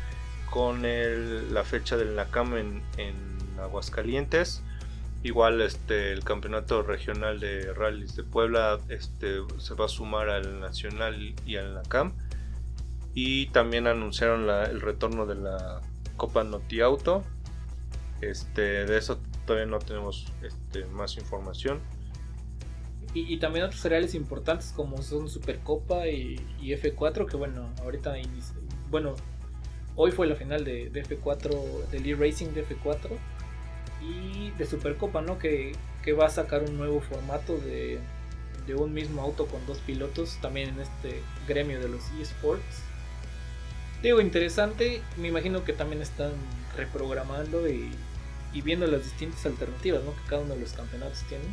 con 0.50 0.82
la 0.82 1.64
fecha 1.64 1.96
del 1.96 2.14
NACAM 2.14 2.56
en, 2.56 2.82
en 2.98 3.36
Aguascalientes. 3.60 4.62
Igual 5.22 5.60
este 5.60 6.12
el 6.12 6.22
campeonato 6.22 6.82
regional 6.82 7.40
de 7.40 7.72
rallies 7.72 8.14
de 8.14 8.22
Puebla 8.22 8.78
este, 8.88 9.38
se 9.58 9.74
va 9.74 9.86
a 9.86 9.88
sumar 9.88 10.28
al 10.28 10.60
Nacional 10.60 11.34
y 11.44 11.56
al 11.56 11.74
NACAM. 11.74 12.12
Y 13.14 13.46
también 13.46 13.86
anunciaron 13.86 14.48
el 14.48 14.80
retorno 14.80 15.26
de 15.26 15.36
la 15.36 15.80
Copa 16.16 16.44
Noti 16.44 16.80
Auto. 16.80 17.24
Este, 18.20 18.84
de 18.86 18.98
eso 18.98 19.18
todavía 19.46 19.66
no 19.66 19.78
tenemos 19.78 20.26
este, 20.42 20.84
más 20.86 21.16
información. 21.16 21.80
Y, 23.14 23.38
también 23.38 23.64
otros 23.64 23.80
cereales 23.80 24.14
importantes 24.14 24.74
como 24.76 25.00
son 25.00 25.30
Supercopa 25.30 26.06
y, 26.06 26.38
y 26.60 26.72
F4, 26.72 27.26
que 27.26 27.38
bueno, 27.38 27.70
ahorita 27.80 28.14
bueno, 28.90 29.14
hoy 29.94 30.10
fue 30.10 30.26
la 30.26 30.34
final 30.34 30.64
de, 30.64 30.90
de 30.90 31.02
F4, 31.02 31.88
del 31.90 32.06
e-Racing 32.06 32.48
de 32.48 32.66
F4 32.68 33.18
y 34.00 34.50
de 34.52 34.66
Supercopa, 34.66 35.22
¿no? 35.22 35.38
Que, 35.38 35.72
que 36.02 36.12
va 36.12 36.26
a 36.26 36.30
sacar 36.30 36.62
un 36.62 36.76
nuevo 36.76 37.00
formato 37.00 37.58
de, 37.58 37.98
de 38.66 38.74
un 38.74 38.92
mismo 38.92 39.22
auto 39.22 39.46
con 39.46 39.64
dos 39.66 39.78
pilotos, 39.78 40.38
también 40.40 40.70
en 40.70 40.80
este 40.80 41.22
gremio 41.46 41.80
de 41.80 41.88
los 41.88 42.02
eSports. 42.20 42.82
Digo, 44.02 44.20
interesante, 44.20 45.02
me 45.16 45.28
imagino 45.28 45.64
que 45.64 45.72
también 45.72 46.02
están 46.02 46.32
reprogramando 46.76 47.68
y, 47.68 47.90
y 48.52 48.62
viendo 48.62 48.86
las 48.86 49.04
distintas 49.04 49.44
alternativas, 49.46 50.02
¿no? 50.04 50.12
Que 50.12 50.28
cada 50.28 50.42
uno 50.42 50.54
de 50.54 50.60
los 50.60 50.72
campeonatos 50.72 51.22
tiene. 51.28 51.44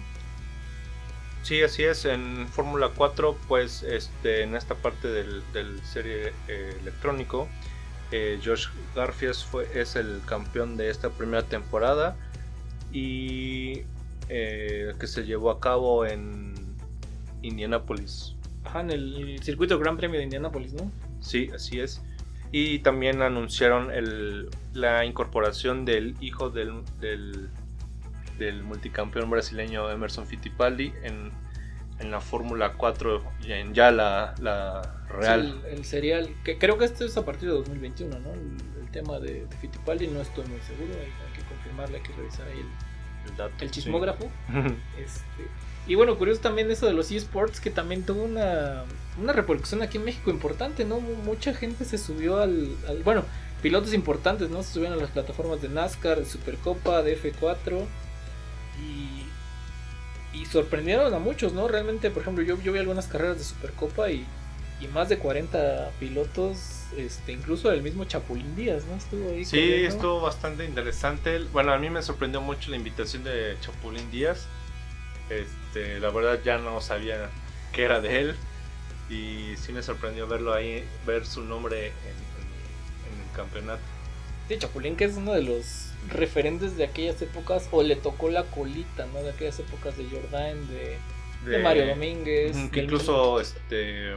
Sí, 1.44 1.62
así 1.62 1.84
es. 1.84 2.06
En 2.06 2.48
Fórmula 2.48 2.92
4, 2.96 3.38
pues 3.48 3.84
este, 3.84 4.44
en 4.44 4.56
esta 4.56 4.76
parte 4.76 5.10
del, 5.10 5.44
del 5.52 5.84
serie 5.86 6.34
eh, 6.48 6.78
electrónico, 6.82 7.50
eh, 8.12 8.40
Josh 8.44 8.68
Garfias 8.96 9.44
fue, 9.44 9.68
es 9.74 9.96
el 9.96 10.22
campeón 10.26 10.78
de 10.78 10.90
esta 10.90 11.10
primera 11.10 11.44
temporada 11.44 12.16
y 12.94 13.82
eh, 14.30 14.94
que 15.00 15.08
se 15.08 15.26
llevó 15.26 15.52
a 15.52 15.60
cabo 15.60 16.06
en 16.06 16.54
Indianapolis. 17.42 18.36
Ajá, 18.64 18.82
en 18.82 18.92
el, 18.92 19.16
el 19.16 19.44
circuito 19.44 19.78
Gran 19.80 19.98
Premio 19.98 20.20
de 20.20 20.24
Indianápolis, 20.24 20.74
¿no? 20.74 20.90
Sí, 21.20 21.50
así 21.54 21.80
es. 21.80 22.02
Y 22.52 22.80
también 22.80 23.22
anunciaron 23.22 23.92
el- 23.92 24.50
la 24.74 25.04
incorporación 25.06 25.86
del 25.86 26.16
hijo 26.22 26.50
del, 26.50 26.84
del, 27.02 27.50
del 28.38 28.64
multicampeón 28.64 29.30
brasileño 29.30 29.90
Emerson 29.90 30.26
Fittipaldi 30.28 30.94
en, 31.04 31.32
en 32.00 32.12
la 32.12 32.20
Fórmula 32.22 32.74
4, 32.74 33.24
ya 33.48 33.58
en 33.58 33.74
ya 33.74 33.92
la, 33.92 34.36
la 34.40 34.82
real. 35.10 35.60
Sí, 35.64 35.68
el, 35.70 35.78
el 35.78 35.86
serial, 35.86 36.30
que 36.44 36.58
creo 36.58 36.78
que 36.78 36.86
esto 36.86 37.06
es 37.06 37.16
a 37.18 37.24
partir 37.26 37.50
de 37.50 37.56
2021, 37.56 38.20
¿no? 38.20 38.34
El, 38.34 38.58
el 38.84 38.92
tema 38.92 39.20
de, 39.20 39.46
de 39.46 39.58
Fittipaldi, 39.58 40.08
no 40.08 40.22
estoy 40.22 40.46
muy 40.48 40.60
seguro, 40.62 40.94
hay, 40.94 41.06
hay 41.08 41.34
que 41.40 41.48
confirmarle, 41.48 41.98
hay 41.98 42.04
que 42.04 42.14
revisar 42.14 42.48
ahí 42.48 42.60
el, 42.60 43.30
el, 43.32 43.38
dato, 43.38 43.54
el 43.60 43.68
sí. 43.70 43.82
chismógrafo. 43.82 44.30
Este, 44.98 45.48
y 45.86 45.96
bueno, 45.96 46.18
curioso 46.18 46.40
también 46.40 46.72
eso 46.72 46.86
de 46.86 46.94
los 46.94 47.12
eSports, 47.12 47.60
que 47.60 47.70
también 47.70 48.04
tuvo 48.06 48.24
una, 48.24 48.84
una 49.22 49.34
repercusión 49.34 49.82
aquí 49.82 49.98
en 49.98 50.06
México 50.06 50.30
importante, 50.32 50.86
¿no? 50.86 51.00
Mu- 51.02 51.16
Mucha 51.16 51.54
gente 51.54 51.84
se 51.86 51.98
subió 51.98 52.42
al, 52.42 52.70
al- 52.88 53.04
Bueno, 53.04 53.24
pilotos 53.62 53.94
importantes, 53.94 54.50
¿no? 54.50 54.64
Se 54.64 54.74
subieron 54.74 54.98
a 54.98 55.02
las 55.02 55.12
plataformas 55.12 55.62
de 55.62 55.68
NASCAR, 55.70 56.20
de 56.20 56.26
Supercopa, 56.26 57.02
de 57.02 57.18
F4. 57.22 57.86
Y, 58.82 59.23
y 60.34 60.46
sorprendieron 60.46 61.14
a 61.14 61.20
muchos, 61.20 61.54
¿no? 61.54 61.68
Realmente, 61.68 62.10
por 62.12 62.24
ejemplo, 62.24 62.44
yo, 62.44 62.60
yo 62.62 62.72
vi 62.74 62.80
algunas 62.80 63.08
carreras 63.08 63.38
de 63.38 63.44
Supercopa 63.44 64.10
y, 64.10 64.26
y 64.82 64.88
más 64.88 65.08
de 65.10 65.18
40 65.20 65.92
pilotos, 66.00 66.58
este, 66.98 67.32
incluso 67.32 67.72
el 67.72 67.82
mismo 67.82 68.06
Chapulín 68.06 68.56
Díaz, 68.56 68.84
¿no? 68.86 68.96
Estuvo 68.98 69.30
ahí. 69.32 69.46
Sí, 69.46 69.58
corriendo. 69.60 69.88
estuvo 69.96 70.22
bastante 70.22 70.66
interesante. 70.66 71.40
Bueno, 71.52 71.72
a 71.74 71.78
mí 71.78 71.90
me 71.90 72.02
sorprendió 72.02 72.42
mucho 72.42 72.70
la 72.72 72.78
invitación 72.78 73.24
de 73.24 73.56
Chapulín 73.62 74.10
Díaz. 74.12 74.48
Este, 75.30 76.00
la 76.00 76.10
verdad 76.10 76.40
ya 76.44 76.58
no 76.58 76.82
sabía 76.82 77.30
que 77.72 77.84
era 77.84 78.02
de 78.02 78.20
él. 78.22 78.36
Y 79.10 79.56
sí 79.58 79.72
me 79.72 79.84
sorprendió 79.84 80.28
verlo 80.28 80.54
ahí, 80.54 80.84
ver 81.06 81.26
su 81.26 81.42
nombre 81.44 81.88
en, 81.88 81.94
en- 81.94 83.14
en 83.22 83.30
el 83.30 83.36
campeonato. 83.36 83.82
Sí, 84.48 84.58
Chapulín 84.58 84.96
que 84.96 85.06
es 85.06 85.16
uno 85.16 85.34
de 85.34 85.44
los 85.44 85.90
referentes 86.10 86.78
de 86.78 86.86
aquellas 86.86 87.22
épocas, 87.22 87.68
o 87.72 87.84
le 87.84 87.96
tocó 87.96 88.30
la 88.30 88.44
colita, 88.44 89.06
¿no? 89.14 89.22
De 89.22 89.30
aquellas 89.32 89.60
épocas 89.60 89.98
de 89.98 90.06
Jordan, 90.06 90.68
de, 90.68 90.98
de 91.50 91.58
Mario 91.60 91.88
Domínguez. 91.88 92.58
Que 92.72 92.82
incluso 92.82 93.40
este 93.40 94.16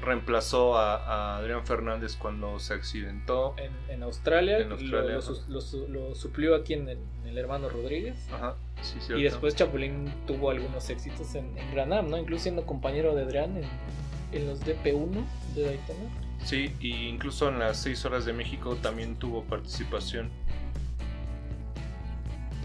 reemplazó 0.00 0.76
a, 0.76 0.96
a 0.96 1.36
Adrián 1.38 1.64
Fernández 1.66 2.16
cuando 2.16 2.58
se 2.58 2.74
accidentó. 2.74 3.54
en, 3.56 3.72
en 3.88 4.02
Australia, 4.02 4.58
En 4.58 4.72
Australia, 4.72 5.18
lo, 5.48 5.60
lo 5.60 5.60
lo 5.60 5.88
lo 6.08 6.14
suplió 6.14 6.54
aquí 6.54 6.74
en 6.74 6.88
el, 6.88 6.98
en 7.22 7.28
el 7.28 7.38
hermano 7.38 7.68
Rodríguez. 7.68 8.16
Ajá, 8.32 8.56
sí. 8.82 8.98
Y 9.14 9.22
después 9.22 9.56
Chapulín 9.56 10.12
tuvo 10.26 10.50
algunos 10.50 10.88
éxitos 10.90 11.34
en, 11.34 11.56
en 11.56 11.74
Gran 11.74 11.92
Am, 11.92 12.10
¿no? 12.10 12.18
Incluso 12.18 12.44
siendo 12.44 12.66
compañero 12.66 13.14
de 13.14 13.22
Adrián 13.22 13.56
en, 13.56 14.38
en 14.38 14.46
los 14.46 14.60
DP1 14.60 15.24
de 15.54 15.62
Daytona. 15.62 16.10
Sí, 16.44 16.72
y 16.80 17.08
incluso 17.08 17.48
en 17.48 17.58
las 17.58 17.78
6 17.78 18.04
horas 18.04 18.24
de 18.26 18.32
México 18.32 18.76
también 18.76 19.16
tuvo 19.16 19.44
participación. 19.44 20.30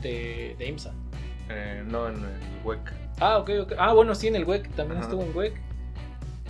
De, 0.02 0.56
de 0.58 0.68
IMSA. 0.68 0.94
eh, 1.50 1.84
no 1.86 2.08
en 2.08 2.16
el 2.16 2.66
WEC. 2.66 2.80
Ah, 3.20 3.38
ok, 3.38 3.50
ok. 3.62 3.74
Ah, 3.78 3.94
bueno, 3.94 4.16
sí, 4.16 4.28
en 4.28 4.36
el 4.36 4.46
WEC, 4.46 4.70
también 4.76 4.98
Ajá. 5.00 5.08
estuvo 5.10 5.24
en 5.24 5.36
WEC. 5.36 5.54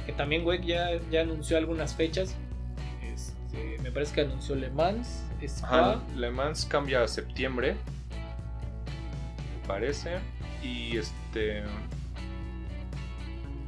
Que 0.06 0.14
también 0.14 0.46
WEC 0.46 0.64
ya, 0.64 0.90
ya 1.10 1.22
anunció 1.22 1.58
algunas 1.58 1.94
fechas. 1.96 2.36
Este, 3.14 3.78
me 3.84 3.92
parece 3.92 4.14
que 4.16 4.22
anunció 4.22 4.56
Le 4.56 4.70
Mans, 4.70 5.24
Spa. 5.42 5.68
Ajá, 5.68 6.02
Le 6.16 6.32
Mans 6.32 6.66
cambia 6.66 7.04
a 7.04 7.08
septiembre. 7.08 7.76
Me 9.62 9.68
parece. 9.68 10.20
Y 10.64 10.98
este. 10.98 11.64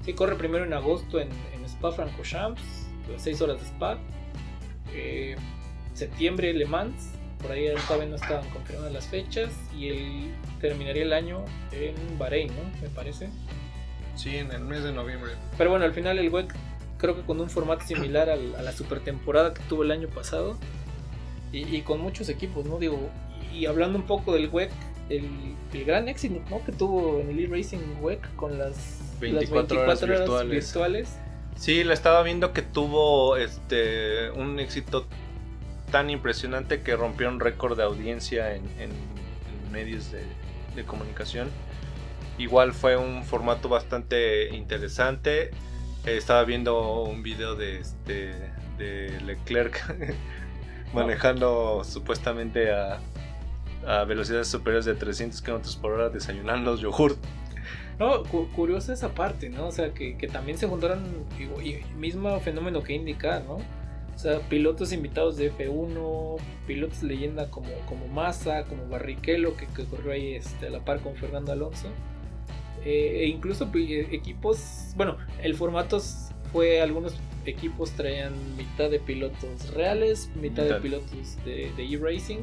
Sí, 0.05 0.13
corre 0.13 0.35
primero 0.35 0.65
en 0.65 0.73
agosto 0.73 1.19
en, 1.19 1.29
en 1.53 1.65
Spa 1.65 1.91
Francorchamps. 1.91 2.61
6 3.17 3.41
horas 3.41 3.59
de 3.59 3.65
Spa. 3.67 3.97
Eh, 4.93 5.35
septiembre 5.93 6.53
Le 6.53 6.65
Mans, 6.65 7.11
por 7.43 7.51
ahí 7.51 7.67
todavía 7.87 8.07
no 8.09 8.15
estaban 8.15 8.49
confirmadas 8.49 8.91
las 8.91 9.05
fechas. 9.07 9.51
Y 9.77 9.89
el, 9.89 10.33
terminaría 10.59 11.03
el 11.03 11.13
año 11.13 11.45
en 11.71 11.93
Bahrein, 12.17 12.47
¿no? 12.47 12.81
Me 12.81 12.89
parece. 12.89 13.29
Sí, 14.15 14.37
en 14.37 14.51
el 14.51 14.61
mes 14.61 14.83
de 14.83 14.91
noviembre. 14.93 15.31
Pero 15.57 15.69
bueno, 15.69 15.85
al 15.85 15.93
final 15.93 16.17
el 16.17 16.29
WEC 16.29 16.53
creo 16.97 17.15
que 17.15 17.21
con 17.23 17.39
un 17.41 17.49
formato 17.49 17.85
similar 17.85 18.29
al- 18.29 18.55
a 18.55 18.61
la 18.63 18.71
super 18.71 18.99
temporada 19.01 19.53
que 19.53 19.61
tuvo 19.63 19.83
el 19.83 19.91
año 19.91 20.07
pasado. 20.07 20.57
Y, 21.51 21.75
y 21.75 21.81
con 21.81 21.99
muchos 22.01 22.29
equipos, 22.29 22.65
¿no? 22.65 22.79
Digo, 22.79 22.97
y 23.53 23.65
hablando 23.67 23.99
un 23.99 24.05
poco 24.05 24.33
del 24.33 24.49
WEC, 24.49 24.71
el, 25.09 25.29
el 25.73 25.85
gran 25.85 26.07
éxito 26.07 26.41
¿no? 26.49 26.63
que 26.65 26.71
tuvo 26.71 27.19
en 27.19 27.29
el 27.29 27.39
e-Racing 27.41 27.79
WEC 28.01 28.35
con 28.35 28.57
las 28.57 29.01
24 29.19 29.85
las 29.85 30.01
horas 30.01 30.19
virtuales. 30.19 30.49
virtuales. 30.65 31.17
Sí, 31.55 31.83
la 31.83 31.93
estaba 31.93 32.23
viendo 32.23 32.51
que 32.53 32.61
tuvo 32.63 33.37
este 33.37 34.31
un 34.31 34.59
éxito 34.59 35.05
tan 35.93 36.09
impresionante 36.09 36.81
que 36.81 36.95
rompió 36.95 37.29
un 37.29 37.39
récord 37.39 37.77
de 37.77 37.83
audiencia 37.83 38.55
en, 38.55 38.63
medios 39.71 40.11
de, 40.11 40.83
comunicación. 40.85 41.49
Igual 42.39 42.73
fue 42.73 42.97
un 42.97 43.23
formato 43.23 43.69
bastante 43.69 44.55
interesante. 44.55 45.51
Estaba 46.03 46.45
viendo 46.45 47.03
un 47.03 47.21
video 47.21 47.55
de 47.55 47.79
este 47.79 48.33
Leclerc 49.23 49.83
manejando 50.95 51.83
supuestamente 51.83 52.71
a, 52.71 52.99
a 53.85 54.03
velocidades 54.03 54.47
superiores 54.47 54.85
de 54.85 54.95
300 54.95 55.43
km 55.43 55.77
por 55.79 55.91
hora 55.91 56.09
desayunando 56.09 56.75
yogurt. 56.75 57.19
No, 57.99 58.23
cu- 58.23 58.49
curiosa 58.55 58.93
esa 58.93 59.13
parte, 59.13 59.49
¿no? 59.49 59.67
O 59.67 59.71
sea, 59.71 59.93
que, 59.93 60.15
también 60.31 60.57
se 60.57 60.67
juntaron, 60.67 61.03
y 61.63 61.83
mismo 61.95 62.39
fenómeno 62.39 62.81
que 62.81 62.93
indica, 62.93 63.41
¿no? 63.41 63.59
O 64.15 64.17
sea, 64.19 64.39
pilotos 64.47 64.93
invitados 64.93 65.37
de 65.37 65.51
F1, 65.51 66.37
pilotos 66.67 67.03
leyenda 67.03 67.49
como, 67.49 67.69
como 67.87 68.07
Massa, 68.07 68.63
como 68.65 68.87
Barrichello, 68.87 69.57
que, 69.57 69.65
que 69.67 69.83
corrió 69.85 70.11
ahí 70.13 70.35
este, 70.35 70.67
a 70.67 70.69
la 70.69 70.79
par 70.79 70.99
con 70.99 71.15
Fernando 71.15 71.51
Alonso. 71.51 71.87
Eh, 72.85 73.21
e 73.23 73.27
incluso 73.27 73.71
pi- 73.71 73.93
eh, 73.93 74.07
equipos, 74.11 74.93
bueno, 74.95 75.17
el 75.41 75.55
formato 75.55 75.99
fue, 76.51 76.81
algunos 76.81 77.15
equipos 77.45 77.91
traían 77.91 78.33
mitad 78.55 78.89
de 78.89 78.99
pilotos 78.99 79.73
reales, 79.73 80.29
mitad 80.35 80.63
de 80.63 80.69
pilotos 80.81 81.11
de 81.45 81.71
de 81.75 81.83
e-racing. 81.85 82.39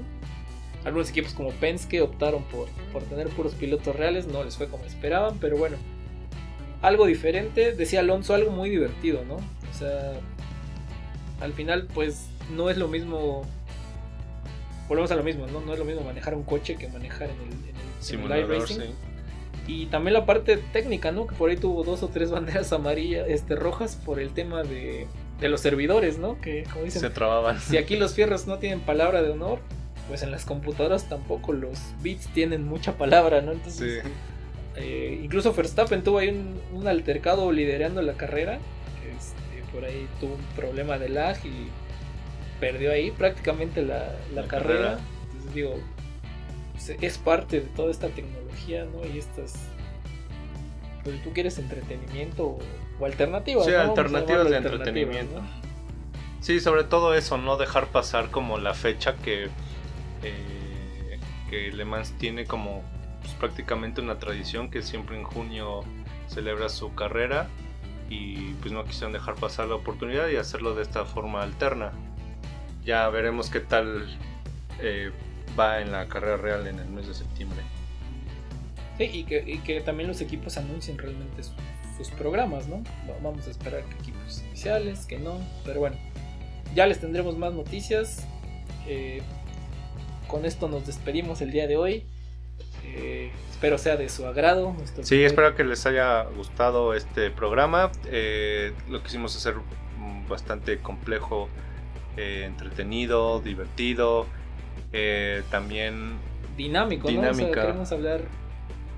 Algunos 0.84 1.10
equipos 1.10 1.34
como 1.34 1.50
Penske 1.50 2.00
optaron 2.00 2.42
por, 2.44 2.68
por 2.92 3.02
tener 3.04 3.28
puros 3.28 3.54
pilotos 3.54 3.94
reales, 3.94 4.26
no 4.26 4.42
les 4.42 4.56
fue 4.56 4.66
como 4.68 4.84
esperaban, 4.84 5.38
pero 5.38 5.56
bueno, 5.58 5.76
algo 6.82 7.04
diferente, 7.06 7.74
decía 7.74 8.00
Alonso, 8.00 8.34
algo 8.34 8.50
muy 8.50 8.70
divertido, 8.70 9.22
¿no? 9.26 9.36
O 9.36 9.74
sea, 9.78 10.12
al 11.40 11.52
final 11.52 11.86
pues 11.94 12.26
no 12.54 12.70
es 12.70 12.76
lo 12.76 12.88
mismo, 12.88 13.42
volvemos 14.88 15.10
a 15.10 15.16
lo 15.16 15.22
mismo, 15.22 15.46
¿no? 15.46 15.60
No 15.60 15.72
es 15.72 15.78
lo 15.78 15.84
mismo 15.84 16.02
manejar 16.02 16.34
un 16.34 16.42
coche 16.42 16.76
que 16.76 16.88
manejar 16.88 17.30
en 17.30 17.36
el, 17.36 17.42
en 17.42 17.52
el- 17.52 17.68
en 17.70 17.76
el 17.98 18.02
Simulador, 18.04 18.54
iRacing. 18.56 18.80
sí. 18.80 18.86
Y 19.66 19.86
también 19.86 20.14
la 20.14 20.26
parte 20.26 20.56
técnica, 20.56 21.12
¿no? 21.12 21.26
Que 21.26 21.34
por 21.36 21.50
ahí 21.50 21.56
tuvo 21.56 21.84
dos 21.84 22.02
o 22.02 22.08
tres 22.08 22.30
banderas 22.30 22.72
amarillas, 22.72 23.26
este, 23.28 23.54
rojas 23.56 23.96
por 23.96 24.18
el 24.20 24.30
tema 24.30 24.62
de, 24.62 25.06
de 25.38 25.48
los 25.48 25.60
servidores, 25.60 26.18
¿no? 26.18 26.40
Que 26.40 26.64
como 26.72 26.84
dicen, 26.84 27.02
Se 27.02 27.10
trababan. 27.10 27.60
si 27.60 27.76
aquí 27.76 27.96
los 27.96 28.14
fierros 28.14 28.46
no 28.46 28.58
tienen 28.58 28.80
palabra 28.80 29.22
de 29.22 29.30
honor, 29.30 29.60
pues 30.08 30.22
en 30.22 30.32
las 30.32 30.44
computadoras 30.44 31.08
tampoco 31.08 31.52
los 31.52 31.78
bits 32.02 32.26
tienen 32.32 32.64
mucha 32.66 32.96
palabra, 32.98 33.42
¿no? 33.42 33.52
Entonces, 33.52 34.02
Sí. 34.02 34.10
eh, 34.76 35.20
incluso 35.22 35.52
Verstappen 35.54 36.02
tuvo 36.02 36.18
ahí 36.18 36.28
un, 36.30 36.60
un 36.80 36.88
altercado 36.88 37.52
liderando 37.52 38.02
la 38.02 38.14
carrera. 38.14 38.54
Este, 39.16 39.39
por 39.80 39.88
ahí 39.88 40.06
tuvo 40.20 40.34
un 40.34 40.42
problema 40.56 40.98
de 40.98 41.08
lag 41.08 41.36
y 41.44 41.68
perdió 42.60 42.92
ahí 42.92 43.10
prácticamente 43.10 43.80
la, 43.82 44.14
la 44.34 44.42
La 44.42 44.48
carrera. 44.48 44.78
carrera. 44.80 44.98
Entonces 45.32 45.54
digo, 45.54 45.74
se- 46.78 46.98
es 47.00 47.16
parte 47.16 47.60
de 47.60 47.66
toda 47.68 47.90
esta 47.90 48.08
tecnología, 48.08 48.84
¿no? 48.84 49.06
Y 49.06 49.18
estas, 49.18 49.54
pues 51.02 51.16
si 51.16 51.22
tú 51.22 51.32
quieres 51.32 51.58
entretenimiento 51.58 52.44
o, 52.46 52.58
o 53.00 53.06
alternativas. 53.06 53.64
Sí, 53.64 53.72
alternativas 53.72 54.50
de 54.50 54.56
alternativas, 54.58 55.16
entretenimiento. 55.16 55.40
¿no? 55.40 55.60
Sí, 56.42 56.60
sobre 56.60 56.84
todo 56.84 57.14
eso, 57.14 57.38
no 57.38 57.56
dejar 57.56 57.86
pasar 57.86 58.30
como 58.30 58.58
la 58.58 58.74
fecha 58.74 59.16
que, 59.16 59.44
eh, 60.22 61.18
que 61.48 61.72
Le 61.72 61.84
Mans 61.86 62.12
tiene 62.18 62.44
como 62.44 62.82
pues, 63.22 63.32
prácticamente 63.34 64.00
una 64.02 64.18
tradición 64.18 64.70
que 64.70 64.82
siempre 64.82 65.16
en 65.16 65.24
junio 65.24 65.84
celebra 66.28 66.68
su 66.68 66.94
carrera 66.94 67.48
y 68.10 68.52
pues 68.60 68.72
no 68.72 68.84
quisieron 68.84 69.12
dejar 69.12 69.36
pasar 69.36 69.68
la 69.68 69.76
oportunidad 69.76 70.28
y 70.28 70.36
hacerlo 70.36 70.74
de 70.74 70.82
esta 70.82 71.04
forma 71.06 71.42
alterna. 71.42 71.92
Ya 72.84 73.08
veremos 73.08 73.48
qué 73.48 73.60
tal 73.60 74.06
eh, 74.80 75.12
va 75.58 75.80
en 75.80 75.92
la 75.92 76.06
carrera 76.08 76.36
real 76.36 76.66
en 76.66 76.78
el 76.80 76.88
mes 76.88 77.06
de 77.06 77.14
septiembre. 77.14 77.60
Sí, 78.98 79.04
y 79.04 79.24
que, 79.58 79.80
también 79.80 80.08
los 80.08 80.20
equipos 80.20 80.56
anuncien 80.58 80.98
realmente 80.98 81.42
su- 81.42 81.52
sus 81.96 82.10
programas, 82.10 82.66
¿no? 82.66 82.82
Va- 83.08 83.16
Vamos 83.22 83.46
a 83.46 83.50
esperar 83.50 83.84
que 83.84 83.94
equipos 83.94 84.42
oficiales, 84.48 85.06
que 85.06 85.18
no, 85.18 85.38
pero 85.64 85.80
bueno, 85.80 85.96
ya 86.74 86.86
les 86.86 86.98
tendremos 87.00 87.38
más 87.38 87.52
noticias. 87.54 88.26
Eh, 88.86 89.22
con 90.26 90.44
esto 90.44 90.68
nos 90.68 90.86
despedimos 90.86 91.40
el 91.42 91.50
día 91.52 91.66
de 91.66 91.76
hoy. 91.76 92.06
Eh, 92.94 93.30
espero 93.50 93.78
sea 93.78 93.96
de 93.96 94.08
su 94.08 94.26
agrado. 94.26 94.74
Sí, 95.02 95.22
espero 95.22 95.54
que 95.54 95.64
les 95.64 95.84
haya 95.86 96.22
gustado 96.24 96.94
este 96.94 97.30
programa. 97.30 97.90
Eh, 98.06 98.72
lo 98.88 99.02
quisimos 99.02 99.36
hacer 99.36 99.54
bastante 100.28 100.78
complejo, 100.78 101.48
eh, 102.16 102.44
entretenido, 102.46 103.40
divertido. 103.40 104.26
también 105.50 106.18
dinámico, 106.56 107.10
¿no? 107.10 107.20
O 107.20 107.22
sea, 107.22 107.32
Dinámica. 107.32 107.60
queremos 107.62 107.92
hablar. 107.92 108.22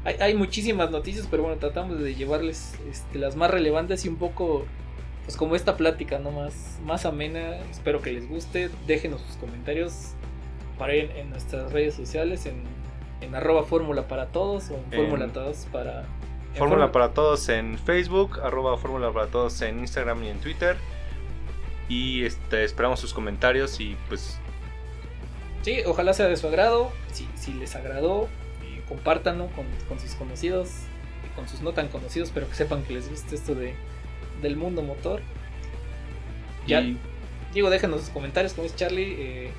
Hay, 0.04 0.16
hay 0.20 0.34
muchísimas 0.34 0.90
noticias, 0.90 1.28
pero 1.30 1.44
bueno, 1.44 1.58
tratamos 1.58 2.00
de 2.00 2.14
llevarles 2.14 2.74
este, 2.90 3.18
las 3.18 3.36
más 3.36 3.50
relevantes 3.50 4.04
y 4.04 4.08
un 4.08 4.16
poco, 4.16 4.66
pues 5.24 5.36
como 5.36 5.54
esta 5.54 5.76
plática, 5.76 6.18
¿no? 6.18 6.30
Más, 6.32 6.78
más 6.84 7.06
amena. 7.06 7.56
Espero 7.70 8.00
que 8.00 8.12
les 8.12 8.28
guste. 8.28 8.70
Déjenos 8.86 9.20
sus 9.22 9.36
comentarios 9.36 10.14
para 10.78 10.96
ir 10.96 11.10
en 11.12 11.30
nuestras 11.30 11.72
redes 11.72 11.94
sociales, 11.94 12.46
en, 12.46 12.64
en 13.22 13.34
arroba 13.34 13.64
fórmula 13.64 14.08
para 14.08 14.26
todos 14.26 14.70
o 14.70 14.74
en 14.76 14.84
fórmula 14.92 15.28
todos 15.28 15.66
para... 15.72 16.04
Fórmula 16.54 16.92
para 16.92 17.14
Todos 17.14 17.48
en 17.48 17.78
Facebook, 17.78 18.38
arroba 18.42 18.76
Fórmula 18.76 19.10
para 19.10 19.26
Todos 19.28 19.62
en 19.62 19.78
Instagram 19.78 20.22
y 20.24 20.28
en 20.28 20.38
Twitter. 20.38 20.76
Y 21.88 22.24
este, 22.26 22.62
esperamos 22.64 23.00
sus 23.00 23.14
comentarios 23.14 23.80
y 23.80 23.96
pues 24.08 24.38
Sí, 25.62 25.78
ojalá 25.86 26.12
sea 26.12 26.26
de 26.28 26.36
su 26.36 26.46
agrado. 26.48 26.92
Si, 27.12 27.26
si 27.36 27.54
les 27.54 27.74
agradó, 27.74 28.28
eh, 28.64 28.82
compártanlo 28.86 29.46
con, 29.56 29.64
con 29.88 29.98
sus 29.98 30.14
conocidos 30.14 30.70
y 31.24 31.34
con 31.36 31.48
sus 31.48 31.62
no 31.62 31.72
tan 31.72 31.88
conocidos, 31.88 32.30
pero 32.34 32.46
que 32.48 32.54
sepan 32.54 32.82
que 32.82 32.92
les 32.94 33.08
guste 33.08 33.34
esto 33.34 33.54
de, 33.54 33.74
del 34.42 34.56
mundo 34.56 34.82
motor. 34.82 35.22
Ya, 36.66 36.80
y- 36.82 36.98
digo, 37.54 37.70
déjenos 37.70 38.00
sus 38.02 38.10
comentarios, 38.10 38.52
como 38.52 38.64
dice 38.64 38.76
Charlie. 38.76 39.14
eh, 39.18 39.52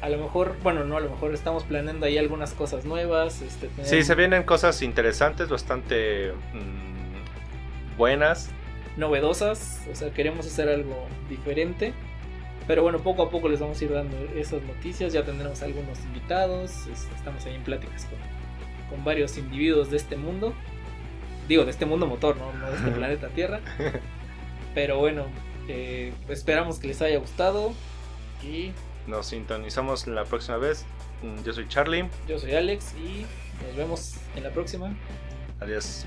a 0.00 0.08
lo 0.08 0.18
mejor, 0.18 0.56
bueno, 0.62 0.84
no, 0.84 0.96
a 0.96 1.00
lo 1.00 1.10
mejor 1.10 1.34
estamos 1.34 1.64
planeando 1.64 2.06
ahí 2.06 2.16
algunas 2.18 2.52
cosas 2.54 2.84
nuevas. 2.84 3.42
Este, 3.42 3.68
tener 3.68 3.86
sí, 3.86 4.02
se 4.02 4.14
vienen 4.14 4.42
cosas 4.44 4.80
interesantes, 4.82 5.48
bastante 5.48 6.32
mm, 6.54 7.96
buenas. 7.98 8.50
novedosas. 8.96 9.86
O 9.90 9.94
sea, 9.94 10.10
queremos 10.12 10.46
hacer 10.46 10.68
algo 10.68 11.06
diferente. 11.28 11.92
Pero 12.66 12.82
bueno, 12.82 12.98
poco 12.98 13.22
a 13.22 13.30
poco 13.30 13.48
les 13.48 13.58
vamos 13.60 13.80
a 13.80 13.84
ir 13.84 13.92
dando 13.92 14.16
esas 14.36 14.62
noticias. 14.62 15.12
Ya 15.12 15.24
tendremos 15.24 15.62
algunos 15.62 15.98
invitados. 16.04 16.86
es- 16.86 17.08
Estamos 17.16 17.44
ahí 17.46 17.54
en 17.54 17.62
pláticas 17.64 18.06
con, 18.06 18.18
con 18.90 19.04
varios 19.04 19.36
individuos 19.38 19.90
de 19.90 19.96
este 19.96 20.16
mundo. 20.16 20.54
Digo, 21.48 21.64
de 21.64 21.72
este 21.72 21.84
mundo 21.86 22.06
motor, 22.06 22.36
no, 22.36 22.52
no 22.52 22.70
de 22.70 22.76
este 22.76 22.90
planeta 22.96 23.28
Tierra. 23.28 23.60
Pero 24.74 24.98
bueno, 24.98 25.26
eh, 25.68 26.12
esperamos 26.28 26.78
que 26.78 26.86
les 26.88 27.02
haya 27.02 27.18
gustado. 27.18 27.72
Y 28.42 28.70
Nos 29.06 29.26
sintonizamos 29.26 30.06
la 30.06 30.24
próxima 30.24 30.56
vez. 30.58 30.84
Yo 31.44 31.52
soy 31.52 31.68
Charlie. 31.68 32.08
yo 32.26 32.38
soy 32.38 32.54
Alex 32.54 32.94
y 32.94 33.26
nos 33.66 33.76
vemos 33.76 34.14
en 34.36 34.42
la 34.44 34.50
próxima. 34.50 34.94
Adiós. 35.60 36.06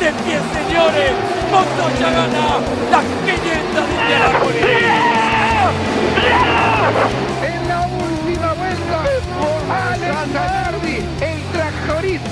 De 0.00 0.10
pie, 0.10 0.38
señores, 0.52 1.12
Montoya 1.50 2.10
gana 2.10 2.60
las 2.90 3.04
500 3.24 3.88
de 3.88 3.94
Indianápolis. 4.02 4.82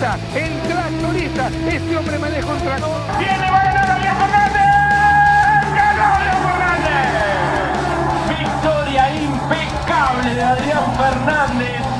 Tractorista, 0.00 0.18
el 0.34 0.60
tractorista. 0.62 1.50
Este 1.68 1.96
hombre 1.96 2.18
maneja 2.18 2.46
un 2.46 2.58
tractor. 2.60 3.00
¡Viene, 3.18 3.50
va 3.50 3.60
a 3.60 3.64
ganar 3.64 3.90
Fernández! 4.16 4.62
¡Ganó 5.76 6.04
Adrián 6.14 6.38
Fernández! 6.48 7.08
Victoria 8.38 9.14
impecable 9.14 10.34
de 10.34 10.42
Adrián 10.42 10.94
Fernández. 10.96 11.99